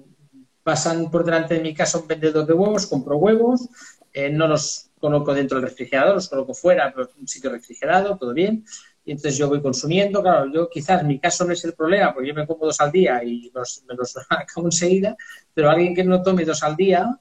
pasan 0.64 1.10
por 1.10 1.24
delante 1.24 1.54
de 1.54 1.60
mi 1.60 1.74
casa 1.74 1.98
un 1.98 2.08
vendedor 2.08 2.44
de 2.44 2.54
huevos, 2.54 2.86
compro 2.86 3.16
huevos, 3.18 3.68
eh, 4.12 4.30
no 4.30 4.48
los 4.48 4.85
coloco 4.98 5.34
dentro 5.34 5.58
del 5.58 5.68
refrigerador, 5.68 6.14
los 6.14 6.28
coloco 6.28 6.54
fuera, 6.54 6.92
pero 6.94 7.10
un 7.18 7.28
sitio 7.28 7.50
refrigerado, 7.50 8.16
todo 8.16 8.32
bien. 8.32 8.64
Y 9.04 9.12
entonces 9.12 9.38
yo 9.38 9.48
voy 9.48 9.62
consumiendo, 9.62 10.20
claro, 10.20 10.50
yo 10.52 10.68
quizás 10.68 11.04
mi 11.04 11.20
caso 11.20 11.44
no 11.44 11.52
es 11.52 11.64
el 11.64 11.74
problema, 11.74 12.12
porque 12.12 12.28
yo 12.28 12.34
me 12.34 12.46
como 12.46 12.66
dos 12.66 12.80
al 12.80 12.90
día 12.90 13.22
y 13.22 13.52
me 13.86 13.94
los 13.94 14.16
acabo 14.30 14.66
enseguida, 14.66 15.16
pero 15.54 15.70
alguien 15.70 15.94
que 15.94 16.02
no 16.02 16.22
tome 16.22 16.44
dos 16.44 16.62
al 16.62 16.74
día, 16.74 17.18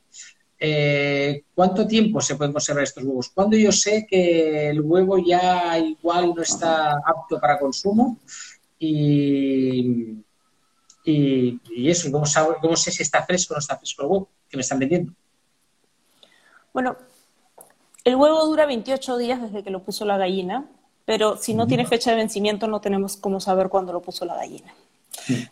eh, 0.58 1.44
¿cuánto 1.54 1.86
tiempo 1.86 2.22
se 2.22 2.36
pueden 2.36 2.54
conservar 2.54 2.84
estos 2.84 3.04
huevos? 3.04 3.30
¿Cuándo 3.30 3.58
yo 3.58 3.72
sé 3.72 4.08
que 4.10 4.70
el 4.70 4.82
huevo 4.82 5.18
ya 5.18 5.78
igual 5.78 6.34
no 6.36 6.42
está 6.42 6.94
apto 7.06 7.40
para 7.40 7.60
consumo? 7.60 8.18
Y, 8.80 10.24
y, 11.04 11.90
eso, 11.90 12.12
¿cómo, 12.12 12.26
¿cómo, 12.62 12.76
sé 12.76 12.92
si 12.92 13.04
está 13.04 13.24
fresco 13.24 13.54
o 13.54 13.58
no 13.58 13.60
está 13.60 13.78
fresco 13.78 14.02
el 14.02 14.08
huevo 14.10 14.30
que 14.50 14.58
me 14.58 14.62
están 14.62 14.80
vendiendo? 14.80 15.14
Bueno, 16.74 16.98
el 18.06 18.16
huevo 18.16 18.46
dura 18.46 18.66
28 18.66 19.18
días 19.18 19.42
desde 19.42 19.64
que 19.64 19.72
lo 19.72 19.84
puso 19.84 20.06
la 20.06 20.18
gallina, 20.18 20.66
pero 21.06 21.38
si 21.38 21.56
no 21.56 21.68
tiene 21.68 21.86
fecha 21.86 22.12
de 22.12 22.18
vencimiento 22.18 22.68
no 22.68 22.80
tenemos 22.80 23.18
cómo 23.18 23.40
saber 23.40 23.68
cuándo 23.68 23.92
lo 23.92 24.02
puso 24.02 24.26
la 24.26 24.36
gallina. 24.36 24.74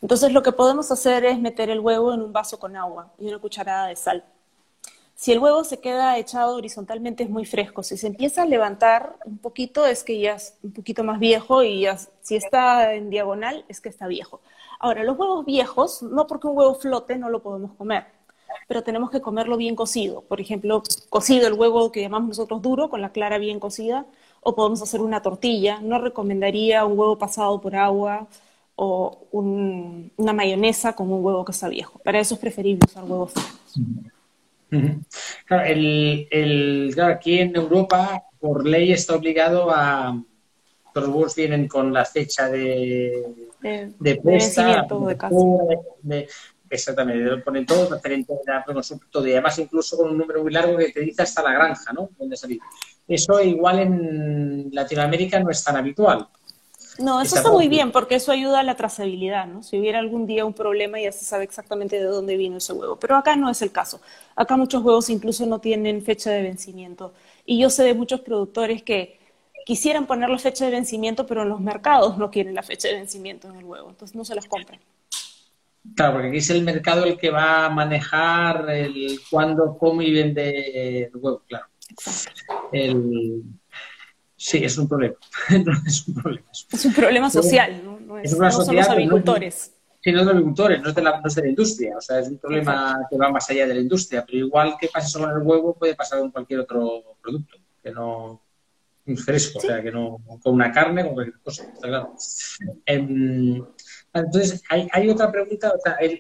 Entonces 0.02 0.32
lo 0.32 0.44
que 0.44 0.52
podemos 0.52 0.92
hacer 0.92 1.26
es 1.26 1.40
meter 1.40 1.70
el 1.72 1.80
huevo 1.80 2.14
en 2.14 2.22
un 2.22 2.32
vaso 2.32 2.60
con 2.60 2.76
agua 2.76 3.12
y 3.20 3.28
una 3.28 3.40
cucharada 3.40 3.88
de 3.88 3.96
sal. 3.96 4.24
Si 5.16 5.32
el 5.32 5.40
huevo 5.40 5.64
se 5.64 5.80
queda 5.80 6.18
echado 6.18 6.56
horizontalmente 6.56 7.24
es 7.24 7.30
muy 7.30 7.46
fresco. 7.46 7.82
Si 7.82 7.98
se 7.98 8.08
empieza 8.08 8.44
a 8.44 8.46
levantar 8.46 9.16
un 9.26 9.38
poquito 9.40 9.86
es 9.86 10.04
que 10.04 10.20
ya 10.20 10.34
es 10.34 10.58
un 10.64 10.74
poquito 10.74 11.04
más 11.04 11.20
viejo 11.20 11.64
y 11.64 11.88
si 12.22 12.36
está 12.36 12.94
en 12.94 13.10
diagonal 13.10 13.66
es 13.68 13.82
que 13.82 13.90
está 13.90 14.08
viejo. 14.08 14.42
Ahora, 14.80 15.04
los 15.04 15.18
huevos 15.18 15.46
viejos, 15.46 16.04
no 16.04 16.28
porque 16.28 16.48
un 16.48 16.58
huevo 16.58 16.76
flote 16.76 17.18
no 17.18 17.30
lo 17.30 17.42
podemos 17.42 17.72
comer, 17.74 18.06
pero 18.68 18.84
tenemos 18.84 19.10
que 19.10 19.22
comerlo 19.22 19.58
bien 19.58 19.76
cocido. 19.76 20.22
Por 20.22 20.42
ejemplo, 20.42 20.84
cocido 21.10 21.48
el 21.48 21.54
huevo 21.54 21.92
que 21.92 22.02
llamamos 22.02 22.30
nosotros 22.30 22.62
duro, 22.62 22.90
con 22.90 23.02
la 23.02 23.12
clara 23.12 23.38
bien 23.38 23.60
cocida, 23.60 24.06
o 24.42 24.56
podemos 24.56 24.82
hacer 24.82 25.02
una 25.02 25.22
tortilla. 25.22 25.80
No 25.82 26.00
recomendaría 26.00 26.86
un 26.86 26.98
huevo 26.98 27.18
pasado 27.18 27.60
por 27.62 27.76
agua 27.76 28.28
o 28.76 29.28
una 29.32 30.34
mayonesa 30.34 30.94
con 30.94 31.12
un 31.12 31.24
huevo 31.24 31.46
que 31.46 31.52
está 31.52 31.70
viejo. 31.70 32.00
Para 32.00 32.20
eso 32.20 32.36
es 32.36 32.40
preferible 32.40 32.82
usar 32.86 33.04
huevos 33.04 33.32
frescos. 33.32 33.80
Claro, 35.46 35.64
el, 35.66 36.96
aquí 37.04 37.40
en 37.40 37.56
Europa, 37.56 38.24
por 38.40 38.66
ley, 38.66 38.92
está 38.92 39.16
obligado 39.16 39.70
a. 39.70 40.20
Los 40.96 41.08
huevos 41.08 41.36
vienen 41.36 41.68
con 41.68 41.92
la 41.92 42.06
fecha 42.06 42.50
de, 42.50 43.24
de, 43.62 43.92
de 44.00 44.16
presta, 44.18 44.86
de, 46.04 46.28
exactamente, 46.74 47.24
lo 47.24 47.44
ponen 47.44 47.66
todo 47.66 47.90
referente 47.90 48.34
a 48.34 48.64
y 48.66 49.32
además 49.32 49.60
incluso 49.60 49.98
con 49.98 50.10
un 50.10 50.18
número 50.18 50.44
muy 50.44 50.52
largo 50.52 50.78
que 50.78 50.92
te 50.92 51.02
dice 51.02 51.22
hasta 51.22 51.42
la 51.42 51.54
granja, 51.54 51.94
¿no? 51.94 52.10
Salir. 52.36 52.60
Eso 53.08 53.42
igual 53.42 53.80
en 53.80 54.70
Latinoamérica 54.72 55.40
no 55.40 55.50
es 55.50 55.64
tan 55.64 55.78
habitual. 55.78 56.28
No, 57.00 57.22
eso 57.22 57.38
está 57.38 57.52
muy 57.52 57.68
bien 57.68 57.92
porque 57.92 58.16
eso 58.16 58.32
ayuda 58.32 58.60
a 58.60 58.64
la 58.64 58.76
trazabilidad, 58.76 59.48
¿no? 59.48 59.64
Si 59.64 59.80
hubiera 59.80 59.98
algún 59.98 60.28
día 60.28 60.46
un 60.46 60.54
problema 60.54 61.00
ya 61.00 61.12
se 61.12 61.26
sabe 61.26 61.44
exactamente 61.44 61.98
de 61.98 62.04
dónde 62.04 62.38
vino 62.38 62.58
ese 62.58 62.74
huevo. 62.74 62.98
Pero 62.98 63.16
acá 63.16 63.36
no 63.36 63.50
es 63.50 63.62
el 63.64 63.72
caso. 63.72 64.00
Acá 64.36 64.58
muchos 64.58 64.84
huevos 64.84 65.10
incluso 65.10 65.46
no 65.48 65.60
tienen 65.60 66.04
fecha 66.04 66.30
de 66.30 66.44
vencimiento. 66.44 67.14
Y 67.46 67.60
yo 67.60 67.72
sé 67.72 67.84
de 67.84 67.96
muchos 67.96 68.22
productores 68.22 68.84
que 68.84 69.20
quisieran 69.66 70.06
poner 70.06 70.30
la 70.30 70.38
fecha 70.38 70.66
de 70.66 70.72
vencimiento, 70.72 71.26
pero 71.26 71.42
en 71.42 71.50
los 71.50 71.62
mercados 71.62 72.18
no 72.18 72.30
quieren 72.30 72.54
la 72.54 72.64
fecha 72.64 72.88
de 72.90 72.96
vencimiento 72.96 73.50
en 73.50 73.56
el 73.56 73.66
huevo. 73.66 73.90
Entonces 73.90 74.16
no 74.16 74.24
se 74.24 74.36
las 74.36 74.46
compran. 74.46 74.80
Claro, 75.96 76.14
porque 76.14 76.28
aquí 76.30 76.38
es 76.38 76.50
el 76.50 76.64
mercado 76.64 77.06
el 77.06 77.18
que 77.18 77.30
va 77.30 77.66
a 77.66 77.70
manejar 77.70 78.70
el 78.70 79.20
cuándo, 79.30 79.78
cómo 79.78 80.02
y 80.02 80.14
vende 80.14 81.04
el 81.04 81.12
huevo, 81.16 81.44
claro. 81.48 81.68
El, 82.72 83.44
Sí, 84.44 84.58
es 84.64 84.78
un 84.78 84.90
problema. 84.90 85.16
es 85.88 86.06
un 86.06 86.16
problema. 86.16 86.48
Es 86.52 86.86
un 86.86 86.94
problema 86.94 87.30
social, 87.30 87.82
¿no? 87.82 87.98
No, 87.98 88.18
es, 88.20 88.38
no 88.38 88.52
son 88.52 88.76
los 88.76 88.90
agricultores. 88.90 89.74
sí, 90.02 90.12
no 90.12 90.18
son 90.20 90.28
los 90.28 90.36
agricultores, 90.36 90.82
no 90.82 90.90
es, 90.90 90.96
de 90.96 91.02
la, 91.02 91.22
no 91.22 91.28
es 91.28 91.36
de 91.36 91.42
la 91.44 91.48
industria. 91.48 91.98
O 91.98 92.02
sea, 92.02 92.20
es 92.20 92.28
un 92.28 92.38
problema 92.40 93.08
que 93.10 93.18
va 93.18 93.30
más 93.30 93.50
allá 93.50 93.66
de 93.66 93.76
la 93.76 93.80
industria. 93.80 94.26
Pero 94.26 94.40
igual 94.40 94.76
que 94.78 94.90
pasa 94.90 95.08
solo 95.08 95.32
en 95.32 95.38
el 95.38 95.48
huevo, 95.48 95.76
puede 95.76 95.96
pasar 95.96 96.20
con 96.20 96.32
cualquier 96.32 96.60
otro 96.60 97.16
producto. 97.22 97.58
Que 97.82 97.92
no 97.92 98.42
fresco, 99.16 99.60
o 99.60 99.62
sea, 99.62 99.82
que 99.82 99.92
no 99.92 100.18
con 100.44 100.56
una 100.56 100.74
carne, 100.74 101.06
con 101.06 101.14
cualquier 101.14 101.40
cosa, 101.40 101.64
está 101.64 101.88
claro. 101.88 102.14
Em, 102.86 103.64
entonces, 104.14 104.64
hay, 104.70 104.88
hay, 104.92 105.10
otra 105.10 105.32
pregunta, 105.32 105.74
o 105.76 105.80
sea, 105.84 105.98
hay, 106.00 106.20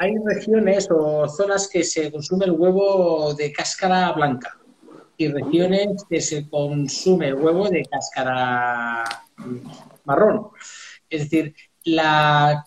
hay 0.00 0.14
regiones 0.24 0.88
o 0.90 1.28
zonas 1.28 1.68
que 1.68 1.84
se 1.84 2.10
consume 2.10 2.46
el 2.46 2.52
huevo 2.52 3.34
de 3.34 3.52
cáscara 3.52 4.12
blanca 4.12 4.58
y 5.18 5.28
regiones 5.28 6.02
que 6.08 6.22
se 6.22 6.48
consume 6.48 7.28
el 7.28 7.34
huevo 7.34 7.68
de 7.68 7.84
cáscara 7.84 9.04
marrón. 10.04 10.48
Es 11.10 11.24
decir, 11.24 11.54
la, 11.84 12.64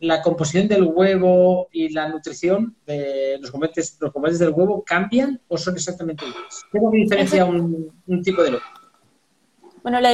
la 0.00 0.22
composición 0.22 0.68
del 0.68 0.84
huevo 0.84 1.68
y 1.70 1.90
la 1.90 2.08
nutrición 2.08 2.74
de 2.86 3.36
los 3.38 3.50
componentes, 3.50 3.98
los 4.00 4.10
componentes 4.10 4.38
del 4.38 4.54
huevo 4.54 4.82
cambian 4.82 5.38
o 5.48 5.58
son 5.58 5.74
exactamente 5.74 6.24
iguales. 6.24 6.62
¿Cómo 6.72 6.90
diferencia 6.90 7.44
un, 7.44 7.92
un 8.06 8.22
tipo 8.22 8.42
de 8.42 8.52
huevo? 8.52 8.64
Bueno, 9.86 10.00
la, 10.00 10.10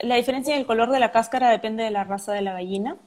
la 0.00 0.16
diferencia 0.16 0.52
en 0.52 0.60
el 0.60 0.66
color 0.66 0.90
de 0.90 1.00
la 1.00 1.10
cáscara 1.10 1.48
depende 1.48 1.82
de 1.82 1.90
la 1.90 2.04
raza 2.04 2.34
de 2.34 2.42
la 2.42 2.52
gallina 2.52 2.98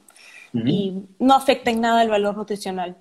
y 0.52 1.04
no 1.20 1.34
afecta 1.34 1.70
en 1.70 1.80
nada 1.80 2.02
el 2.02 2.08
valor 2.08 2.36
nutricional 2.36 2.96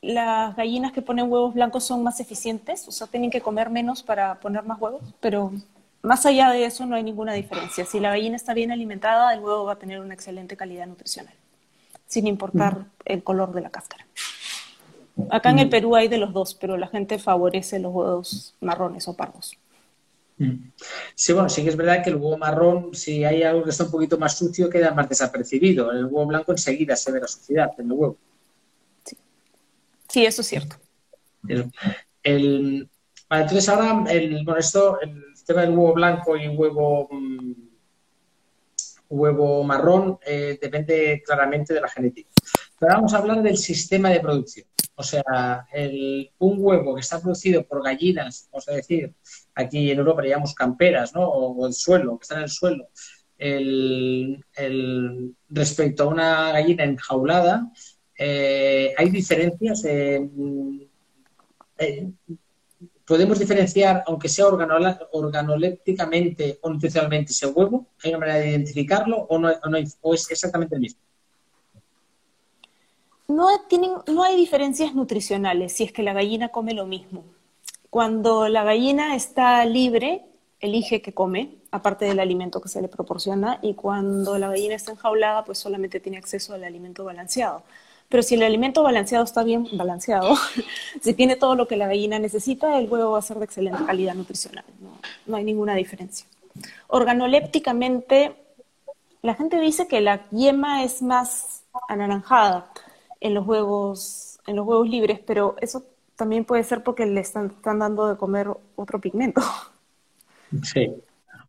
las 0.00 0.56
gallinas 0.56 0.92
que 0.92 1.02
ponen 1.02 1.30
huevos 1.30 1.54
blancos 1.54 1.84
son 1.84 2.02
más 2.02 2.20
eficientes, 2.20 2.86
o 2.88 2.92
sea, 2.92 3.06
tienen 3.06 3.30
que 3.30 3.40
comer 3.40 3.70
menos 3.70 4.02
para 4.02 4.38
poner 4.38 4.62
más 4.64 4.80
huevos, 4.80 5.02
pero 5.20 5.52
más 6.02 6.24
allá 6.26 6.50
de 6.50 6.64
eso 6.64 6.86
no 6.86 6.96
hay 6.96 7.02
ninguna 7.02 7.32
diferencia. 7.32 7.84
Si 7.84 7.98
la 7.98 8.10
gallina 8.10 8.36
está 8.36 8.54
bien 8.54 8.70
alimentada, 8.70 9.32
el 9.34 9.40
huevo 9.40 9.64
va 9.64 9.72
a 9.72 9.78
tener 9.78 10.00
una 10.00 10.14
excelente 10.14 10.56
calidad 10.56 10.86
nutricional, 10.86 11.34
sin 12.06 12.26
importar 12.26 12.86
el 13.04 13.22
color 13.22 13.52
de 13.52 13.60
la 13.60 13.70
cáscara. 13.70 14.06
Acá 15.30 15.50
en 15.50 15.58
el 15.58 15.68
Perú 15.68 15.96
hay 15.96 16.06
de 16.06 16.18
los 16.18 16.32
dos, 16.32 16.54
pero 16.54 16.76
la 16.76 16.86
gente 16.86 17.18
favorece 17.18 17.80
los 17.80 17.92
huevos 17.92 18.54
marrones 18.60 19.08
o 19.08 19.16
pardos. 19.16 19.58
Sí, 21.14 21.32
bueno, 21.32 21.48
sí 21.48 21.62
que 21.62 21.70
es 21.70 21.76
verdad 21.76 22.02
que 22.02 22.10
el 22.10 22.16
huevo 22.16 22.38
marrón, 22.38 22.94
si 22.94 23.24
hay 23.24 23.42
algo 23.42 23.64
que 23.64 23.70
está 23.70 23.84
un 23.84 23.90
poquito 23.90 24.18
más 24.18 24.38
sucio, 24.38 24.70
queda 24.70 24.94
más 24.94 25.08
desapercibido. 25.08 25.90
En 25.90 25.98
el 25.98 26.04
huevo 26.04 26.26
blanco 26.26 26.52
enseguida 26.52 26.94
se 26.94 27.10
ve 27.10 27.20
la 27.20 27.26
suciedad 27.26 27.70
en 27.78 27.86
el 27.86 27.92
huevo. 27.92 28.16
Sí, 30.08 30.24
eso 30.24 30.40
es 30.42 30.46
cierto. 30.46 30.76
El, 32.22 32.88
entonces 33.30 33.68
ahora, 33.68 34.04
el, 34.10 34.44
bueno, 34.44 34.58
esto 34.58 34.98
tema 35.48 35.62
del 35.62 35.70
huevo 35.70 35.94
blanco 35.94 36.36
y 36.36 36.46
huevo, 36.46 37.08
mm, 37.10 37.52
huevo 39.08 39.64
marrón 39.64 40.18
eh, 40.24 40.58
depende 40.60 41.22
claramente 41.24 41.72
de 41.72 41.80
la 41.80 41.88
genética. 41.88 42.28
Pero 42.78 42.92
vamos 42.92 43.14
a 43.14 43.18
hablar 43.18 43.42
del 43.42 43.56
sistema 43.56 44.10
de 44.10 44.20
producción. 44.20 44.66
O 44.98 45.02
sea, 45.04 45.64
un 46.38 46.56
huevo 46.58 46.96
que 46.96 47.02
está 47.02 47.20
producido 47.20 47.64
por 47.64 47.84
gallinas, 47.84 48.48
vamos 48.50 48.68
a 48.68 48.72
decir, 48.72 49.14
aquí 49.54 49.92
en 49.92 49.98
Europa 49.98 50.22
le 50.22 50.30
llamamos 50.30 50.54
camperas, 50.54 51.14
¿no? 51.14 51.22
O, 51.22 51.68
el 51.68 51.72
suelo, 51.72 52.18
que 52.18 52.24
está 52.24 52.34
en 52.34 52.42
el 52.42 52.50
suelo. 52.50 52.88
respecto 55.48 56.02
a 56.02 56.08
una 56.08 56.50
gallina 56.50 56.82
enjaulada, 56.82 57.70
eh, 58.18 58.92
hay 58.98 59.10
diferencias. 59.10 59.84
Eh, 59.84 60.28
podemos 63.06 63.38
diferenciar, 63.38 64.02
aunque 64.04 64.28
sea 64.28 64.48
organolépticamente 64.48 66.58
o 66.60 66.70
nutricionalmente 66.70 67.30
ese 67.30 67.46
huevo, 67.46 67.86
¿hay 68.02 68.10
una 68.10 68.18
manera 68.18 68.40
de 68.40 68.50
identificarlo 68.50 69.16
o, 69.16 69.38
no, 69.38 69.48
o 70.00 70.14
es 70.14 70.28
exactamente 70.28 70.74
el 70.74 70.80
mismo? 70.80 71.07
No, 73.28 73.46
tienen, 73.68 73.92
no 74.06 74.22
hay 74.22 74.36
diferencias 74.36 74.94
nutricionales 74.94 75.74
si 75.74 75.84
es 75.84 75.92
que 75.92 76.02
la 76.02 76.14
gallina 76.14 76.48
come 76.48 76.72
lo 76.72 76.86
mismo. 76.86 77.24
Cuando 77.90 78.48
la 78.48 78.64
gallina 78.64 79.14
está 79.14 79.62
libre, 79.66 80.24
elige 80.60 81.02
qué 81.02 81.12
come, 81.12 81.56
aparte 81.70 82.06
del 82.06 82.20
alimento 82.20 82.60
que 82.62 82.70
se 82.70 82.80
le 82.80 82.88
proporciona, 82.88 83.58
y 83.60 83.74
cuando 83.74 84.38
la 84.38 84.48
gallina 84.48 84.74
está 84.74 84.92
enjaulada, 84.92 85.44
pues 85.44 85.58
solamente 85.58 86.00
tiene 86.00 86.16
acceso 86.16 86.54
al 86.54 86.64
alimento 86.64 87.04
balanceado. 87.04 87.62
Pero 88.08 88.22
si 88.22 88.34
el 88.34 88.42
alimento 88.42 88.82
balanceado 88.82 89.24
está 89.24 89.44
bien 89.44 89.68
balanceado, 89.72 90.34
si 91.02 91.12
tiene 91.12 91.36
todo 91.36 91.54
lo 91.54 91.68
que 91.68 91.76
la 91.76 91.86
gallina 91.86 92.18
necesita, 92.18 92.78
el 92.78 92.88
huevo 92.90 93.12
va 93.12 93.18
a 93.18 93.22
ser 93.22 93.38
de 93.38 93.44
excelente 93.44 93.84
calidad 93.84 94.14
nutricional. 94.14 94.64
No, 94.80 94.98
no 95.26 95.36
hay 95.36 95.44
ninguna 95.44 95.74
diferencia. 95.74 96.26
Organolépticamente, 96.86 98.34
la 99.20 99.34
gente 99.34 99.60
dice 99.60 99.86
que 99.86 100.00
la 100.00 100.28
yema 100.30 100.82
es 100.82 101.02
más 101.02 101.64
anaranjada 101.88 102.70
en 103.20 103.34
los 103.34 103.46
huevos, 103.46 104.40
en 104.46 104.56
los 104.56 104.66
huevos 104.66 104.88
libres, 104.88 105.20
pero 105.26 105.56
eso 105.60 105.84
también 106.16 106.44
puede 106.44 106.64
ser 106.64 106.82
porque 106.82 107.06
le 107.06 107.20
están, 107.20 107.56
dando 107.62 108.08
de 108.08 108.16
comer 108.16 108.48
otro 108.76 109.00
pigmento. 109.00 109.40
Sí, 110.62 110.90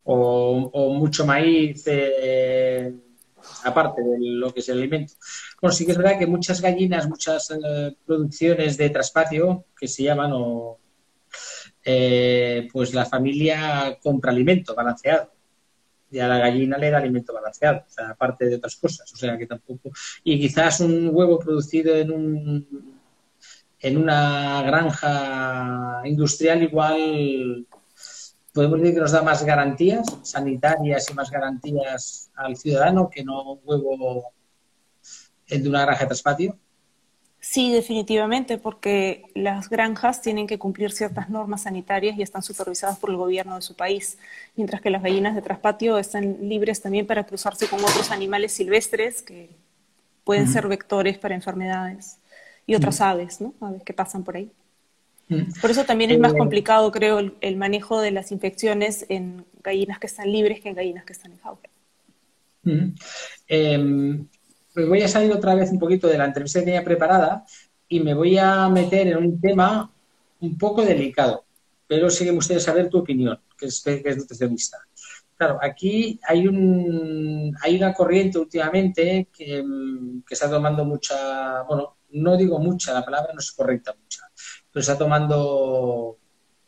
o, 0.04 0.94
mucho 0.94 1.26
maíz 1.26 1.84
eh, 1.86 2.94
aparte 3.64 4.02
de 4.02 4.18
lo 4.20 4.54
que 4.54 4.60
es 4.60 4.68
el 4.68 4.80
alimento. 4.80 5.14
Bueno, 5.62 5.74
sí 5.74 5.86
que 5.86 5.94
es 5.94 5.98
verdad 5.98 6.20
que 6.20 6.28
muchas 6.28 6.60
gallinas, 6.60 7.08
muchas 7.08 7.50
eh, 7.52 7.96
producciones 8.06 8.76
de 8.76 8.90
traspatio 8.90 9.64
que 9.80 9.88
se 9.88 10.04
llaman, 10.04 10.32
o, 10.34 10.80
eh, 11.86 12.68
pues 12.74 12.94
la 12.94 13.06
familia 13.06 13.98
compra 14.04 14.32
alimento 14.32 14.76
balanceado 14.76 15.32
y 16.12 16.20
a 16.20 16.28
la 16.28 16.40
gallina 16.40 16.78
le 16.78 16.90
da 16.90 16.98
alimento 16.98 17.34
balanceado, 17.34 17.80
o 17.88 17.90
sea, 17.90 18.10
aparte 18.10 18.46
de 18.46 18.56
otras 18.56 18.76
cosas, 18.76 19.12
o 19.14 19.16
sea 19.16 19.38
que 19.38 19.46
tampoco. 19.46 19.92
Y 20.24 20.40
quizás 20.40 20.80
un 20.80 21.10
huevo 21.12 21.40
producido 21.40 21.96
en 21.96 22.12
un 22.12 23.00
en 23.82 23.98
una 23.98 24.62
granja 24.64 26.02
industrial 26.04 26.64
igual 26.64 27.66
podemos 28.54 28.80
decir 28.80 28.96
que 28.96 29.02
nos 29.02 29.12
da 29.12 29.22
más 29.22 29.44
garantías 29.44 30.06
sanitarias 30.24 31.10
y 31.10 31.14
más 31.14 31.32
garantías 31.32 32.30
al 32.36 32.58
ciudadano 32.58 33.10
que 33.10 33.24
no 33.24 33.54
un 33.54 33.60
huevo 33.64 34.34
de 35.48 35.70
una 35.70 35.82
granja 35.82 36.02
de 36.02 36.08
traspatio. 36.08 36.60
Sí, 37.42 37.72
definitivamente, 37.72 38.58
porque 38.58 39.24
las 39.34 39.70
granjas 39.70 40.22
tienen 40.22 40.46
que 40.46 40.60
cumplir 40.60 40.92
ciertas 40.92 41.30
normas 41.30 41.64
sanitarias 41.64 42.18
y 42.18 42.22
están 42.22 42.44
supervisadas 42.44 43.00
por 43.00 43.10
el 43.10 43.16
gobierno 43.16 43.56
de 43.56 43.62
su 43.62 43.76
país, 43.76 44.18
mientras 44.58 44.82
que 44.82 44.90
las 44.90 45.02
gallinas 45.02 45.36
de 45.36 45.42
traspatio 45.42 45.98
están 45.98 46.50
libres 46.50 46.82
también 46.82 47.08
para 47.08 47.26
cruzarse 47.26 47.68
con 47.68 47.80
otros 47.80 48.12
animales 48.12 48.52
silvestres 48.52 49.22
que 49.22 49.50
pueden 50.26 50.48
ser 50.48 50.68
vectores 50.68 51.18
para 51.18 51.34
enfermedades 51.34 52.18
y 52.68 52.76
otras 52.76 53.00
aves, 53.00 53.40
¿no? 53.40 53.54
Aves 53.62 53.84
que 53.84 53.94
pasan 53.94 54.24
por 54.24 54.36
ahí. 54.36 54.52
Por 55.62 55.72
eso 55.72 55.86
también 55.86 56.12
es 56.12 56.20
más 56.20 56.34
complicado, 56.34 56.92
creo, 56.92 57.20
el, 57.20 57.56
manejo 57.56 58.02
de 58.02 58.12
las 58.12 58.32
infecciones 58.32 59.06
en 59.10 59.46
gallinas 59.64 60.00
que 60.00 60.08
están 60.08 60.32
libres 60.32 60.60
que 60.60 60.70
en 60.70 60.76
gallinas 60.76 61.06
que 61.06 61.14
están 61.14 61.32
en 61.32 61.40
jaula 61.40 61.70
pues 64.74 64.88
voy 64.88 65.02
a 65.02 65.08
salir 65.08 65.32
otra 65.32 65.56
vez 65.56 65.72
un 65.72 65.80
poquito 65.80 66.08
de 66.08 66.18
la 66.18 66.26
entrevista 66.26 66.60
que 66.60 66.66
tenía 66.66 66.84
preparada 66.84 67.46
y 67.88 68.00
me 68.00 68.14
voy 68.14 68.38
a 68.38 68.70
meter 68.70 69.08
en 69.08 69.18
un 69.18 69.42
tema 69.42 69.92
un 70.42 70.58
poco 70.58 70.84
delicado, 70.84 71.46
pero 71.88 72.10
sí 72.10 72.24
que 72.24 72.32
me 72.32 72.38
gustaría 72.38 72.62
saber 72.62 72.90
tu 72.90 73.00
opinión, 73.00 73.40
que 73.58 73.66
es, 73.66 73.82
que 73.82 74.02
es 74.06 74.18
nutricionista. 74.18 74.78
Claro, 75.36 75.58
aquí 75.62 76.20
hay, 76.28 76.48
un, 76.48 77.56
hay 77.62 77.78
una 77.78 77.94
corriente 77.94 78.38
últimamente 78.38 79.30
que, 79.36 79.64
que, 80.28 80.34
está 80.34 80.50
tomando 80.50 80.84
mucha, 80.86 81.64
bueno, 81.64 81.98
no 82.12 82.38
digo 82.38 82.60
mucha, 82.60 82.94
la 82.94 83.06
palabra 83.06 83.34
no 83.34 83.40
es 83.40 83.52
correcta 83.54 83.96
mucha, 84.00 84.24
pero 84.72 84.82
está 84.82 84.98
tomando 84.98 86.18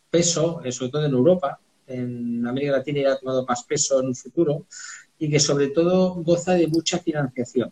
peso, 0.09 0.61
eh, 0.63 0.71
sobre 0.71 0.91
todo 0.91 1.05
en 1.05 1.11
Europa, 1.11 1.59
en 1.85 2.47
América 2.47 2.73
Latina 2.73 3.01
ya 3.01 3.13
ha 3.13 3.19
tomado 3.19 3.45
más 3.45 3.63
peso 3.63 3.99
en 3.99 4.07
un 4.07 4.15
futuro 4.15 4.65
y 5.19 5.29
que 5.29 5.39
sobre 5.39 5.67
todo 5.67 6.15
goza 6.15 6.53
de 6.53 6.67
mucha 6.67 6.99
financiación 6.99 7.71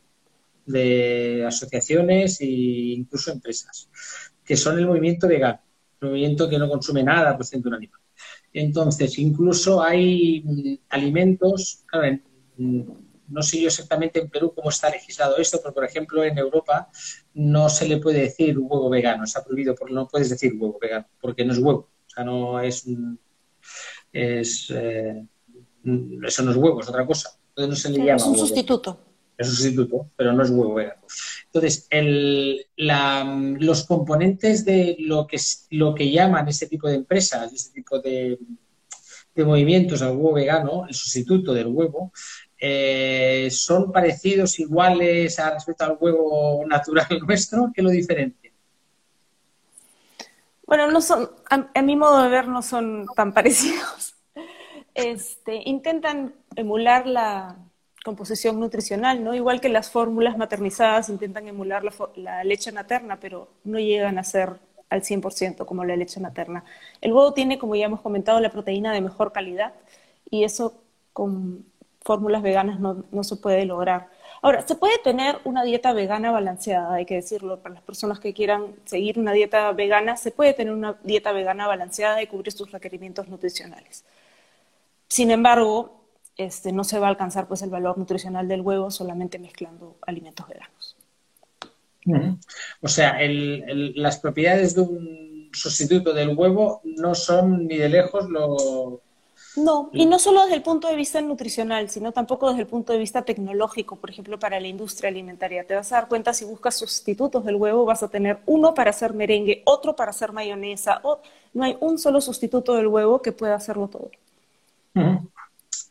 de 0.69 1.45
asociaciones 1.45 2.39
e 2.41 2.45
incluso 2.45 3.31
empresas, 3.31 3.89
que 4.45 4.55
son 4.55 4.77
el 4.77 4.85
movimiento 4.85 5.27
vegano, 5.27 5.59
el 6.01 6.09
movimiento 6.09 6.47
que 6.47 6.59
no 6.59 6.69
consume 6.69 7.03
nada 7.03 7.35
procedente 7.35 7.65
de 7.65 7.69
un 7.69 7.75
animal. 7.75 7.99
Entonces, 8.53 9.17
incluso 9.17 9.81
hay 9.81 10.41
mm, 10.43 10.75
alimentos, 10.89 11.85
mm, 12.57 12.81
no 13.29 13.41
sé 13.41 13.61
yo 13.61 13.67
exactamente 13.67 14.19
en 14.19 14.29
Perú 14.29 14.53
cómo 14.55 14.69
está 14.69 14.89
legislado 14.89 15.37
esto, 15.37 15.59
pero 15.61 15.73
por 15.73 15.85
ejemplo 15.85 16.23
en 16.23 16.37
Europa 16.37 16.89
no 17.33 17.69
se 17.69 17.87
le 17.87 17.97
puede 17.97 18.21
decir 18.21 18.57
huevo 18.57 18.89
vegano, 18.89 19.23
está 19.23 19.43
prohibido, 19.43 19.75
porque 19.75 19.93
no 19.93 20.07
puedes 20.07 20.29
decir 20.29 20.53
huevo 20.55 20.77
vegano, 20.79 21.07
porque 21.19 21.45
no 21.45 21.53
es 21.53 21.59
huevo, 21.59 21.89
o 22.07 22.09
sea, 22.09 22.23
no 22.23 22.59
es, 22.59 22.85
es 24.11 24.71
eh, 24.75 25.25
eso 26.23 26.43
no 26.43 26.51
es 26.51 26.57
huevo, 26.57 26.81
es 26.81 26.89
otra 26.89 27.05
cosa. 27.05 27.31
Entonces 27.49 27.69
no 27.69 27.75
se 27.75 27.89
le 27.89 28.05
llama. 28.05 28.17
Es 28.17 28.25
un 28.25 28.37
sustituto 28.37 29.08
es 29.39 29.47
sustituto, 29.47 30.11
pero 30.17 30.33
no 30.33 30.43
es 30.43 30.51
vegano. 30.51 31.01
Entonces, 31.45 31.87
los 32.77 33.85
componentes 33.85 34.65
de 34.65 34.97
lo 34.99 35.25
que, 35.25 35.37
lo 35.71 35.95
que 35.95 36.11
llaman 36.11 36.47
este 36.49 36.67
tipo 36.67 36.87
de 36.87 36.95
empresas, 36.95 37.51
este 37.53 37.73
tipo 37.73 37.99
de, 37.99 38.37
movimientos 39.37 40.01
al 40.01 40.17
huevo 40.17 40.33
vegano, 40.33 40.85
el 40.85 40.93
sustituto 40.93 41.53
del 41.53 41.67
huevo, 41.67 42.11
eh, 42.59 43.47
son 43.49 43.89
parecidos, 43.89 44.59
iguales 44.59 45.39
a 45.39 45.51
respecto 45.51 45.85
al 45.85 45.97
huevo 45.97 46.65
natural 46.67 47.07
nuestro, 47.25 47.71
¿qué 47.73 47.81
lo 47.81 47.89
diferencia? 47.89 48.51
Bueno, 50.67 50.91
no 50.91 51.01
son, 51.01 51.31
a, 51.49 51.81
mi 51.81 51.95
modo 51.95 52.21
de 52.21 52.27
ver, 52.27 52.49
no 52.49 52.61
son 52.61 53.05
tan 53.15 53.33
parecidos. 53.33 54.15
Este, 54.95 55.61
intentan 55.63 56.35
emular 56.57 57.07
la, 57.07 57.55
composición 58.09 58.59
nutricional, 58.59 59.23
¿no? 59.23 59.35
Igual 59.35 59.61
que 59.61 59.69
las 59.69 59.91
fórmulas 59.91 60.35
maternizadas 60.35 61.09
intentan 61.09 61.47
emular 61.47 61.83
la, 62.15 62.43
leche 62.43 62.71
materna, 62.71 63.19
pero 63.19 63.49
no 63.63 63.77
llegan 63.77 64.17
a 64.17 64.23
ser 64.23 64.55
al 64.89 65.03
100% 65.03 65.65
como 65.65 65.85
la 65.85 65.95
leche 65.95 66.19
materna. 66.19 66.63
El 67.01 67.13
huevo 67.13 67.33
tiene, 67.33 67.59
como 67.59 67.75
ya 67.75 67.85
hemos 67.85 68.01
comentado, 68.01 68.39
la 68.39 68.49
proteína 68.49 68.93
de 68.93 69.01
mejor 69.01 69.31
calidad 69.31 69.73
y 70.31 70.43
eso 70.43 70.73
con 71.13 71.65
fórmulas 72.01 72.41
veganas 72.41 72.79
no, 72.79 73.03
no 73.11 73.23
se 73.23 73.35
puede 73.35 73.63
lograr. 73.65 74.07
Ahora, 74.41 74.65
se 74.67 74.73
puede 74.73 74.97
tener 75.03 75.37
una 75.43 75.63
dieta 75.63 75.93
vegana 75.93 76.31
balanceada, 76.31 76.95
hay 76.95 77.05
que 77.05 77.15
decirlo, 77.15 77.59
para 77.59 77.75
las 77.75 77.83
personas 77.83 78.19
que 78.19 78.33
quieran 78.33 78.73
seguir 78.85 79.19
una 79.19 79.33
dieta 79.33 79.71
vegana, 79.73 80.17
se 80.17 80.31
puede 80.31 80.55
tener 80.55 80.73
una 80.73 80.97
dieta 81.03 81.31
vegana 81.31 81.67
balanceada 81.67 82.23
y 82.23 82.27
cubrir 82.27 82.53
sus 82.53 82.71
requerimientos 82.71 83.27
nutricionales. 83.27 84.03
Sin 85.07 85.29
embargo, 85.29 85.98
este, 86.39 86.71
no 86.71 86.85
se 86.85 86.97
va 86.99 87.07
a 87.07 87.09
alcanzar 87.09 87.47
pues 87.47 87.61
el 87.63 87.69
valor 87.69 87.97
nutricional 87.97 88.47
del 88.47 88.61
huevo 88.61 88.89
solamente 88.91 89.37
mezclando 89.39 89.97
alimentos 90.07 90.47
veganos. 90.47 90.95
O 92.81 92.87
sea, 92.87 93.17
las 93.19 94.19
propiedades 94.19 94.73
de 94.73 94.81
un 94.81 95.49
sustituto 95.51 96.13
del 96.13 96.35
huevo 96.35 96.81
no 96.85 97.13
son 97.13 97.67
ni 97.67 97.77
de 97.77 97.89
lejos 97.89 98.29
lo... 98.29 99.01
No, 99.57 99.89
y 99.91 100.05
no 100.05 100.17
solo 100.17 100.43
desde 100.43 100.55
el 100.55 100.61
punto 100.61 100.87
de 100.87 100.95
vista 100.95 101.19
nutricional, 101.21 101.89
sino 101.89 102.13
tampoco 102.13 102.47
desde 102.47 102.61
el 102.61 102.67
punto 102.67 102.93
de 102.93 102.99
vista 102.99 103.23
tecnológico, 103.23 103.97
por 103.97 104.09
ejemplo, 104.09 104.39
para 104.39 104.61
la 104.61 104.67
industria 104.67 105.09
alimentaria. 105.09 105.67
Te 105.67 105.75
vas 105.75 105.91
a 105.91 105.95
dar 105.95 106.07
cuenta 106.07 106.33
si 106.33 106.45
buscas 106.45 106.77
sustitutos 106.77 107.43
del 107.43 107.55
huevo, 107.55 107.83
vas 107.83 108.01
a 108.01 108.07
tener 108.07 108.39
uno 108.45 108.73
para 108.73 108.91
hacer 108.91 109.13
merengue, 109.13 109.61
otro 109.65 109.95
para 109.95 110.11
hacer 110.11 110.31
mayonesa, 110.31 111.01
o 111.03 111.19
no 111.53 111.65
hay 111.65 111.75
un 111.81 111.97
solo 111.97 112.21
sustituto 112.21 112.75
del 112.75 112.87
huevo 112.87 113.21
que 113.21 113.33
pueda 113.33 113.55
hacerlo 113.55 113.89
todo. 113.89 114.09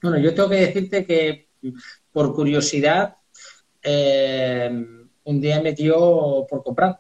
Bueno, 0.02 0.18
yo 0.18 0.34
tengo 0.34 0.48
que 0.48 0.56
decirte 0.56 1.04
que 1.04 1.48
por 2.12 2.34
curiosidad 2.34 3.16
eh, 3.82 4.70
un 5.24 5.40
día 5.40 5.60
me 5.60 5.72
dio 5.72 6.46
por 6.48 6.62
comprar. 6.62 6.98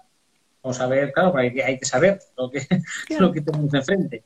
Vamos 0.62 0.80
a 0.80 0.86
ver, 0.86 1.12
claro, 1.12 1.36
hay 1.36 1.52
que, 1.52 1.62
hay 1.62 1.78
que 1.78 1.84
saber 1.84 2.18
lo 2.36 2.50
que, 2.50 2.66
lo 3.18 3.32
que 3.32 3.40
tenemos 3.40 3.72
enfrente. 3.72 4.24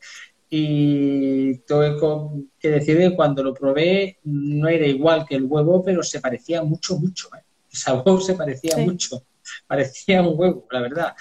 y 0.48 1.58
tengo 1.58 2.34
que 2.58 2.68
decir 2.68 2.98
que 2.98 3.14
cuando 3.14 3.42
lo 3.42 3.54
probé 3.54 4.18
no 4.24 4.68
era 4.68 4.86
igual 4.86 5.24
que 5.26 5.36
el 5.36 5.44
huevo, 5.44 5.82
pero 5.82 6.02
se 6.02 6.20
parecía 6.20 6.62
mucho, 6.62 6.98
mucho. 6.98 7.28
¿eh? 7.36 7.44
El 7.70 7.78
sabor 7.78 8.22
se 8.22 8.34
parecía 8.34 8.76
mucho, 8.78 9.24
parecía 9.66 10.22
un 10.22 10.38
huevo, 10.38 10.66
la 10.70 10.80
verdad. 10.80 11.14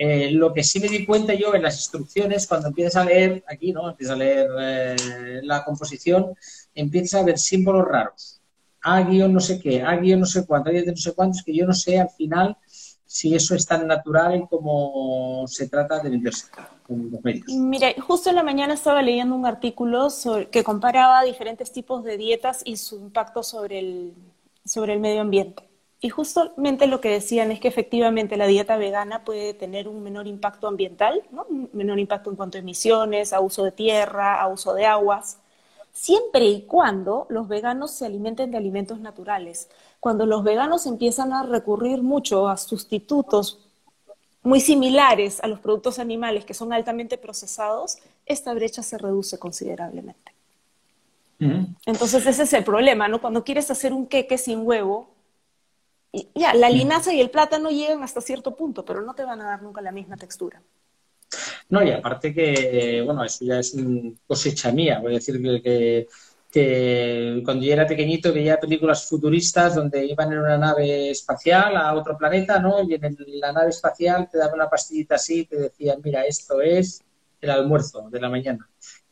Eh, 0.00 0.30
lo 0.30 0.54
que 0.54 0.62
sí 0.62 0.78
me 0.78 0.86
di 0.86 1.04
cuenta 1.04 1.34
yo 1.34 1.52
en 1.54 1.62
las 1.62 1.74
instrucciones, 1.74 2.46
cuando 2.46 2.68
empiezas 2.68 2.96
a 2.96 3.04
leer, 3.04 3.42
aquí, 3.48 3.72
¿no? 3.72 3.90
Empiezas 3.90 4.14
a 4.14 4.18
leer 4.18 4.48
eh, 4.60 5.40
la 5.42 5.64
composición, 5.64 6.34
empiezas 6.72 7.20
a 7.20 7.24
ver 7.24 7.36
símbolos 7.36 7.84
raros. 7.84 8.40
A 8.80 9.02
guion 9.02 9.32
no 9.32 9.40
sé 9.40 9.58
qué, 9.58 9.82
A 9.82 9.96
guion 9.96 10.20
no 10.20 10.26
sé 10.26 10.46
cuánto, 10.46 10.70
A 10.70 10.72
no 10.72 10.96
sé 10.96 11.12
cuántos, 11.12 11.42
que 11.42 11.52
yo 11.52 11.66
no 11.66 11.72
sé 11.72 11.98
al 11.98 12.10
final 12.10 12.56
si 13.04 13.34
eso 13.34 13.56
es 13.56 13.66
tan 13.66 13.88
natural 13.88 14.46
como 14.48 15.44
se 15.48 15.68
trata 15.68 15.98
de 15.98 16.10
venderse 16.10 16.46
en 16.88 17.10
los 17.10 17.24
medios. 17.24 17.48
Mira, 17.48 17.88
justo 18.00 18.30
en 18.30 18.36
la 18.36 18.42
mañana 18.44 18.74
estaba 18.74 19.02
leyendo 19.02 19.34
un 19.34 19.46
artículo 19.46 20.08
que 20.50 20.62
comparaba 20.62 21.24
diferentes 21.24 21.72
tipos 21.72 22.04
de 22.04 22.16
dietas 22.16 22.62
y 22.64 22.76
su 22.76 22.96
impacto 23.00 23.42
sobre 23.42 23.80
el, 23.80 24.14
sobre 24.64 24.92
el 24.92 25.00
medio 25.00 25.22
ambiente. 25.22 25.67
Y 26.00 26.10
justamente 26.10 26.86
lo 26.86 27.00
que 27.00 27.08
decían 27.08 27.50
es 27.50 27.58
que 27.58 27.68
efectivamente 27.68 28.36
la 28.36 28.46
dieta 28.46 28.76
vegana 28.76 29.24
puede 29.24 29.52
tener 29.52 29.88
un 29.88 30.02
menor 30.02 30.28
impacto 30.28 30.68
ambiental, 30.68 31.24
¿no? 31.32 31.44
un 31.48 31.70
menor 31.72 31.98
impacto 31.98 32.30
en 32.30 32.36
cuanto 32.36 32.56
a 32.56 32.60
emisiones, 32.60 33.32
a 33.32 33.40
uso 33.40 33.64
de 33.64 33.72
tierra, 33.72 34.40
a 34.40 34.46
uso 34.46 34.74
de 34.74 34.86
aguas, 34.86 35.38
siempre 35.92 36.44
y 36.44 36.62
cuando 36.62 37.26
los 37.28 37.48
veganos 37.48 37.90
se 37.90 38.06
alimenten 38.06 38.52
de 38.52 38.58
alimentos 38.58 39.00
naturales. 39.00 39.68
Cuando 39.98 40.24
los 40.24 40.44
veganos 40.44 40.86
empiezan 40.86 41.32
a 41.32 41.42
recurrir 41.42 42.02
mucho 42.02 42.48
a 42.48 42.56
sustitutos 42.56 43.68
muy 44.42 44.60
similares 44.60 45.40
a 45.42 45.48
los 45.48 45.58
productos 45.58 45.98
animales 45.98 46.44
que 46.44 46.54
son 46.54 46.72
altamente 46.72 47.18
procesados, 47.18 47.98
esta 48.24 48.54
brecha 48.54 48.84
se 48.84 48.98
reduce 48.98 49.38
considerablemente. 49.38 50.32
Entonces 51.86 52.26
ese 52.26 52.44
es 52.44 52.52
el 52.52 52.64
problema, 52.64 53.08
¿no? 53.08 53.20
Cuando 53.20 53.44
quieres 53.44 53.70
hacer 53.70 53.92
un 53.92 54.06
queque 54.06 54.38
sin 54.38 54.66
huevo, 54.66 55.08
ya, 56.34 56.54
la 56.54 56.70
linaza 56.70 57.12
y 57.12 57.20
el 57.20 57.30
plátano 57.30 57.70
llegan 57.70 58.02
hasta 58.02 58.20
cierto 58.20 58.56
punto, 58.56 58.84
pero 58.84 59.02
no 59.02 59.14
te 59.14 59.24
van 59.24 59.40
a 59.40 59.46
dar 59.46 59.62
nunca 59.62 59.80
la 59.80 59.92
misma 59.92 60.16
textura. 60.16 60.62
No, 61.68 61.82
y 61.82 61.90
aparte 61.90 62.32
que, 62.32 63.02
bueno, 63.04 63.24
eso 63.24 63.44
ya 63.44 63.58
es 63.58 63.76
cosecha 64.26 64.72
mía, 64.72 65.00
voy 65.00 65.12
a 65.12 65.18
decir 65.18 65.40
que, 65.62 66.06
que, 66.50 67.42
cuando 67.44 67.64
yo 67.64 67.72
era 67.72 67.86
pequeñito 67.86 68.32
veía 68.32 68.58
películas 68.58 69.06
futuristas 69.06 69.74
donde 69.74 70.06
iban 70.06 70.32
en 70.32 70.38
una 70.38 70.56
nave 70.56 71.10
espacial 71.10 71.76
a 71.76 71.94
otro 71.94 72.16
planeta, 72.16 72.58
¿no? 72.58 72.82
Y 72.82 72.94
en 72.94 73.16
la 73.40 73.52
nave 73.52 73.68
espacial 73.68 74.28
te 74.30 74.38
daban 74.38 74.54
una 74.54 74.70
pastillita 74.70 75.16
así 75.16 75.40
y 75.40 75.44
te 75.44 75.56
decían, 75.56 76.00
mira, 76.02 76.24
esto 76.24 76.62
es 76.62 77.02
el 77.40 77.50
almuerzo 77.50 78.08
de 78.10 78.20
la 78.20 78.30
mañana 78.30 78.68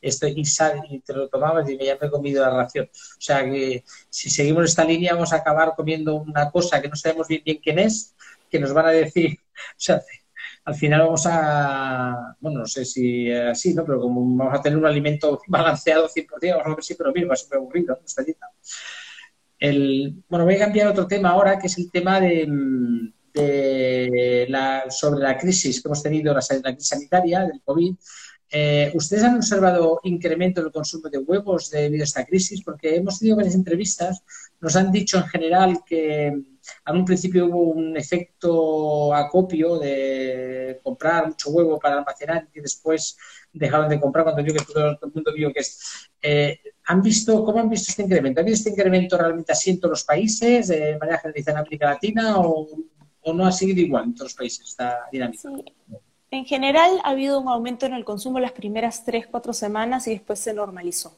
esto, 0.09 0.27
y, 0.27 0.43
y 0.91 1.01
te 1.01 1.13
lo 1.13 1.29
tomabas 1.29 1.69
y 1.69 1.79
ya 1.79 1.99
me 2.01 2.07
he 2.07 2.11
comido 2.11 2.43
la 2.43 2.51
ración. 2.51 2.89
O 2.93 3.21
sea 3.21 3.45
que 3.45 3.85
si 4.11 4.31
seguimos 4.31 4.65
esta 4.65 4.85
línea 4.85 5.15
vamos 5.15 5.33
a 5.33 5.37
acabar 5.37 5.75
comiendo 5.77 6.17
una 6.17 6.51
cosa 6.51 6.81
que 6.81 6.89
no 6.89 6.97
sabemos 6.97 7.29
bien, 7.29 7.43
bien 7.45 7.59
quién 7.63 7.79
es, 7.79 8.15
que 8.51 8.59
nos 8.59 8.73
van 8.73 8.87
a 8.87 8.91
decir, 8.91 9.39
o 9.55 9.79
sea, 9.79 10.03
al 10.65 10.75
final 10.75 11.01
vamos 11.03 11.25
a, 11.27 12.37
bueno, 12.41 12.61
no 12.61 12.67
sé 12.67 12.85
si 12.85 13.33
así, 13.33 13.73
¿no? 13.73 13.85
Pero 13.85 14.01
como 14.01 14.37
vamos 14.37 14.59
a 14.59 14.63
tener 14.63 14.79
un 14.79 14.87
alimento 14.87 15.41
balanceado 15.49 16.09
100%, 16.09 16.51
vamos 16.51 16.67
a 16.67 16.75
ver 16.75 16.85
siempre 16.85 17.07
lo 17.07 17.13
mismo, 17.13 17.33
es 17.33 17.41
súper 17.41 17.59
aburrido, 17.59 17.97
¿no? 17.97 18.05
Esta 18.05 18.23
dieta. 18.23 18.51
El, 19.59 20.23
bueno, 20.29 20.45
voy 20.45 20.57
a 20.57 20.59
cambiar 20.59 20.89
otro 20.89 21.07
tema 21.07 21.31
ahora, 21.31 21.59
que 21.59 21.69
es 21.69 21.79
el 21.79 21.91
tema 21.91 22.21
de, 22.21 22.47
de 23.33 24.47
la, 24.49 24.91
sobre 24.91 25.21
la 25.21 25.37
crisis 25.39 25.81
que 25.81 25.89
hemos 25.89 26.03
tenido, 26.03 26.35
la, 26.35 26.41
la 26.63 26.73
crisis 26.73 26.89
sanitaria 26.89 27.41
del 27.41 27.63
COVID, 27.65 27.95
eh, 28.51 28.93
¿Ustedes 28.95 29.25
han 29.25 29.37
observado 29.37 30.01
incremento 30.05 30.61
en 30.61 30.67
el 30.67 30.73
consumo 30.73 31.09
de 31.09 31.19
huevos 31.19 31.71
debido 31.71 32.03
a 32.03 32.05
esta 32.05 32.25
crisis? 32.25 32.63
Porque 32.63 32.97
hemos 32.97 33.19
tenido 33.19 33.37
varias 33.37 33.55
entrevistas, 33.55 34.23
nos 34.61 34.77
han 34.77 34.93
dicho 34.93 35.19
en 35.19 35.27
general 35.27 35.81
que 35.85 36.27
en 36.27 36.97
un 36.97 37.05
principio 37.05 37.47
hubo 37.47 37.63
un 37.71 37.97
efecto 37.97 39.13
acopio 39.15 39.79
de 39.79 40.81
comprar 40.83 41.29
mucho 41.29 41.51
huevo 41.51 41.79
para 41.79 41.99
almacenar 41.99 42.49
y 42.55 42.61
después 42.61 43.17
dejaron 43.53 43.89
de 43.89 44.01
comprar 44.01 44.25
cuando 44.25 44.43
vio 44.43 44.55
que 44.55 44.65
todo, 44.65 44.91
el 44.91 45.13
mundo 45.13 45.33
vio 45.35 45.53
que 45.53 45.61
es. 45.61 46.11
Eh, 46.23 46.59
¿han 46.85 47.03
visto, 47.03 47.45
¿Cómo 47.45 47.59
han 47.59 47.69
visto 47.69 47.91
este 47.91 48.03
incremento? 48.03 48.41
¿Ha 48.41 48.43
habido 48.43 48.55
este 48.55 48.71
incremento 48.71 49.19
realmente 49.19 49.53
así 49.53 49.71
en 49.71 49.81
todos 49.81 49.91
los 49.91 50.05
países, 50.05 50.69
de 50.69 50.97
manera 50.99 51.19
generalizada 51.19 51.59
en 51.59 51.61
América 51.63 51.87
Latina, 51.87 52.39
o, 52.39 52.69
no 53.35 53.45
ha 53.45 53.51
seguido 53.51 53.81
igual 53.81 54.05
en 54.05 54.15
todos 54.15 54.31
los 54.31 54.35
países 54.35 54.69
esta 54.69 55.01
dinámica? 55.11 55.51
En 56.31 56.45
general 56.45 57.01
ha 57.05 57.11
habido 57.11 57.41
un 57.41 57.49
aumento 57.49 57.87
en 57.87 57.95
el 57.95 58.05
consumo 58.05 58.41
las 58.41 58.53
primeras 58.53 59.05
tres, 59.05 59.27
cuatro 59.27 59.53
semanas 59.53 60.07
y 60.09 60.11
después 60.11 60.39
se 60.39 60.53
normalizó. 60.53 61.15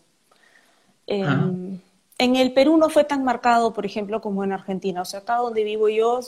Em, 1.06 1.80
en 2.18 2.36
el 2.36 2.52
Perú 2.52 2.76
no 2.76 2.90
fue 2.90 3.04
tan 3.04 3.24
marcado, 3.24 3.72
por 3.72 3.86
ejemplo, 3.86 4.20
como 4.20 4.44
en 4.44 4.52
Argentina. 4.52 5.00
O 5.00 5.04
sea, 5.04 5.20
acá 5.20 5.36
donde 5.36 5.64
vivo 5.64 5.88
yo 5.88 6.20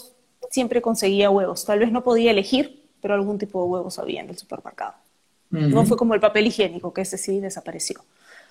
siempre 0.50 0.80
conseguía 0.80 1.30
huevos. 1.30 1.64
Tal 1.64 1.78
vez 1.78 1.92
no 1.92 2.02
podía 2.02 2.30
elegir, 2.30 2.82
pero 3.02 3.14
algún 3.14 3.38
tipo 3.38 3.62
de 3.62 3.68
huevos 3.68 3.98
había 3.98 4.20
en 4.20 4.30
el 4.30 4.38
supermercado. 4.38 4.94
No 5.50 5.84
fue 5.84 5.96
como 5.96 6.14
el 6.14 6.20
papel 6.20 6.46
higiénico, 6.46 6.92
que 6.92 7.02
ese 7.02 7.18
sí 7.18 7.40
desapareció. 7.40 8.04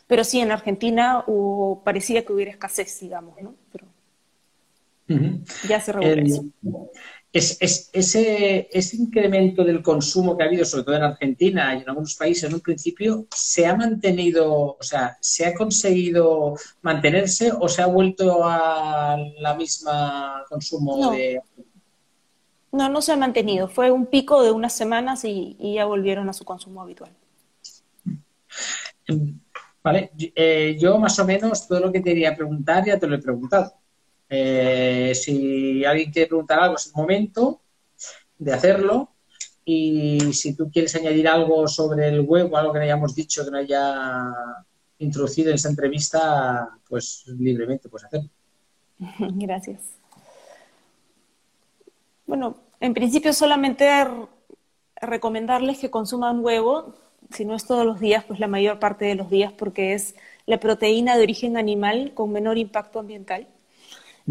Pero 0.05 0.23
sí, 0.23 0.41
en 0.41 0.51
Argentina 0.51 1.23
parecía 1.83 2.25
que 2.25 2.33
hubiera 2.33 2.51
escasez, 2.51 2.99
digamos, 2.99 3.41
¿no? 3.41 3.55
Pero 3.71 3.85
ya 5.67 5.79
se 5.79 5.91
reguló 5.91 6.43
es, 7.31 7.57
ese, 7.93 8.69
ese, 8.71 8.97
incremento 8.97 9.63
del 9.63 9.83
consumo 9.83 10.35
que 10.35 10.43
ha 10.43 10.47
habido, 10.47 10.65
sobre 10.65 10.83
todo 10.83 10.95
en 10.95 11.03
Argentina 11.03 11.75
y 11.75 11.81
en 11.81 11.89
algunos 11.89 12.15
países 12.15 12.45
en 12.45 12.55
un 12.55 12.59
principio, 12.59 13.27
¿se 13.29 13.67
ha 13.67 13.75
mantenido, 13.75 14.77
o 14.79 14.83
sea, 14.83 15.17
se 15.21 15.45
ha 15.45 15.53
conseguido 15.53 16.55
mantenerse 16.81 17.51
o 17.51 17.69
se 17.69 17.83
ha 17.83 17.85
vuelto 17.85 18.43
a 18.43 19.17
la 19.39 19.53
misma 19.55 20.43
consumo 20.49 20.97
no. 20.97 21.11
de... 21.11 21.41
No, 22.71 22.89
no 22.89 23.01
se 23.01 23.11
ha 23.11 23.17
mantenido. 23.17 23.67
Fue 23.67 23.91
un 23.91 24.05
pico 24.07 24.43
de 24.43 24.51
unas 24.51 24.73
semanas 24.73 25.23
y, 25.25 25.57
ya 25.59 25.85
volvieron 25.85 26.29
a 26.29 26.33
su 26.33 26.45
consumo 26.45 26.81
habitual. 26.81 27.11
Vale, 29.83 30.11
eh, 30.35 30.77
yo 30.79 30.99
más 30.99 31.17
o 31.19 31.25
menos 31.25 31.67
todo 31.67 31.79
lo 31.79 31.91
que 31.91 31.99
te 31.99 32.09
quería 32.09 32.35
preguntar 32.35 32.85
ya 32.85 32.99
te 32.99 33.07
lo 33.07 33.15
he 33.15 33.19
preguntado. 33.19 33.78
Eh, 34.29 35.13
si 35.15 35.83
alguien 35.83 36.11
quiere 36.11 36.27
preguntar 36.27 36.59
algo, 36.59 36.75
es 36.75 36.87
el 36.87 36.93
momento 36.93 37.61
de 38.37 38.53
hacerlo. 38.53 39.09
Y 39.65 40.33
si 40.33 40.55
tú 40.55 40.69
quieres 40.71 40.95
añadir 40.95 41.27
algo 41.27 41.67
sobre 41.67 42.07
el 42.07 42.21
huevo, 42.21 42.57
algo 42.57 42.73
que 42.73 42.79
no 42.79 42.85
hayamos 42.85 43.15
dicho, 43.15 43.43
que 43.43 43.51
no 43.51 43.57
haya 43.57 44.33
introducido 44.99 45.49
en 45.49 45.55
esta 45.55 45.69
entrevista, 45.69 46.69
pues 46.87 47.25
libremente 47.27 47.89
puedes 47.89 48.05
hacerlo. 48.05 48.29
Gracias. 49.19 49.79
Bueno, 52.25 52.57
en 52.79 52.93
principio 52.93 53.33
solamente 53.33 53.89
recomendarles 55.01 55.79
que 55.79 55.89
consuman 55.89 56.43
huevo, 56.43 56.95
si 57.31 57.45
no 57.45 57.55
es 57.55 57.65
todos 57.65 57.85
los 57.85 57.99
días, 57.99 58.23
pues 58.25 58.39
la 58.39 58.47
mayor 58.47 58.79
parte 58.79 59.05
de 59.05 59.15
los 59.15 59.29
días, 59.29 59.53
porque 59.53 59.93
es 59.93 60.15
la 60.45 60.59
proteína 60.59 61.15
de 61.15 61.23
origen 61.23 61.57
animal 61.57 62.13
con 62.13 62.31
menor 62.31 62.57
impacto 62.57 62.99
ambiental 62.99 63.47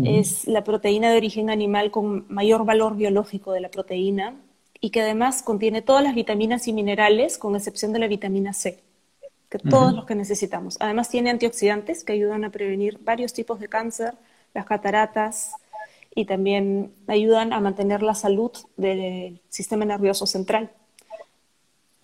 es 0.05 0.47
la 0.47 0.65
proteína 0.65 1.11
de 1.11 1.17
origen 1.17 1.51
animal 1.51 1.91
con 1.91 2.27
mayor 2.29 2.65
valor 2.65 2.97
biológico 2.97 3.53
de 3.53 3.61
la 3.61 3.71
proteína 3.71 4.35
y 4.81 4.91
que 4.91 5.03
además 5.03 5.43
contiene 5.43 5.83
todas 5.83 6.03
las 6.03 6.15
vitaminas 6.15 6.69
y 6.69 6.73
minerales, 6.73 7.39
con 7.39 7.57
excepción 7.57 7.93
de 7.93 7.99
la 7.99 8.09
vitamina 8.09 8.53
C, 8.53 8.81
que 9.49 9.59
todos 9.59 9.93
los 9.95 10.05
que 10.05 10.15
necesitamos. 10.15 10.77
Además 10.81 11.09
tiene 11.09 11.31
antioxidantes 11.31 12.05
que 12.05 12.13
ayudan 12.13 12.45
a 12.45 12.51
prevenir 12.51 12.99
varios 13.03 13.33
tipos 13.33 13.61
de 13.61 13.69
cáncer, 13.69 14.15
las 14.55 14.67
cataratas 14.67 15.53
y 16.15 16.25
también 16.25 16.93
ayudan 17.07 17.53
a 17.53 17.61
mantener 17.61 18.03
la 18.03 18.15
salud 18.15 18.53
del 18.77 19.41
sistema 19.49 19.85
nervioso 19.85 20.27
central 20.27 20.71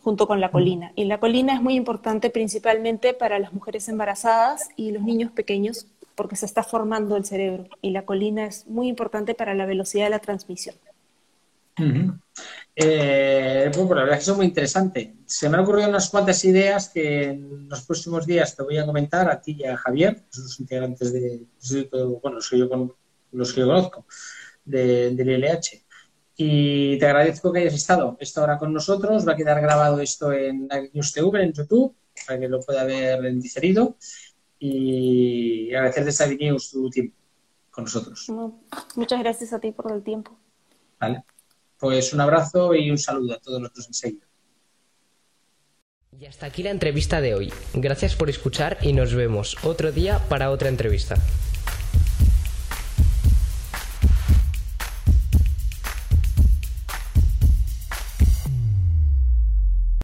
junto 0.05 0.27
con 0.27 0.39
la 0.39 0.51
colina. 0.51 0.93
Y 0.97 1.05
la 1.05 1.19
colina 1.19 1.55
es 1.55 1.63
muy 1.63 1.75
importante 1.75 2.29
principalmente 2.29 3.15
para 3.15 3.39
las 3.39 3.55
mujeres 3.55 3.89
embarazadas 3.89 4.69
y 4.77 4.93
los 4.93 5.03
niños 5.03 5.33
pequeños 5.33 5.87
porque 6.15 6.37
se 6.37 6.47
está 6.47 6.63
formando 6.63 7.17
el 7.17 7.25
cerebro 7.25 7.67
y 7.83 7.91
la 7.91 8.05
colina 8.05 8.47
es 8.47 8.67
muy 8.67 8.89
importante 8.89 9.35
para 9.35 9.55
la 9.55 9.67
velocidad 9.67 10.05
de 10.05 10.11
la 10.11 10.19
transmisión. 10.19 10.77
Eh, 12.77 13.71
bueno, 13.75 13.95
la 13.95 14.03
verdad 14.03 14.19
es 14.19 14.25
que 14.25 14.31
es 14.31 14.37
muy 14.37 14.47
interesante. 14.47 15.17
Se 15.27 15.49
me 15.49 15.57
han 15.57 15.65
ocurrido 15.65 15.89
unas 15.89 16.09
cuantas 16.09 16.45
ideas 16.45 16.89
que 16.89 17.25
en 17.25 17.69
los 17.69 17.83
próximos 17.83 18.27
días 18.27 18.55
te 18.57 18.63
voy 18.63 18.79
a 18.79 18.87
comentar 18.87 19.29
a 19.31 19.41
ti 19.41 19.57
y 19.59 19.65
a 19.65 19.77
Javier, 19.77 20.23
los 20.37 20.61
integrantes 20.61 21.13
de, 21.13 21.47
bueno, 22.23 22.37
los 22.37 22.49
que 22.49 22.59
yo, 22.59 22.97
los 23.33 23.53
que 23.53 23.61
yo 23.61 23.67
conozco, 23.67 24.07
del 24.65 25.19
ILH. 25.21 25.85
Y 26.37 26.99
te 26.99 27.07
agradezco 27.07 27.53
que 27.53 27.61
hayas 27.61 27.75
estado 27.75 28.17
esta 28.19 28.43
hora 28.43 28.59
con 28.59 28.73
nosotros. 28.73 29.27
Va 29.27 29.33
a 29.33 29.37
quedar 29.37 29.61
grabado 29.61 30.01
esto 30.01 30.33
en 30.33 30.69
News 30.93 31.13
TV, 31.13 31.43
en 31.43 31.53
YouTube, 31.53 31.95
para 32.27 32.41
que 32.41 32.49
lo 32.49 32.61
pueda 32.61 32.85
ver 32.85 33.25
en 33.25 33.41
diferido 33.41 33.97
y 34.67 35.75
agradecerte, 35.75 36.11
Sabi 36.11 36.37
News, 36.37 36.71
tu 36.71 36.89
tiempo 36.89 37.15
con 37.71 37.85
nosotros. 37.85 38.27
Muchas 38.95 39.21
gracias 39.21 39.53
a 39.53 39.61
ti 39.61 39.73
por 39.73 39.93
el 39.93 40.03
tiempo. 40.03 40.39
Vale. 40.99 41.23
Pues 41.79 42.15
un 42.15 42.21
abrazo 42.23 42.75
y 42.75 42.91
un 42.91 42.97
saludo 42.97 43.35
a 43.35 43.41
todos 43.41 43.61
han 43.63 43.93
seguido. 43.93 44.27
Y 46.19 46.25
hasta 46.25 46.47
aquí 46.47 46.63
la 46.63 46.71
entrevista 46.71 47.21
de 47.21 47.35
hoy. 47.35 47.53
Gracias 47.75 48.15
por 48.15 48.31
escuchar 48.31 48.79
y 48.81 48.95
nos 48.95 49.15
vemos 49.15 49.57
otro 49.65 49.93
día 49.93 50.21
para 50.31 50.51
otra 50.51 50.71
entrevista. 50.71 51.17